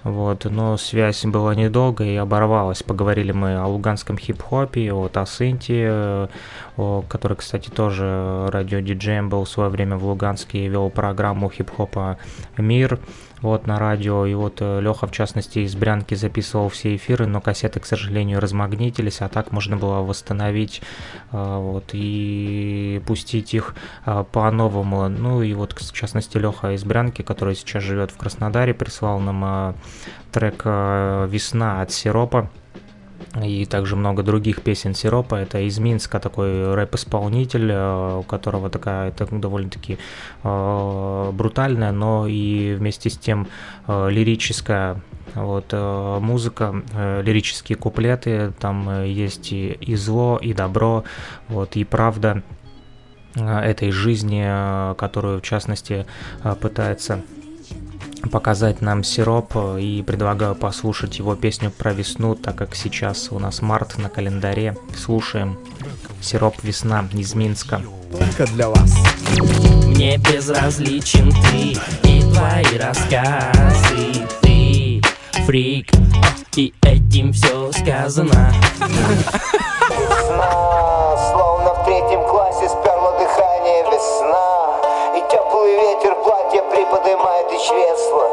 [0.05, 2.83] Вот, но связь была недолго и оборвалась.
[2.83, 6.29] Поговорили мы о луганском хип-хопе, о Тасынте,
[6.77, 12.19] о, который, кстати, тоже радиодиджеем был в свое время в Луганске и вел программу хип-хопа
[12.55, 12.99] «Мир»
[13.45, 14.25] вот на радио.
[14.25, 18.39] И вот э, Леха, в частности, из Брянки записывал все эфиры, но кассеты, к сожалению,
[18.39, 20.81] размагнитились, а так можно было восстановить
[21.31, 25.07] э, вот, и пустить их э, по-новому.
[25.07, 29.75] Ну и вот, в частности, Леха из Брянки, который сейчас живет в Краснодаре, прислал нам
[30.31, 32.49] трек «Весна» от Сиропа
[33.43, 35.35] и также много других песен Сиропа.
[35.35, 37.71] Это из Минска такой рэп-исполнитель,
[38.19, 39.97] у которого такая это довольно-таки
[40.43, 43.47] э, брутальная, но и вместе с тем
[43.87, 45.01] э, лирическая
[45.33, 51.03] вот э, музыка, э, лирические куплеты, там э, есть и, и зло, и добро,
[51.47, 52.43] вот и правда
[53.35, 54.45] этой жизни,
[54.95, 56.05] которую в частности
[56.61, 57.21] пытается
[58.29, 63.61] показать нам сироп и предлагаю послушать его песню про весну, так как сейчас у нас
[63.61, 64.77] март на календаре.
[64.97, 65.57] Слушаем
[66.21, 67.81] сироп весна из Минска.
[68.11, 68.95] Только для вас.
[69.85, 71.77] Мне безразличен ты
[72.07, 75.01] и твои рассказы Ты
[75.45, 75.89] фрик,
[76.55, 78.53] и этим все сказано
[81.31, 84.79] Словно в третьем классе сперло дыхание весна
[85.17, 88.27] И теплый ветер платье приподнимает и чресла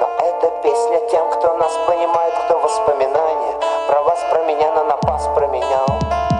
[0.00, 3.54] Но эта песня тем, кто нас понимает, кто воспоминания
[3.86, 5.86] Про вас, про меня, на напас променял.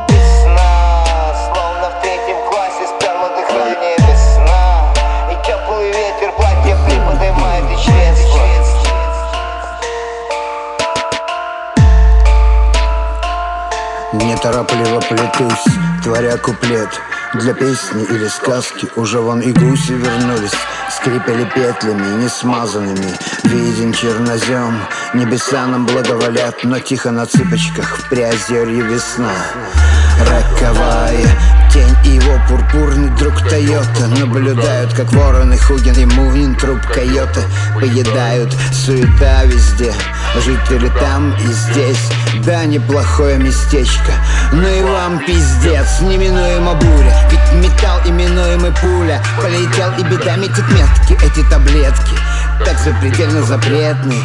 [0.09, 4.95] Весна, словно в третьем классе сперло дыхание весна.
[5.31, 8.41] И теплый ветер платье приподнимает и чресла
[14.13, 15.65] Неторопливо плетусь,
[16.03, 16.89] творя куплет
[17.41, 20.55] Для песни или сказки уже вон и гуси вернулись
[20.91, 23.13] Скрипели петлями, не смазанными.
[23.45, 24.81] Виден чернозем,
[25.13, 29.35] небеса нам благоволят Но тихо на цыпочках в приозерье весна.
[30.21, 34.07] Роковая тень его пурпурный друг Тойота.
[34.19, 37.43] Наблюдают, как вороны Хугин и Мувнин Труп койота
[37.75, 39.93] поедают Суета везде.
[40.37, 42.09] Жители там и здесь.
[42.45, 44.13] Да, неплохое местечко.
[44.53, 47.15] Но и вам пиздец Неминуема буря.
[47.31, 49.23] Ведь металл именуемый пуля.
[49.41, 52.15] Полетел и беда метит метки Эти таблетки.
[52.65, 54.17] Так запредельно запретны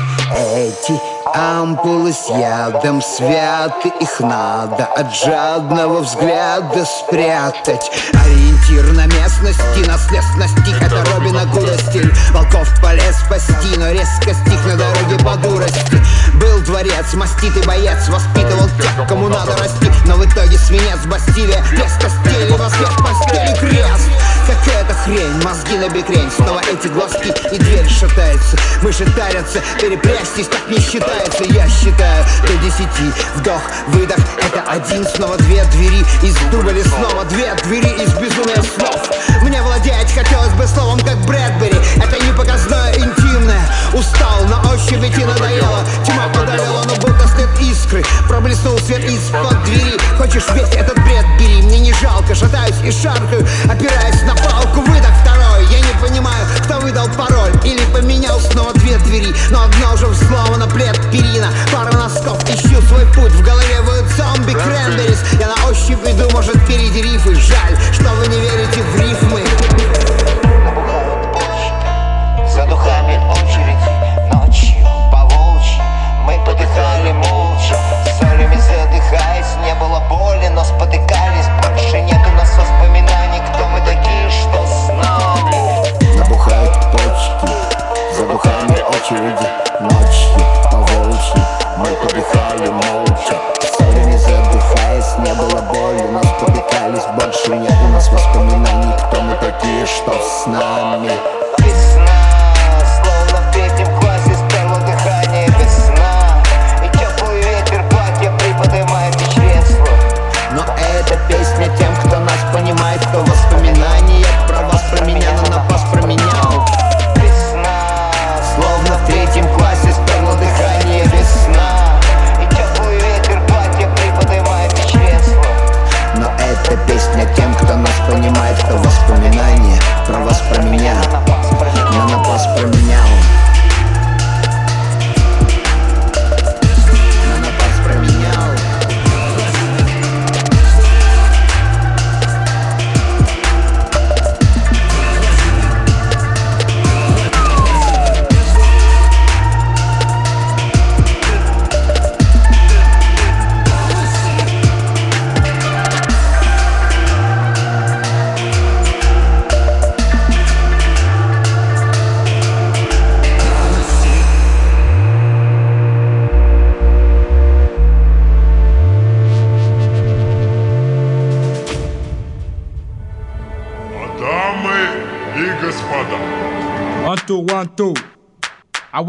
[0.55, 7.89] Эти Ампулы с ядом святы Их надо от жадного взгляда спрятать.
[8.13, 12.13] Ориентир на местности, наследственности Это Робина Гуда стиль.
[12.33, 16.01] Волков в поле спасти, но резко стих на дороге по дурости.
[16.33, 19.89] Был дворец, маститый боец Воспитывал тех, кому надо расти.
[20.05, 24.09] Но в итоге свинец Бастилия Без костей, во свет постели крест
[24.47, 26.29] Какая-то хрень, мозги на бекрень.
[26.35, 28.57] Снова эти глазки и дверь шатается.
[28.81, 31.43] Мыши тарятся, перепрястись так не считается.
[31.45, 37.53] Я считаю до десяти Вдох, выдох, это один Снова две двери из дубли Снова две
[37.63, 39.09] двери из безумия слов
[39.41, 41.77] Мне владеть хотелось бы словом, как Брэдбери.
[41.97, 43.61] Это не показное, интимное.
[43.93, 45.79] Устал, на ощупь идти надоело.
[46.05, 48.03] Тьма подавила, но будто след искры.
[48.27, 49.97] Проблеснул свет из-под двери.
[50.17, 55.13] Хочешь весь этот бред, бери Мне не жалко, шатаюсь и шаркаю Опираясь на палку, выдох
[55.21, 55.65] второй.
[55.71, 57.51] Я не понимаю, кто выдал пароль.
[57.63, 58.30] Или поменял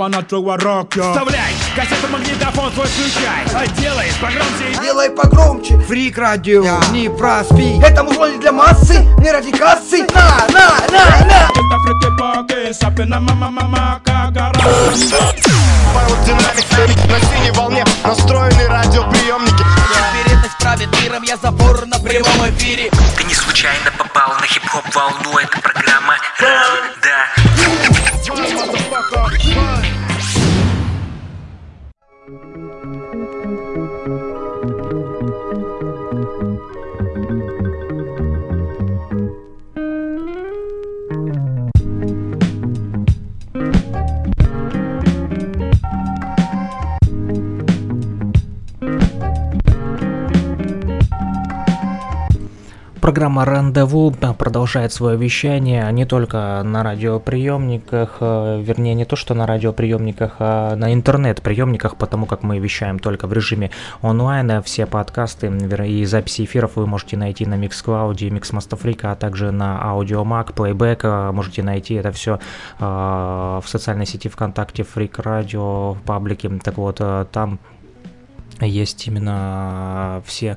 [0.03, 1.13] Throw a rock, yo.
[1.13, 3.45] Вставляй кассету, магнитофон твой включай.
[3.55, 4.83] А Делай погромче.
[4.83, 5.79] Делай погромче.
[5.79, 7.81] Фрик радио, не проспи.
[7.81, 10.05] Это музло не для массы, не ради кассы.
[10.13, 11.51] На, на, на, на.
[11.51, 14.53] Это фрики поки, сапина мама мама кагара.
[16.27, 19.65] Динамик на синей волне настроены радиоприемники
[20.15, 22.91] Вероятность правит миром, я забор на прямом эфире.
[23.17, 25.61] Ты не случайно попал на хип-хоп волну, это
[54.63, 60.77] продолжает свое вещание не только на радиоприемниках, э, вернее не то, что на радиоприемниках, а
[60.77, 63.73] на интернет-приемниках, потому как мы вещаем только в режиме
[64.03, 64.63] онлайн.
[64.63, 70.55] Все подкасты и записи эфиров вы можете найти на Mixcloud, Mixmasterfreak, а также на AudioMac,
[70.55, 71.01] Playback.
[71.03, 72.39] Э, Можете найти это все
[72.79, 76.49] в социальной сети ВКонтакте, Freak Radio, в паблике.
[76.63, 77.59] Так вот, э, там
[78.67, 80.57] есть именно все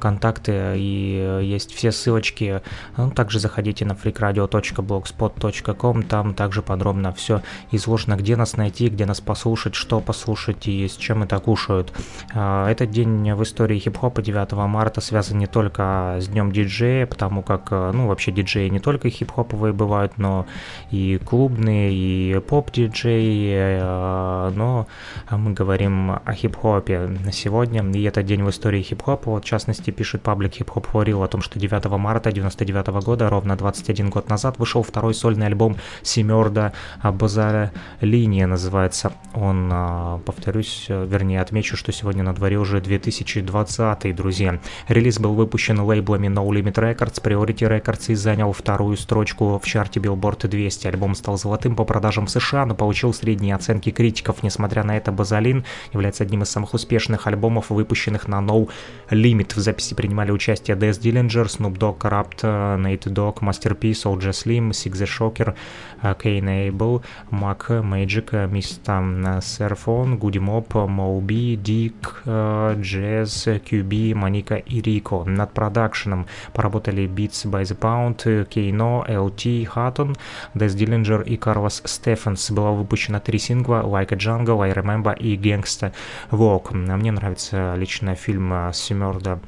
[0.00, 2.62] контакты и э, есть все ссылочки.
[2.96, 9.20] Ну, также заходите на freakradio.blogspot.com, там также подробно все изложено, где нас найти, где нас
[9.20, 11.92] послушать, что послушать и с чем это кушают.
[12.34, 17.42] Э, Этот день в истории хип-хопа 9 марта связан не только с днем диджея, потому
[17.42, 20.46] как, э, ну, вообще диджеи не только хип-хоповые бывают, но
[20.90, 24.86] и клубные, и поп-диджеи, э, но
[25.30, 30.22] мы говорим о хип-хопе сегодня, и это день в истории хип-хопа, вот в частности пишет
[30.22, 34.58] паблик Hip Hop For о том, что 9 марта 99 года, ровно 21 год назад,
[34.58, 36.72] вышел второй сольный альбом Семерда
[37.02, 44.12] Базара Линия, называется он, а, повторюсь, э, вернее отмечу, что сегодня на дворе уже 2020,
[44.12, 44.60] друзья.
[44.88, 50.00] Релиз был выпущен лейблами No Limit Records, Priority Records и занял вторую строчку в чарте
[50.00, 50.86] Billboard 200.
[50.86, 54.42] Альбом стал золотым по продажам в США, но получил средние оценки критиков.
[54.42, 58.68] Несмотря на это, Базалин является одним из самых успешных альбомов, выпущенных на No
[59.10, 59.54] Limit.
[59.54, 64.92] В записи принимали участие Дэс Диллинджер, Snoop Dogg, Corrupt, Nate Dogg, Masterpiece, OJ Slim, Six
[64.92, 65.54] the Shocker,
[66.02, 69.40] Kane Abel, Mac Magic, Mr.
[69.40, 75.24] Serphone, Goody Mob, Moby, Dick, Jazz, QB, Моника и Рико.
[75.24, 80.16] Над продакшеном поработали Beats by the Pound, Кейно, LT, Hutton,
[80.54, 82.50] Дэс Диллинджер и Карлос Стефенс.
[82.50, 85.92] Было выпущено три сингла Like a Jungle, I Remember и Gangsta
[86.30, 86.74] Walk.
[86.74, 89.40] Мне нравится лично фильм Семерда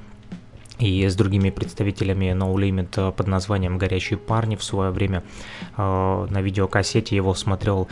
[0.78, 5.22] и с другими представителями No Limit под названием «Горячие парни» в свое время
[5.76, 7.88] э, на видеокассете его смотрел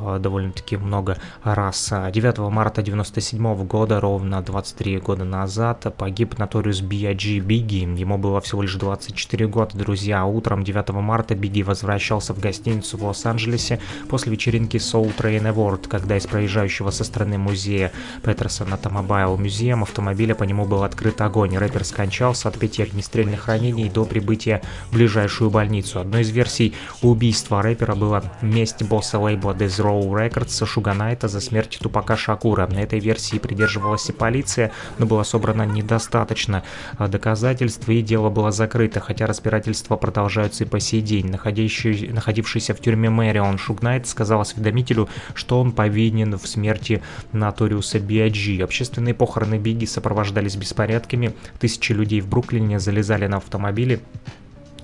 [0.00, 1.92] э, довольно-таки много раз.
[2.12, 7.40] 9 марта 97 года, ровно 23 года назад, погиб Notorious B.I.G.
[7.40, 7.78] Бигги.
[7.98, 10.24] Ему было всего лишь 24 года, друзья.
[10.24, 16.16] Утром 9 марта Бигги возвращался в гостиницу в Лос-Анджелесе после вечеринки Soul Train Award, когда
[16.16, 17.90] из проезжающего со стороны музея
[18.22, 21.56] Петерсона Automobile Museum автомобиля по нему был открыт огонь.
[21.56, 26.00] Рэпер скончался скончался от пяти огнестрельных ранений до прибытия в ближайшую больницу.
[26.00, 31.78] Одной из версий убийства рэпера была месть босса лейбла Death Row Records Шуганайта за смерть
[31.80, 32.66] Тупака Шакура.
[32.66, 36.62] На этой версии придерживалась и полиция, но было собрано недостаточно
[36.98, 41.30] а, доказательств и дело было закрыто, хотя разбирательства продолжаются и по сей день.
[41.30, 48.06] Находящий, находившийся в тюрьме Мэрион Шугнайт сказал осведомителю, что он повинен в смерти Notorious а
[48.06, 48.60] B.I.G..
[48.60, 54.00] Общественные похороны Биги сопровождались беспорядками, тысячи людей в Бруклине залезали на автомобили,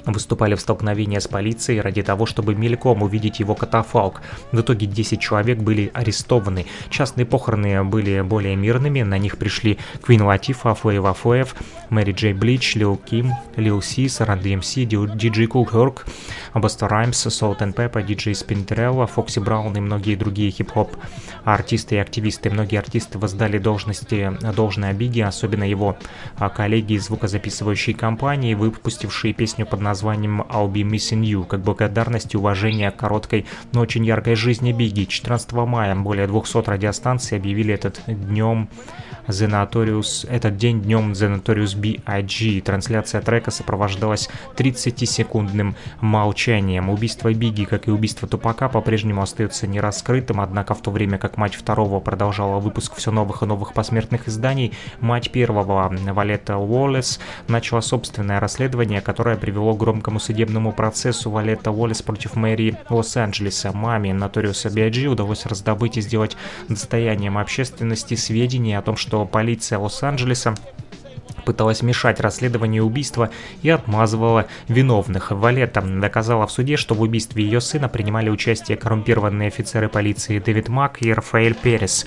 [0.06, 4.20] вступали в столкновении с полицией ради того, чтобы мельком увидеть его катафалк.
[4.52, 6.66] В итоге 10 человек были арестованы.
[6.90, 11.54] Частные похороны были более мирными, на них пришли Queen Latifah, Flavor Flav,
[11.90, 12.32] Mary J.
[12.32, 14.84] Blige, Lil' Kim, Lil' Cease, Run DMC,
[15.16, 16.06] DJ Kool Herc,
[16.54, 20.96] Баста Раймс, Солт and Пеппа, Диджей Спинтерелла, Фокси Браун и многие другие хип-хоп
[21.44, 22.50] артисты и активисты.
[22.50, 25.96] Многие артисты воздали должности, должное Биги, особенно его
[26.36, 32.34] а, коллеги из звукозаписывающей компании, выпустившие песню под названием I'll Be Missing You, как благодарность
[32.34, 35.04] и уважение короткой, но очень яркой жизни Биги.
[35.04, 38.68] 14 мая более 200 радиостанций объявили этот днем
[39.26, 42.60] The Notorious, этот день днем The Notorious B.I.G.
[42.60, 46.90] Трансляция трека сопровождалась 30-секундным молчанием.
[46.90, 51.54] Убийство Биги, как и убийство Тупака, по-прежнему остается нераскрытым, однако в то время как мать
[51.54, 57.18] второго продолжала выпуск все новых и новых посмертных изданий, мать первого, Валета Уоллес,
[57.48, 63.72] начала собственное расследование, которое привело к громкому судебному процессу Валета Уоллес против мэрии Лос-Анджелеса.
[63.72, 65.06] Маме Notorious B.I.G.
[65.06, 66.36] удалось раздобыть и сделать
[66.68, 70.54] достоянием общественности сведения о том, что полиция Лос-Анджелеса
[71.44, 73.30] пыталась мешать расследованию убийства
[73.62, 75.30] и отмазывала виновных.
[75.30, 80.68] Валета доказала в суде, что в убийстве ее сына принимали участие коррумпированные офицеры полиции Дэвид
[80.68, 82.06] Мак и Рафаэль Перес.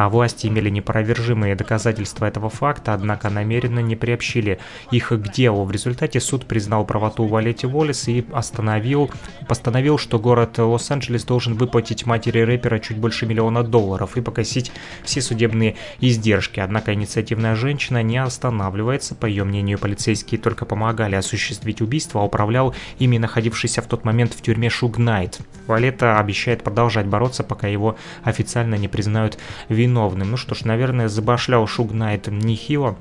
[0.00, 4.58] А власти имели непровержимые доказательства этого факта, однако намеренно не приобщили
[4.90, 5.66] их к делу.
[5.66, 9.10] В результате суд признал правоту Валети Уоллес и остановил,
[9.46, 14.72] постановил, что город Лос-Анджелес должен выплатить матери рэпера чуть больше миллиона долларов и погасить
[15.04, 16.60] все судебные издержки.
[16.60, 19.14] Однако инициативная женщина не останавливается.
[19.14, 24.32] По ее мнению, полицейские только помогали осуществить убийство, а управлял ими находившийся в тот момент
[24.32, 25.40] в тюрьме Шуг Найт.
[25.66, 29.36] Валета обещает продолжать бороться, пока его официально не признают
[29.68, 29.89] виновным.
[30.24, 32.96] Ну что ж, наверное, забашлял Шуг Найт нехило.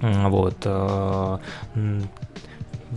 [0.00, 0.58] Вот.
[0.64, 1.38] э,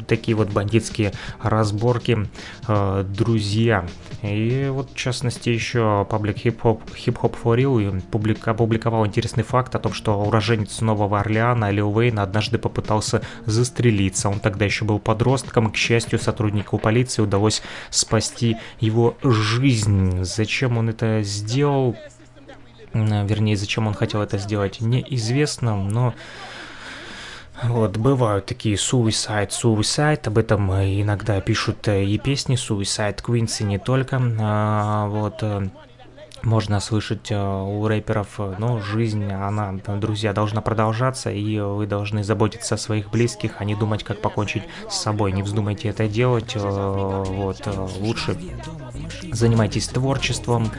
[0.08, 2.28] такие вот бандитские разборки,
[2.68, 3.86] э, друзья.
[4.22, 9.44] И вот, в частности, еще паблик Hip Hop, Hip Hop for Real публика, опубликовал интересный
[9.44, 14.30] факт о том, что уроженец Нового Орлеана Лил Уэйн однажды попытался застрелиться.
[14.30, 15.72] Он тогда еще был подростком.
[15.72, 20.24] К счастью, сотруднику полиции удалось спасти его жизнь.
[20.24, 21.96] Зачем он это сделал?
[22.94, 26.14] Вернее, зачем он хотел это сделать, неизвестно, но
[27.64, 33.64] вот, бывают такие Suicide, Suicide, об этом иногда пишут э, и песни Suicide Queens, и
[33.64, 34.22] не только.
[34.40, 35.68] А, Вот, э,
[36.44, 42.24] можно слышать э, у рэперов, э, но жизнь, она, друзья, должна продолжаться, и вы должны
[42.24, 45.32] заботиться о своих близких, а не думать, как покончить с собой.
[45.32, 48.38] Не вздумайте это делать, э, вот, э, лучше
[49.32, 50.70] занимайтесь творчеством,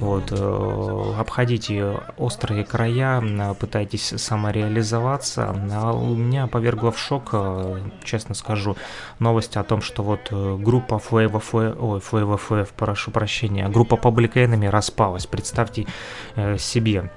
[0.00, 5.56] вот, э, обходите острые края, пытайтесь самореализоваться.
[5.72, 8.76] А у меня повергло в шок, э, честно скажу,
[9.18, 13.94] новость о том, что вот э, группа Flavor Flav, ой, Flavor Flav, прошу прощения, группа
[13.94, 14.70] Public Enemy
[15.06, 15.26] распалась.
[15.26, 15.86] Представьте
[16.34, 17.10] э, себе,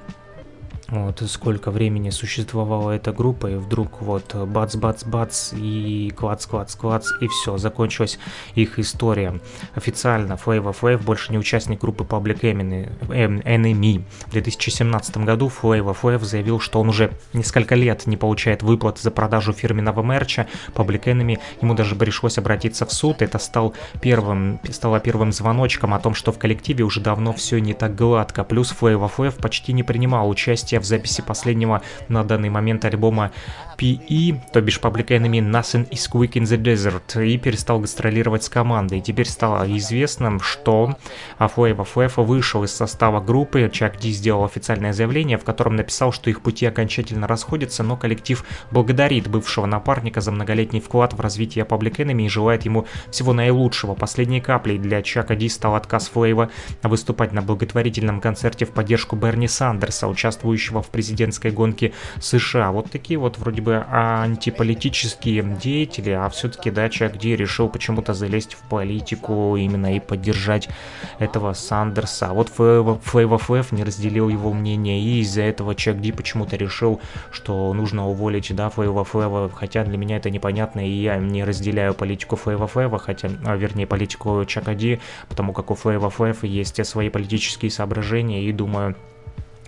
[0.92, 8.20] вот сколько времени существовала эта группа, и вдруг вот бац-бац-бац, и клац-клац-клац, и все, закончилась
[8.56, 9.40] их история.
[9.76, 14.04] Официально Flavor Flav больше не участник группы Public Enemy.
[14.28, 19.12] В 2017 году Flavor Flav заявил, что он уже несколько лет не получает выплат за
[19.12, 21.40] продажу фирменного мерча Public Enemy.
[21.62, 23.22] Ему даже пришлось обратиться в суд.
[23.22, 27.74] Это стал первым, стало первым звоночком о том, что в коллективе уже давно все не
[27.74, 28.44] так гладко.
[28.44, 33.32] Плюс Flavor Flav почти не принимал участие в записи последнего на данный момент альбома
[33.78, 38.50] PE, то бишь Public Enemy Nothing is Quick in the Desert, и перестал гастролировать с
[38.50, 39.00] командой.
[39.00, 40.98] Теперь стало известным, что
[41.40, 46.30] Flavor Flav вышел из состава группы, Чак Ди сделал официальное заявление, в котором написал, что
[46.30, 51.98] их пути окончательно расходятся, но коллектив благодарит бывшего напарника за многолетний вклад в развитие Public
[51.98, 53.96] Enemy и желает ему всего наилучшего.
[53.96, 56.50] Последней каплей для Чака Ди стал отказ Флейва
[56.84, 62.72] выступать на благотворительном концерте в поддержку Берни Сандерса, участвующего участвующего в президентской гонке США.
[62.72, 68.54] Вот такие вот вроде бы антиполитические деятели, а все-таки, да, Чак Ди решил почему-то залезть
[68.54, 70.70] в политику именно и поддержать
[71.20, 72.28] этого Сандерса.
[72.28, 77.00] А вот Флейв ФФ не разделил его мнение, и из-за этого Чак Ди почему-то решил,
[77.32, 81.94] что нужно уволить, да, Флейва Флэва, хотя для меня это непонятно, и я не разделяю
[81.94, 86.86] политику Флейва Флэва, хотя, а, вернее, политику Чака Ди, потому как у Флейва Флэв есть
[86.86, 88.96] свои политические соображения, и думаю,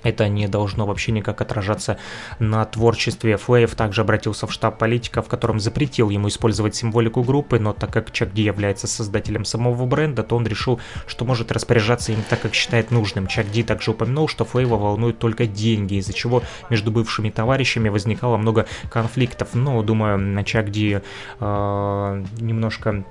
[0.04, 1.98] это не должно вообще никак отражаться
[2.40, 3.38] на творчестве.
[3.38, 7.92] Флейв также обратился в штаб политика, в котором запретил ему использовать символику группы, но так
[7.92, 12.42] как Чак Ди является создателем самого бренда, то он решил, что может распоряжаться им так,
[12.42, 13.28] как считает нужным.
[13.28, 18.38] Чак Ди также упомянул, что Флейва волнуют только деньги, из-за чего между бывшими товарищами возникало
[18.38, 19.50] много конфликтов.
[19.54, 21.02] Но, думаю, Чак Ди
[21.40, 23.06] э, немножко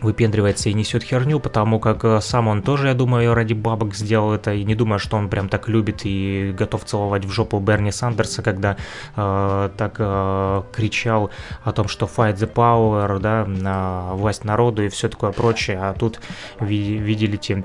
[0.00, 4.32] выпендривается и несет херню, потому как э, сам он тоже, я думаю, ради бабок сделал
[4.32, 7.92] это, и не думаю, что он прям так любит и готов целовать в жопу Берни
[7.92, 8.76] Сандерса, когда
[9.16, 11.30] э, так э, кричал
[11.64, 15.94] о том, что fight the power, да, на власть народу и все такое прочее, а
[15.94, 16.20] тут
[16.60, 17.64] видели те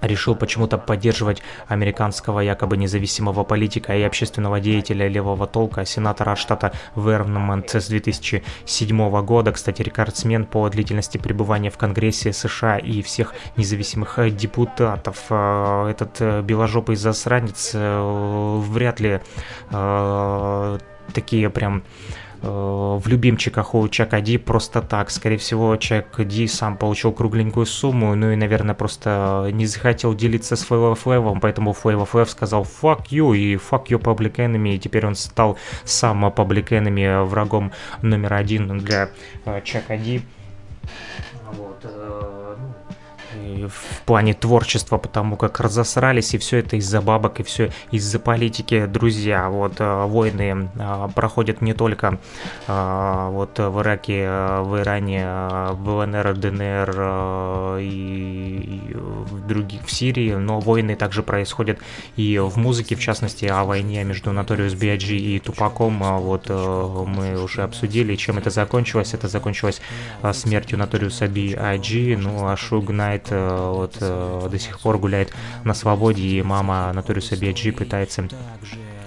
[0.00, 7.74] решил почему-то поддерживать американского якобы независимого политика и общественного деятеля левого толка, сенатора штата Вермонт
[7.74, 15.26] с 2007 года, кстати, рекордсмен по длительности пребывания в Конгрессе США и всех независимых депутатов.
[15.30, 19.20] Э, этот э, беложопый засранец э, вряд ли
[21.12, 25.10] такие прям Э, в любимчиках у Чака Ди просто так.
[25.10, 30.56] Скорее всего, Чак Ди сам получил кругленькую сумму, ну и, наверное, просто не захотел делиться
[30.56, 34.78] с Флэйва Флэвом, поэтому Флэйва Флэв сказал «fuck you» и «fuck you Public Enemy», и
[34.78, 37.72] теперь он стал сам Public врагом
[38.02, 39.10] номер один для
[39.44, 40.22] э, Чака Ди.
[43.68, 48.86] В плане творчества, потому как разосрались, и все это из-за бабок, и все из-за политики,
[48.86, 49.48] друзья.
[49.48, 52.18] Вот э, войны э, проходят не только
[52.66, 54.28] э, вот в Ираке,
[54.62, 55.24] в Иране,
[55.72, 61.78] в ЛНР, ДНР и в других, в Сирии, но войны также происходят
[62.16, 65.14] и в музыке, в частности, о войне между Notorious B.I.G.
[65.14, 66.02] и Тупаком.
[66.20, 69.14] Вот мы уже обсудили, чем это закончилось.
[69.14, 69.80] Это закончилось
[70.32, 75.32] смертью Notorious B.I.G., ну а Шуг Найт вот э, до сих пор гуляет
[75.64, 78.28] на свободе, и мама Наториуса Биаджи пытается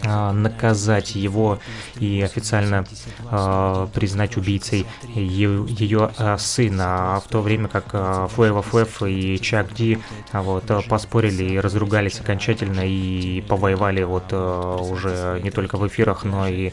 [0.06, 1.60] а, наказать его
[1.98, 2.86] и официально
[3.32, 4.86] э, признать убийцей
[5.16, 10.00] ее, ее э, сына, а в то время как э, Флэва Флэф и Чак Ди
[10.34, 16.50] вот, поспорили и разругались окончательно и повоевали вот э, уже не только в эфирах, но
[16.50, 16.72] и э,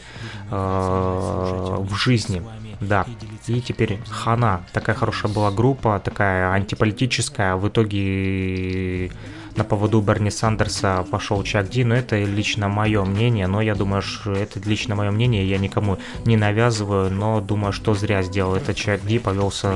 [0.51, 2.41] в жизни.
[2.81, 3.05] Да.
[3.47, 4.65] И теперь Хана.
[4.73, 7.55] Такая хорошая была группа, такая антиполитическая.
[7.55, 9.11] В итоге
[9.55, 14.01] на поводу Берни Сандерса пошел Чак Ди, но это лично мое мнение, но я думаю,
[14.01, 18.73] что это лично мое мнение, я никому не навязываю, но думаю, что зря сделал это
[18.73, 19.73] Чак Ди, повелся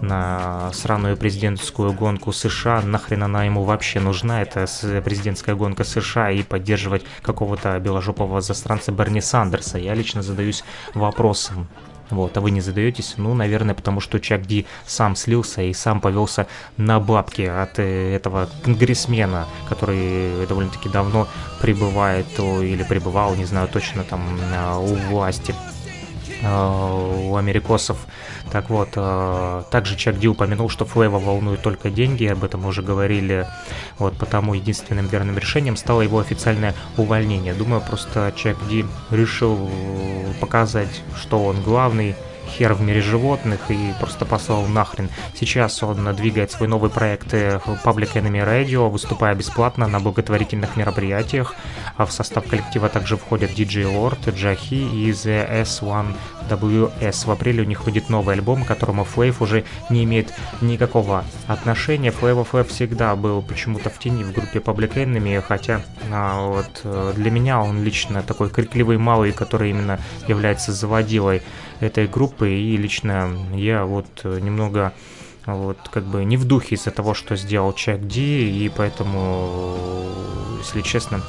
[0.00, 4.66] на сраную президентскую гонку США, нахрен она ему вообще нужна, это
[5.04, 9.78] президентская гонка США и поддерживать какого-то беложопого застранца Берни Сандерса.
[9.78, 10.64] Я лично задаюсь
[10.94, 11.68] вопросом,
[12.10, 13.14] вот, а вы не задаетесь?
[13.16, 16.46] Ну, наверное, потому что Чак Ди сам слился и сам повелся
[16.76, 21.28] на бабки от э, этого конгрессмена, который довольно-таки давно
[21.60, 24.22] пребывает или пребывал, не знаю точно, там
[24.80, 25.79] у власти э,
[26.42, 28.06] у америкосов
[28.50, 32.68] так вот, э, также Чак Ди упомянул, что Флэва волнует только деньги, об этом мы
[32.68, 33.46] уже говорили,
[33.98, 37.54] вот потому единственным верным решением стало его официальное увольнение.
[37.54, 39.70] Думаю, просто Чак Ди решил
[40.40, 42.16] показать, что он главный,
[42.50, 45.08] хер в мире животных и просто послал нахрен.
[45.34, 51.54] Сейчас он двигает свой новый проект э, Public Enemy Radio, выступая бесплатно на благотворительных мероприятиях.
[51.96, 57.26] А в состав коллектива также входят DJ Lord, Джахи и The S1WS.
[57.26, 62.10] В апреле у них выйдет новый альбом, к которому Флейв уже не имеет никакого отношения.
[62.10, 67.12] Флейв Флейв всегда был почему-то в тени в группе Public Enemy, хотя а, вот э,
[67.16, 71.42] для меня он лично такой крикливый малый, который именно является заводилой
[71.80, 74.92] этой группы, и лично я вот э, немного
[75.46, 80.08] вот как бы не в духе из-за того, что сделал Чак Ди, и поэтому,
[80.58, 81.22] если честно,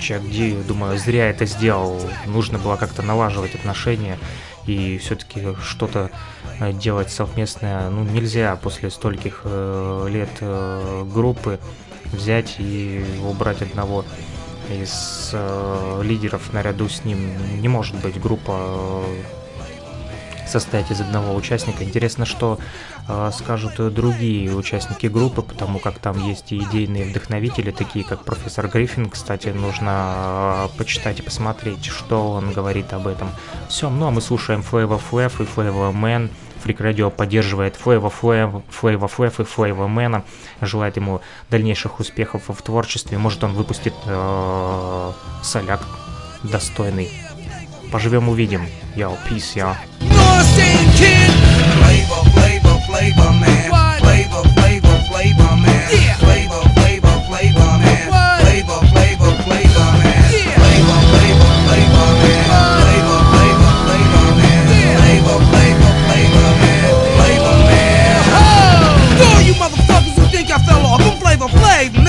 [0.00, 2.00] Чак Ди, думаю, зря это сделал.
[2.26, 4.18] Нужно было как-то налаживать отношения
[4.66, 6.10] и все-таки что-то
[6.60, 7.88] э, делать совместное.
[7.88, 11.58] Ну, нельзя после стольких э, лет э, группы
[12.12, 14.04] взять и убрать одного
[14.70, 17.18] из э, лидеров наряду с ним
[17.60, 19.22] не может быть группа э,
[20.46, 21.84] состоять из одного участника.
[21.84, 22.58] Интересно, что
[23.08, 28.68] э, скажут другие участники группы, потому как там есть и идейные вдохновители, такие как профессор
[28.68, 29.10] Гриффин.
[29.10, 33.30] Кстати, нужно э, почитать и посмотреть, что он говорит об этом.
[33.68, 36.30] Все, ну а мы слушаем Flavor Flav и Flavor Man.
[36.66, 40.24] Фрик Радио поддерживает Флэва Флэв, Флэва Флэв и Флэва Мэна,
[40.60, 43.18] желает ему дальнейших успехов в творчестве.
[43.18, 45.12] Может, он выпустит э,
[45.44, 45.80] соляк
[46.42, 47.08] достойный.
[47.92, 48.66] Поживем, увидим.
[48.96, 49.76] Yo, peace, я.
[55.92, 56.45] Yeah.
[70.96, 72.05] album Flavor flavor.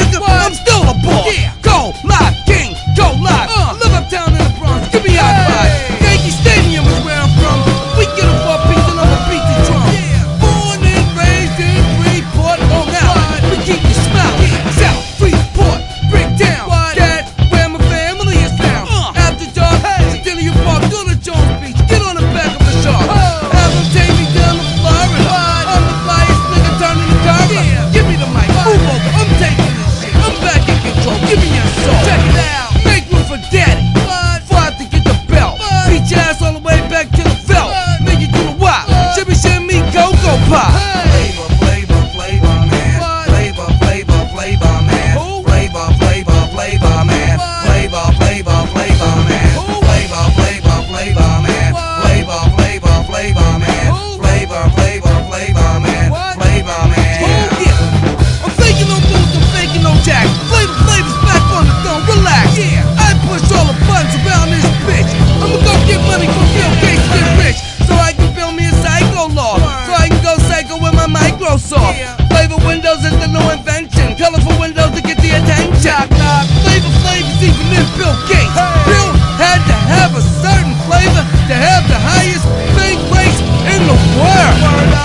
[77.47, 78.51] even than Bill Gates.
[78.51, 78.83] Hey.
[78.91, 82.43] Bill had to have a certain flavor to have the highest
[82.75, 83.39] fame rates
[83.71, 84.96] in the world.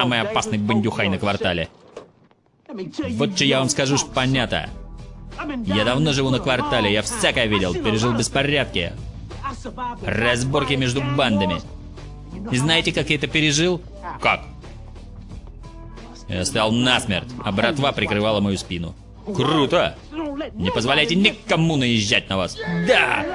[0.00, 1.68] самый опасный бандюхай на квартале.
[3.10, 4.70] Вот что я вам скажу, ж понятно.
[5.66, 8.92] Я давно живу на квартале, я всякое видел, пережил беспорядки,
[10.04, 11.56] разборки между бандами.
[12.50, 13.82] И знаете, как я это пережил?
[14.20, 14.40] Как?
[16.28, 18.94] Я стал насмерть, а братва прикрывала мою спину.
[19.36, 19.96] Круто!
[20.54, 22.56] Не позволяйте никому наезжать на вас.
[22.86, 23.26] Да!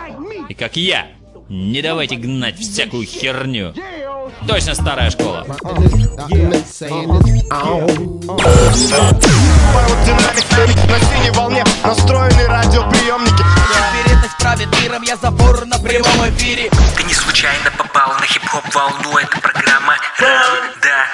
[0.49, 1.07] И как я,
[1.49, 3.73] не давайте гнать всякую херню.
[4.47, 5.45] Точно старая школа.
[15.05, 16.69] Я забор на прямом эфире.
[16.97, 19.95] Ты не случайно попал на хип-хоп волну, это программа
[20.81, 21.05] Да.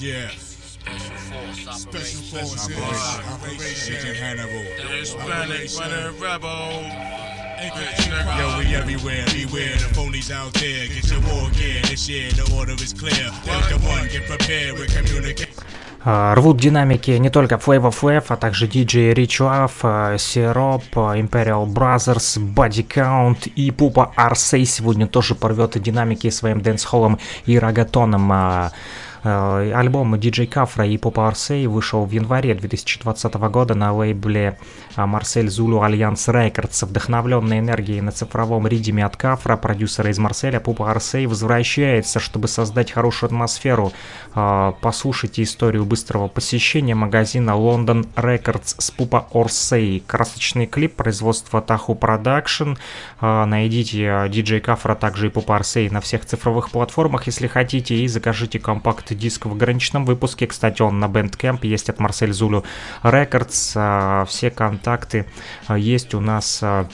[0.00, 0.47] Yeah.
[1.72, 4.64] Special Forces Operation, Operation Hannibal.
[4.80, 6.82] The Hispanic Winter Rebel.
[8.38, 10.86] Yo, we everywhere, beware the phonies out there.
[10.86, 13.30] Get your war gear this year, the order is clear.
[13.44, 15.52] Delta One, get prepared with communication.
[16.04, 19.82] Рвут динамики не только Flav of Flav, а также DJ Richuaf,
[20.16, 27.58] Syrup, Imperial Brothers, Body Count и Пупа Арсей сегодня тоже порвет динамики своим дэнс-холлом и
[27.58, 28.70] реггетоном.
[29.24, 34.58] А, а, Альбом DJ Кафра и Попа Арсей вышел в январе 2020 года на лейбле
[34.96, 36.82] а, Marseille Zulu Alliance Records.
[36.82, 42.48] Вдохновленной энергией на цифровом riddim е от Кафра, продюсера из Марселя, Пупа Арсей возвращается, чтобы
[42.48, 43.92] создать хорошую атмосферу.
[44.34, 50.02] А, Послушайте историю быстрого посещения магазина London Records с Пупа Орсей.
[50.06, 52.74] Красочный клип производства Таху Production.
[53.20, 58.58] Найдите DJ Кафра, также и Пупа Арсей на всех цифровых платформах, если хотите, и закажите
[58.58, 60.46] компакт диск в ограниченном выпуске.
[60.46, 62.64] Кстати, он на Bandcamp есть от Марсель Зулу
[63.02, 63.72] Records.
[63.76, 65.26] А, Все контакты
[65.66, 66.88] а, есть у нас а,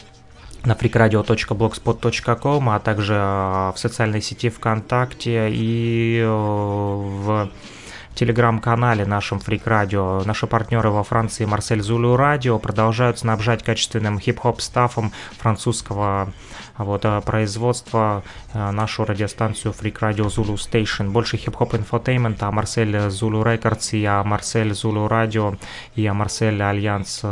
[0.64, 7.50] на freakradio.blogspot.com, а также в социальной сети ВКонтакте и э, в
[8.14, 10.24] телеграм-канале нашем Freak Radio.
[10.24, 16.32] Наши партнеры во Франции Марсель Зулу Радио продолжают снабжать качественным хип-хоп стафом французского
[16.78, 18.22] вот, а, производства
[18.52, 21.10] а, нашу радиостанцию Freak Radio Zulu Station.
[21.10, 25.54] Больше хип-хоп infotainment а, Marseille Zulu Records и Marseille Zulu Radio
[25.94, 27.22] и Marseille Alliance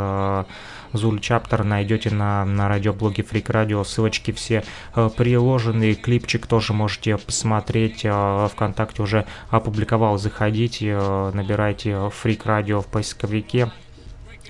[0.93, 3.85] Zulu Chapter найдете на, на радиоблоге Freak Radio.
[3.85, 4.64] Ссылочки все
[4.94, 5.94] э, приложены.
[5.94, 8.02] Клипчик тоже можете посмотреть.
[8.05, 10.19] Э, ВКонтакте уже опубликовал.
[10.19, 13.70] Заходите, э, набирайте Freak Radio в поисковике.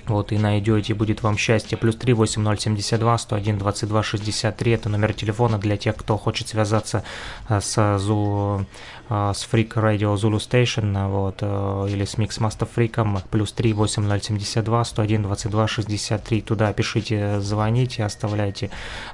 [0.07, 1.77] Вот и найдете, будет вам счастье.
[1.77, 4.71] Плюс 3 8072 101 22 63.
[4.71, 7.03] Это номер телефона для тех, кто хочет связаться
[7.49, 8.65] э, с Зу
[9.09, 15.23] с Freak Radio Zulu Station, вот, э, или с Mixmaster Freak, плюс 3 8072 101
[15.23, 16.41] 22 63.
[16.41, 18.69] Туда пишите, звоните, оставляйте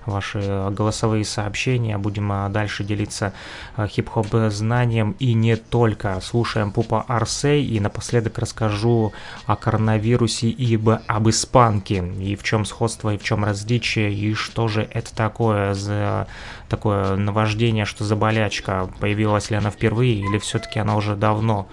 [0.06, 1.98] ваши голосовые сообщения.
[1.98, 3.34] Будем э, дальше делиться
[3.78, 6.20] э, хип-хоп знанием и не только.
[6.22, 9.12] Слушаем Пупа Арсей и напоследок расскажу
[9.48, 10.76] о коронавирусе и
[11.08, 15.74] об, испанке, и в чем сходство, и в чем различие, и что же это такое
[15.74, 16.28] за
[16.70, 21.70] такое наваждение, что за болячка, появилась ли она впервые или все-таки она уже давно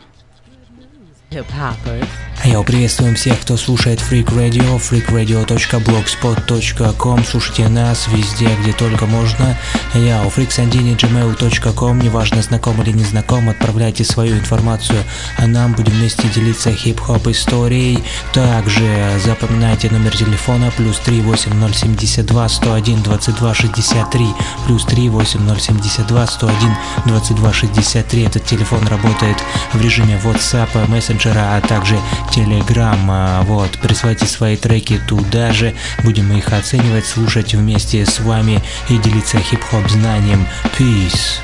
[2.45, 7.25] Я приветствуем всех, кто слушает Freak Radio, freakradio.blogspot.com.
[7.25, 9.59] Слушайте нас везде, где только можно.
[9.95, 11.99] Я у freaksandini.gmail.com.
[11.99, 15.03] Неважно, знаком или не знаком, отправляйте свою информацию,
[15.37, 18.05] а нам будем вместе делиться хип-хоп историей.
[18.33, 24.29] Также запоминайте номер телефона плюс 38072 101 22 63
[24.67, 26.77] плюс 38072 101
[27.07, 28.23] 22 63.
[28.23, 29.43] Этот телефон работает
[29.73, 31.99] в режиме WhatsApp, мессенджера, а также
[32.35, 33.45] Telegram.
[33.45, 35.75] Вот, присылайте свои треки туда же,
[36.05, 40.47] будем их оценивать, слушать вместе с вами и делиться хип-хоп знанием.
[40.79, 41.41] Peace.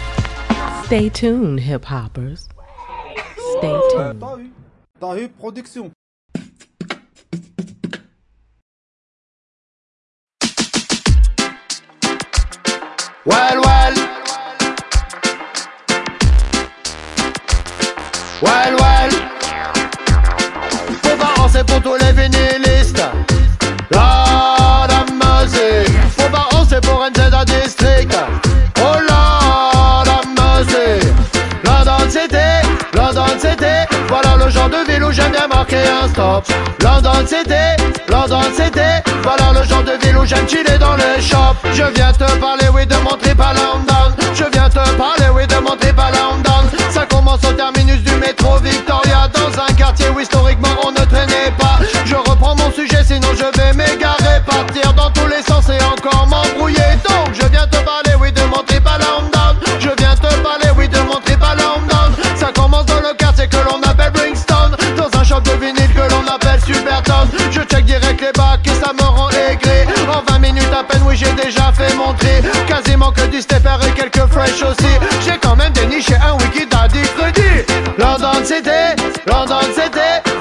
[0.88, 2.48] Stay tuned, hip hoppers.
[3.56, 4.50] Stay tuned.
[5.00, 5.90] T'as production
[13.24, 13.94] Well, well.
[18.42, 18.91] Well, well.
[21.64, 23.04] C'est pour tous les vinylistes.
[23.92, 25.96] La la musique.
[26.18, 28.16] Faut pas c'est pour NZ District.
[28.78, 31.12] Oh la la musique.
[31.62, 32.36] London City,
[32.94, 33.86] London City.
[34.08, 36.44] Voilà le genre de ville où j'aime bien marquer un stop.
[36.82, 39.12] London City, London City.
[39.22, 41.62] Voilà le genre de ville où j'aime chiller dans les shops.
[41.74, 44.16] Je viens te parler, oui, de mon trip à London.
[44.34, 46.42] Je viens te parler, oui, de mon trip à London.
[47.22, 49.28] Commence au terminus du métro Victoria.
[49.32, 51.78] Dans un quartier où historiquement on ne traînait pas.
[52.04, 54.40] Je reprends mon sujet, sinon je vais m'égarer.
[54.46, 56.98] Partir dans tous les sens et encore m'embrouiller.
[57.08, 59.56] Donc je viens te parler, oui, de mon trip à London.
[59.78, 62.16] Je viens te parler, oui, de mon trip à London.
[62.36, 64.76] Ça commence dans le quartier que l'on appelle Bringstone.
[64.96, 67.28] Dans un shop de vinyle que l'on appelle Superton.
[67.50, 69.86] Je check direct les bacs et ça me rend aigri.
[70.08, 72.42] En 20 minutes à peine, oui, j'ai déjà fait mon tri.
[72.66, 74.92] Quasiment que du stepper et quelques fresh aussi.
[75.24, 76.71] J'ai quand même déniché un wiki.
[78.42, 78.58] London
[79.28, 79.60] London.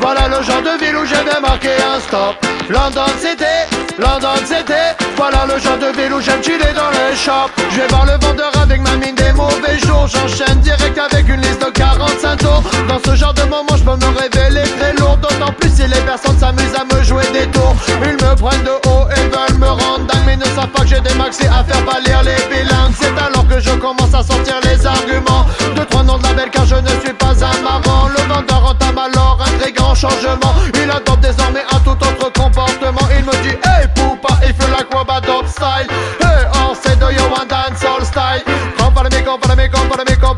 [0.02, 2.34] Voilà le genre de ville où j'ai bien marqué un stop.
[2.68, 3.45] London City,
[3.99, 4.73] London City.
[5.15, 7.52] Voilà le genre de ville où j'aime chiller dans les shops.
[7.69, 10.07] Je vais voir le vendeur avec ma mine des mauvais jours.
[10.07, 12.64] J'enchaîne direct avec une liste de 45 tours.
[12.90, 15.18] Dans ce genre de moment, je peux me révéler très lourd.
[15.18, 17.76] D'autant plus si les personnes s'amusent à me jouer des tours.
[18.03, 20.23] Ils me prennent de haut et veulent me rendre dingue.
[20.26, 22.95] Mais ne savent pas que j'ai des maxi à faire pâlir les bilingues.
[22.99, 25.45] C'est alors que je commence à sortir les arguments.
[25.76, 27.30] De trois noms de label car je ne suis pas
[30.03, 33.07] Il adopte désormais un tout autre comportement.
[33.15, 35.88] Il me dit Hey Poupa, il fait la quabadop style.
[36.19, 38.41] Hey, on sait do you want dancehall style.
[38.80, 40.32] Come follow me, come follow me, come follow me, come.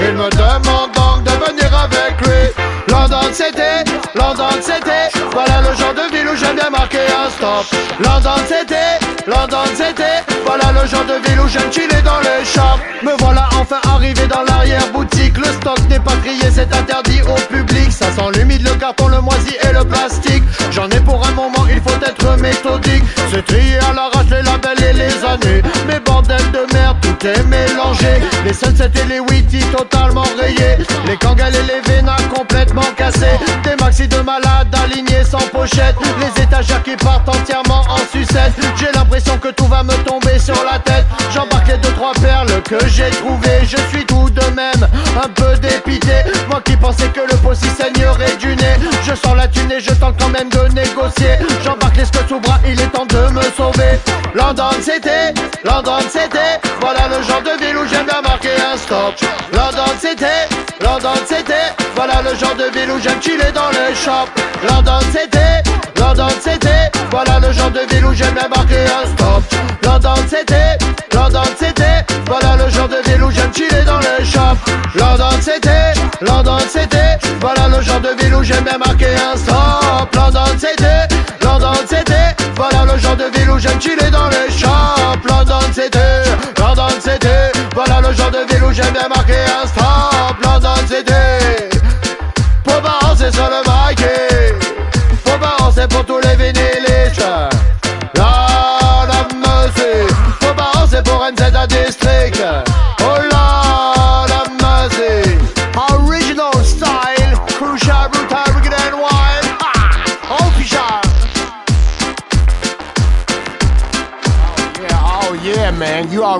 [0.00, 2.64] Il me demande donc de venir avec lui.
[2.88, 5.10] London c'était, London c'était.
[5.30, 7.66] Voilà le genre de ville où j'aime bien marquer un stop.
[8.00, 10.24] London c'était, London c'était.
[10.46, 12.80] Voilà le genre de ville où j'aime chiller dans les shops.
[13.02, 15.36] Me voilà enfin arrivé dans l'arrière-boutique.
[15.36, 17.75] Le stock n'est pas trié, c'est interdit au public.
[18.16, 20.42] Sent l'humide, le carton, le moisi et le plastique.
[20.70, 23.04] J'en ai pour un moment, il faut être méthodique.
[23.30, 25.62] C'est trié à l'arrache les labels et les années.
[25.86, 28.22] Mais bordel de merde, tout est mélangé.
[28.46, 30.78] Les sunsets et les witty totalement rayés.
[31.06, 33.38] Les kangals et les vénas complètement cassés.
[33.64, 35.96] Des maxi de malades alignés sans pochette.
[36.18, 38.52] Les étagères qui partent entièrement en sucette.
[38.76, 41.04] J'ai l'impression que tout va me tomber sur la tête.
[41.34, 43.60] J'embarque les deux trois perles que j'ai trouvées.
[43.64, 44.75] Je suis tout de même
[45.16, 46.24] un peu dépité.
[46.48, 48.76] Moi qui pensais que le pot si saignerait du nez.
[49.02, 51.38] Je sens la thune et je tente quand même de négocier.
[51.64, 53.98] J'embarque les sous bras, il est temps de me sauver.
[54.34, 55.32] London c'était,
[55.64, 56.60] London c'était.
[56.80, 59.14] Voilà le genre de ville où j'aime bien marquer un stop.
[59.52, 60.48] London c'était,
[60.80, 61.72] London c'était.
[61.94, 64.30] Voilà le genre de ville où j'aime chiller dans les shops.
[64.68, 65.62] London c'était,
[65.98, 66.90] London c'était.
[67.10, 69.42] Voilà le genre de ville où j'aime bien marquer un stop.
[69.82, 70.78] London c'était,
[71.14, 72.04] London c'était.
[72.26, 73.05] Voilà le genre de
[73.52, 74.64] chiller dans les shops.
[74.94, 77.18] London c'était, London c'était.
[77.40, 80.14] Voilà le genre de ville où j'aime bien marquer un stop.
[80.14, 81.06] London c'était,
[81.42, 82.34] London c'était.
[82.56, 85.24] Voilà le genre de ville où j'aime chiller dans les shops.
[85.28, 86.22] London c'était,
[86.58, 87.52] London c'était.
[87.74, 89.85] Voilà le genre de ville où j'aime bien marquer un stop.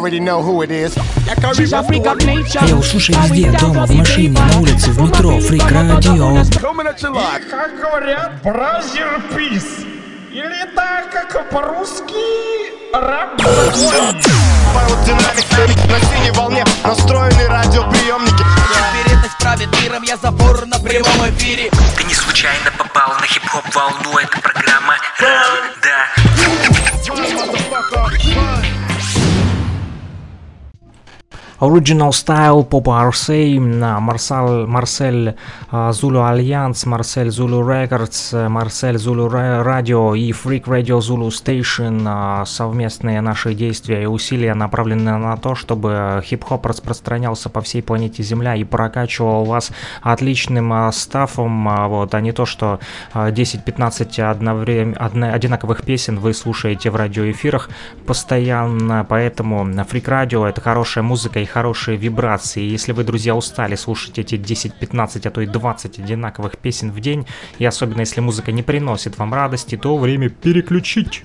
[0.07, 0.95] Already know who it is.
[2.69, 6.45] Йоу, слушай везде, дома, в машине, на улице, в метро, фрик радио.
[7.51, 9.65] Как говорят, бразер пис.
[10.31, 12.15] Или так, как по-русски,
[12.93, 13.37] раб
[15.05, 18.45] динамик на синей волне настроены радиоприемники.
[19.41, 24.41] Правит миром, я забор на прямом эфире Ты не случайно попал на хип-хоп волну, это
[24.41, 24.97] программа
[31.61, 35.37] Original Style, RC, на Марсал, Марсель
[35.73, 37.28] Zulu Альянс, Марсель
[37.66, 42.05] Records, э, Марсель Ra- Radio и Freak Radio Zulu Station.
[42.07, 48.23] а, Совместные наши действия и усилия направлены на то, чтобы хип-хоп распространялся по всей планете
[48.23, 49.70] Земля и прокачивал вас
[50.03, 52.81] отличным а, стафом, а, вот, а не то, что
[53.15, 57.70] а, 10-15 одноврем- одна- одинаковых песен вы слушаете в радиоэфирах
[58.07, 62.62] постоянно, поэтому Freak Radio это хорошая музыка и хорошие вибрации.
[62.62, 67.27] Если вы, друзья, устали слушать эти 10-15, а то и 20 одинаковых песен в день,
[67.59, 71.24] и особенно если музыка не приносит вам радости, то время переключить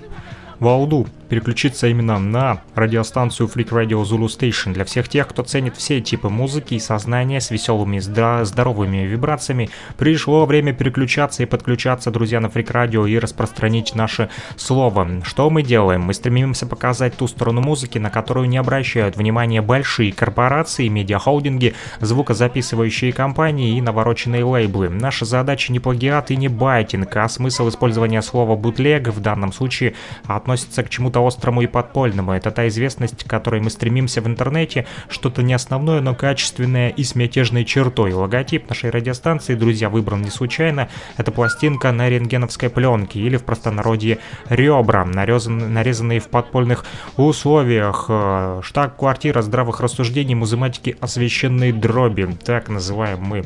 [0.59, 4.73] волну, переключиться именно на радиостанцию Freak Radio Zulu Station.
[4.73, 9.69] Для всех тех, кто ценит все типы музыки и сознания с веселыми, здра- здоровыми вибрациями,
[9.97, 14.27] пришло время переключаться и подключаться, друзья, на Freak Radio и распространить наше
[14.57, 15.07] слово.
[15.23, 16.01] Что мы делаем?
[16.01, 23.13] Мы стремимся показать ту сторону музыки, на которую не обращают внимания большие корпорации, медиахолдинги, звукозаписывающие
[23.13, 24.89] компании и навороченные лейблы.
[24.89, 29.93] Наша задача не плагиат и не байтинг, а смысл использования слова бутлег в данном случае
[30.25, 32.33] относится к чему-то острому и подпольному.
[32.33, 37.03] Это та известность, к которой мы стремимся в интернете, что-то не основное, но качественное и
[37.03, 38.13] с мятежной чертой.
[38.13, 40.89] Логотип нашей радиостанции, друзья, выбран не случайно.
[41.17, 44.19] Это пластинка на рентгеновской пленке или в простонародье
[44.49, 46.85] ребра, нарезан- нарезанные в подпольных
[47.17, 48.05] условиях.
[48.09, 52.35] Э, Штаб-квартира здравых рассуждений музыматики освещенной дроби.
[52.43, 53.45] Так называем мы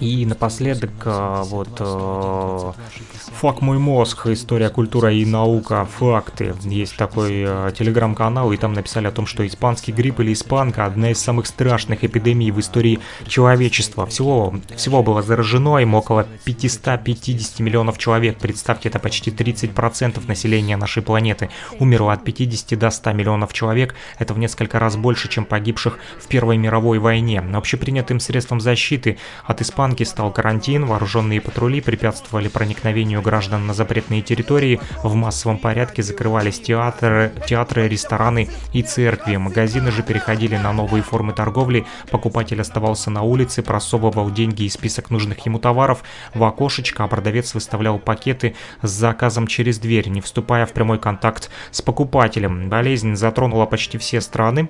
[0.00, 2.72] и напоследок, э, вот, э,
[3.40, 4.26] «Фак мой мозг.
[4.26, 5.86] История, культура и наука.
[5.98, 6.54] Факты».
[6.62, 11.10] Есть такой э, телеграм-канал, и там написали о том, что испанский грипп или испанка– одна
[11.10, 14.06] из самых страшных эпидемий в истории человечества.
[14.06, 18.38] Всего, всего было заражено им около 550 миллионов человек.
[18.38, 21.50] Представьте, это почти 30% населения нашей планеты.
[21.78, 23.94] Умерло от 50 до 100 миллионов человек.
[24.18, 27.40] Это в несколько раз больше, чем погибших в Первой мировой войне.
[27.40, 30.86] Общепринятым средством защиты от испанки стал карантин.
[30.86, 34.80] Вооруженные патрули препятствовали проникновению граждан на запретные территории.
[35.02, 39.36] В массовом порядке закрывались театры, театры, рестораны и церкви.
[39.36, 41.86] Магазины же переходили на новые формы торговли.
[42.10, 46.02] Покупатель оставался на улице, просовывал деньги и список нужных ему товаров
[46.34, 51.50] в окошечко, а продавец выставлял пакеты с заказом через дверь, не вступая в прямой контакт
[51.70, 52.68] с покупателем.
[52.68, 54.68] Болезнь затронула почти все страны.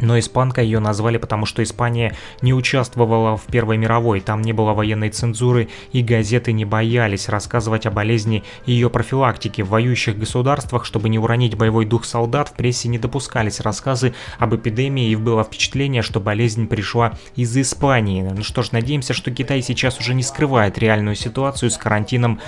[0.00, 4.72] Но испанка ее назвали, потому что Испания не участвовала в Первой мировой, там не было
[4.72, 9.62] военной цензуры и газеты не боялись рассказывать о болезни и ее профилактике.
[9.62, 14.54] В воюющих государствах, чтобы не уронить боевой дух солдат, в прессе не допускались рассказы об
[14.54, 18.22] эпидемии и было впечатление, что болезнь пришла из Испании.
[18.22, 22.40] Ну что ж, надеемся, что Китай сейчас уже не скрывает реальную ситуацию с карантином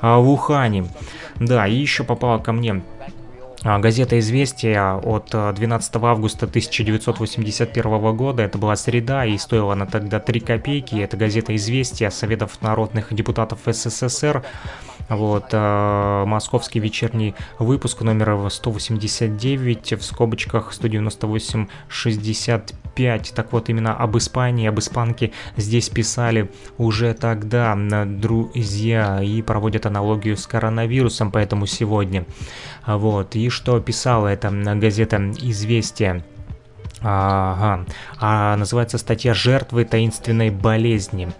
[0.00, 0.86] а, в Ухане.
[1.36, 2.82] Да, и еще попало ко мне
[3.64, 10.20] газета «Известия» от 12 э, августа 1981 года, это была среда, и стоила она тогда
[10.20, 10.96] 3 копейки.
[10.96, 14.44] Это газета «Известия» Советов народных депутатов СССР.
[15.08, 23.32] Вот, э, московский вечерний выпуск номер 189, в скобочках 198-65.
[23.34, 27.76] Так вот, именно об Испании, об испанке здесь писали уже тогда
[28.06, 32.24] друзья и проводят аналогию с коронавирусом, поэтому сегодня.
[32.86, 36.24] Вот, и что писала эта газета «Известия»?
[37.00, 37.84] Ага.
[38.18, 41.32] А называется статья «Жертвы таинственной болезни».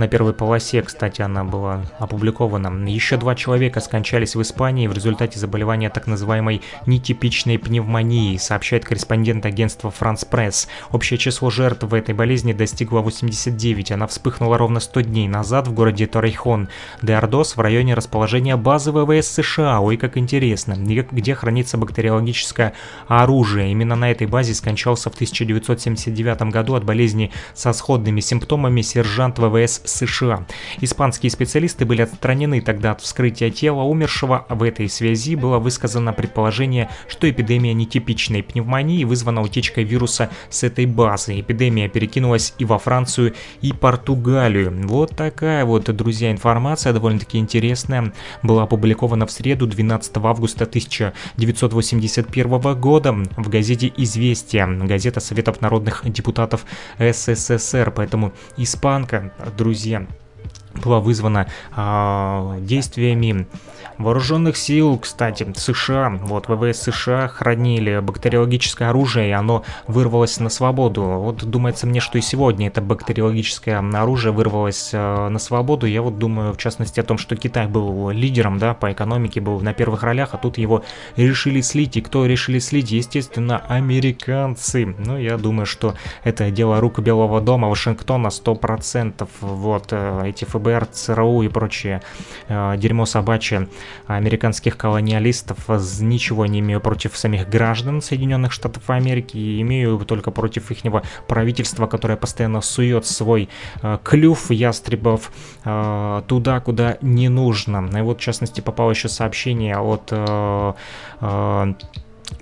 [0.00, 2.88] На первой полосе, кстати, она была опубликована.
[2.88, 9.44] Еще два человека скончались в Испании в результате заболевания так называемой нетипичной пневмонии, сообщает корреспондент
[9.44, 10.68] агентства France Press.
[10.90, 13.92] Общее число жертв в этой болезни достигло 89.
[13.92, 16.70] Она вспыхнула ровно 100 дней назад в городе Торрейхон
[17.02, 19.80] де в районе расположения базы ВВС США.
[19.80, 20.76] Ой, как интересно.
[20.78, 22.72] Где хранится бактериологическое
[23.06, 23.70] оружие.
[23.70, 29.89] Именно на этой базе скончался в 1979 году от болезни со сходными симптомами сержант ВВС
[29.90, 30.46] США.
[30.80, 34.46] Испанские специалисты были отстранены тогда от вскрытия тела умершего.
[34.48, 40.86] В этой связи было высказано предположение, что эпидемия нетипичной пневмонии вызвана утечкой вируса с этой
[40.86, 41.40] базы.
[41.40, 44.86] Эпидемия перекинулась и во Францию, и Португалию.
[44.86, 48.12] Вот такая вот, друзья, информация довольно-таки интересная.
[48.42, 56.64] Была опубликована в среду 12 августа 1981 года в газете «Известия», газета Советов народных депутатов
[56.98, 57.92] СССР.
[57.94, 60.04] Поэтому испанка, друзья, друзья,
[60.80, 61.46] была вызвана
[61.76, 63.46] э, действиями
[64.00, 66.18] вооруженных сил, кстати, США.
[66.22, 71.02] Вот ВВС США хранили бактериологическое оружие, и оно вырвалось на свободу.
[71.02, 75.86] Вот думается мне, что и сегодня это бактериологическое оружие вырвалось э, на свободу.
[75.86, 79.60] Я вот думаю, в частности, о том, что Китай был лидером, да, по экономике, был
[79.60, 80.82] на первых ролях, а тут его
[81.16, 81.96] решили слить.
[81.96, 82.90] И кто решили слить?
[82.90, 84.94] Естественно, американцы.
[84.98, 85.94] Ну, я думаю, что
[86.24, 89.28] это дело рук Белого дома, Вашингтона 100%.
[89.40, 92.02] Вот, э, эти ФБР ФБР, ЦРУ и прочее
[92.48, 93.68] э, дерьмо собачье
[94.06, 95.68] американских колониалистов.
[96.00, 100.78] Ничего не имею против самих граждан Соединенных Штатов Америки, и имею только против их
[101.26, 103.48] правительства, которое постоянно сует свой
[103.82, 105.32] э, клюв ястребов
[105.64, 107.88] э, туда, куда не нужно.
[107.98, 110.72] И вот, в частности, попало еще сообщение от э,
[111.20, 111.74] э,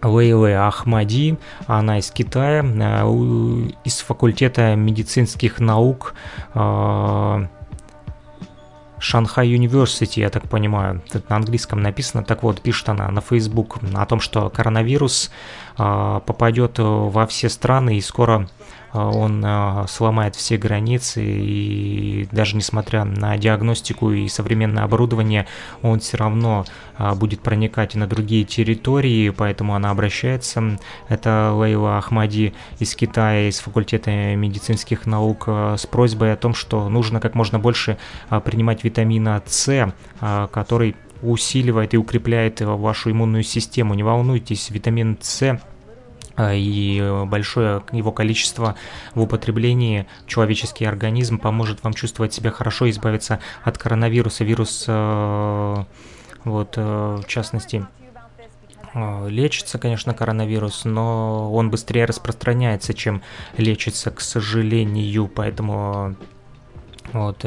[0.03, 6.15] Лейлы Ахмади, она из Китая, э, из факультета медицинских наук
[6.55, 7.47] э,
[9.01, 12.25] Шанхай University, я так понимаю, на английском написано.
[12.25, 15.31] Так вот, пишет она на Facebook о том, что коронавирус
[15.79, 18.49] э, попадет во все страны и скоро
[18.93, 25.47] он э, сломает все границы и даже несмотря на диагностику и современное оборудование,
[25.83, 26.65] он все равно
[26.99, 30.79] э, будет проникать на другие территории, поэтому она обращается.
[31.09, 37.21] Это Лейла Ахмади из Китая, из факультета медицинских наук, с просьбой о том, что нужно
[37.21, 37.99] как можно больше
[38.45, 39.93] принимать витамина С,
[40.51, 43.95] который усиливает и укрепляет вашу иммунную систему.
[43.95, 45.61] Не волнуйтесь, витамин С а,
[46.39, 48.77] и большое его количество
[49.15, 54.45] в употреблении человеческий организм поможет вам чувствовать себя хорошо избавиться от коронавируса.
[54.45, 55.85] Вирус, э,
[56.45, 57.87] вот, э, в частности,
[58.95, 63.23] э, лечится, конечно, коронавирус, но он быстрее распространяется, чем
[63.57, 66.15] лечится, к сожалению, поэтому
[67.13, 67.45] вот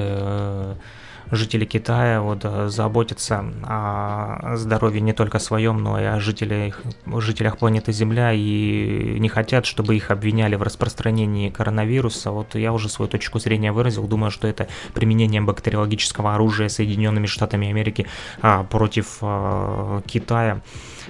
[1.32, 6.82] жители Китая вот э, заботятся о здоровье не только своем, но и о жителях,
[7.18, 12.32] жителях планеты Земля и не хотят, чтобы их обвиняли в распространении коронавируса.
[12.32, 17.69] Вот я уже свою точку зрения выразил, думаю, что это применение бактериологического оружия Соединенными Штатами
[17.69, 18.08] Америки
[18.42, 20.61] а, против а, Китая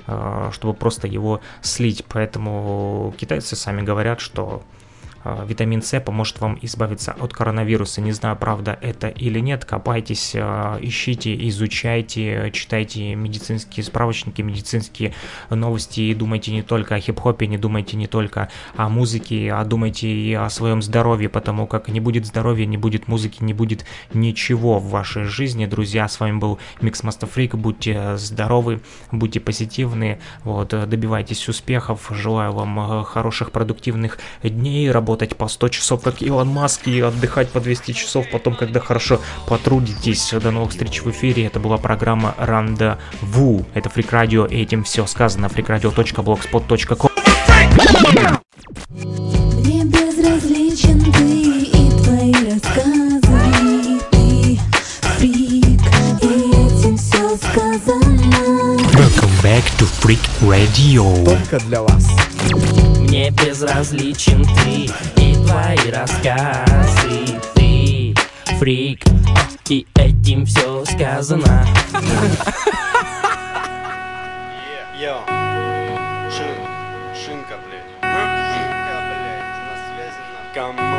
[0.07, 2.05] а, чтобы просто его слить.
[2.07, 4.63] Поэтому китайцы сами говорят, что
[5.23, 8.01] Витамин С поможет вам избавиться от коронавируса.
[8.01, 9.65] Не знаю, правда это или нет.
[9.65, 15.13] Копайтесь, а, ищите, изучайте, читайте медицинские справочники, медицинские
[15.49, 20.07] новости и думайте не только о хип-хопе, не думайте не только о музыке, а думайте
[20.07, 24.79] и о своем здоровье, потому как не будет здоровья, не будет музыки, не будет ничего
[24.79, 25.65] в вашей жизни.
[25.65, 27.55] Друзья, с вами был Микс Freak.
[27.55, 32.11] Будьте здоровы, будьте позитивны, вот, добивайтесь успехов.
[32.11, 37.49] Желаю вам э, хороших, продуктивных дней, работать по 100 часов, как Илон Маск, и отдыхать
[37.49, 40.31] по 200 часов потом, когда хорошо потрудитесь.
[40.41, 41.47] До новых встреч в эфире.
[41.47, 43.65] Это была программа Рандеву.
[43.73, 45.47] Это Фрик Радио, и этим все сказано.
[45.47, 47.09] freakradio.blogspot.com
[48.89, 54.59] Мне безразличен ты и твои рассказы Ты
[55.17, 55.81] фрик,
[56.21, 61.25] и этим все сказано Welcome back to Freak Radio.
[61.25, 62.07] Только для вас.
[63.11, 64.89] Мне безразличен ты
[65.21, 68.15] и твои рассказы Ты
[68.57, 69.03] фрик,
[69.67, 71.67] и этим все сказано
[77.13, 77.83] Шинка, блядь.
[78.01, 80.23] Шинка, блядь, на связи
[80.55, 80.90] на.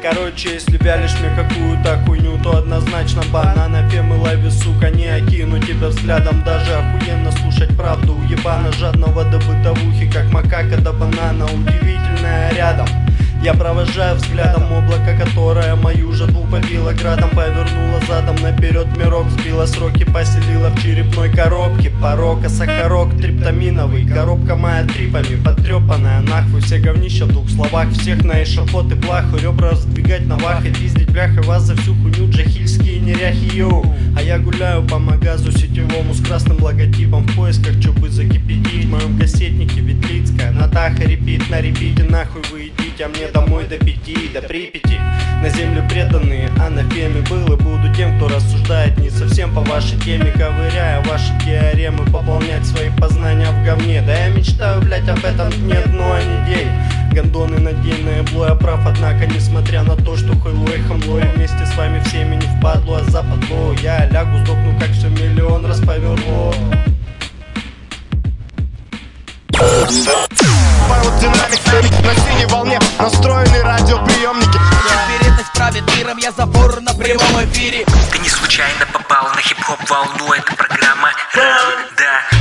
[0.00, 5.88] Короче, если вялишь мне какую-то хуйню, то однозначно банана Фемы лови, сука, не окину тебя
[5.88, 6.44] взглядом.
[6.44, 8.14] Даже охуенно слушать правду.
[8.14, 11.46] Уебана жадного до бытовухи, как макака до банана.
[11.46, 12.86] Удивительная рядом
[13.42, 20.04] я провожаю взглядом облако, которое мою жатву побило градом Повернула задом наперед мирок, сбила сроки,
[20.04, 21.90] поселила в черепной коробке.
[22.02, 27.90] Порока, сахарок, триптаминовый, коробка моя трипами Потрепанная нахуй, все говнища в двух словах.
[27.90, 31.94] Всех на эшафот и плаху, ребра раздвигать на вах И пиздить бляха вас за всю
[31.94, 33.94] хуйню, джахильские неряхи, йоу.
[34.16, 38.86] А я гуляю по магазу сетевому с красным логотипом В поисках, чё бы закипятить.
[38.86, 43.78] В моем кассетнике Ветлицкая, Натаха репит на репите Нахуй вы идите, а мне домой до
[43.78, 44.98] пяти, до Припяти.
[45.42, 49.60] На землю преданные, а на феме был и буду тем, кто рассуждает не совсем по
[49.60, 54.02] вашей теме Ковыряя ваши теоремы, пополнять свои познания в говне.
[54.02, 56.68] Да я мечтаю, блять, об этом дне, ну а не день
[57.12, 61.18] Гондоны на день на ебло я прав, однако несмотря на то, что хуйло и хамло
[61.18, 63.74] Я вместе с вами всеми не впадло, а западло.
[63.82, 66.54] Я лягу, сдохну, как все миллион раз поверло
[69.60, 71.58] Аэродинамик
[72.04, 74.56] на синей волне настроены радиоприемники
[75.20, 80.32] это правит миром, я забор на прямом эфире Ты не случайно попал на хип-хоп волну,
[80.32, 82.37] это программа Да.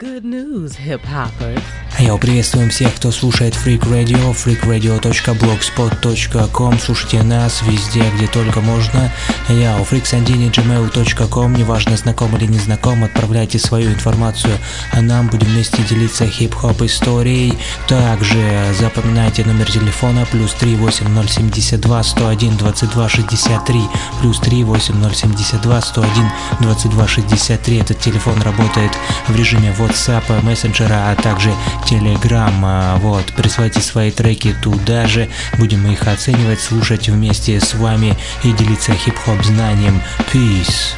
[0.00, 1.60] Good news, hip hoppers.
[1.98, 6.78] Я приветствуем всех, кто слушает Freak Radio, freakradio.blogspot.com.
[6.78, 9.10] Слушайте нас везде, где только можно.
[9.48, 11.54] Я у freaksandini.gmail.com.
[11.54, 14.56] Неважно, знаком или не знаком, отправляйте свою информацию,
[14.92, 17.58] а нам будем вместе делиться хип-хоп историей.
[17.88, 23.80] Также запоминайте номер телефона плюс 38072 101 22 63
[24.20, 27.78] плюс 38072 101 22 63.
[27.78, 28.92] Этот телефон работает
[29.26, 31.50] в режиме WhatsApp, мессенджера, а также
[31.88, 32.52] Telegram.
[32.62, 38.52] А, Вот, присылайте свои треки туда же, будем их оценивать, слушать вместе с вами и
[38.52, 40.00] делиться хип-хоп знанием.
[40.32, 40.94] Peace.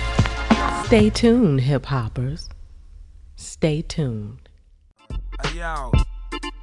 [0.89, 2.51] Stay tuned, hip hoppers.
[3.36, 4.41] Stay tuned.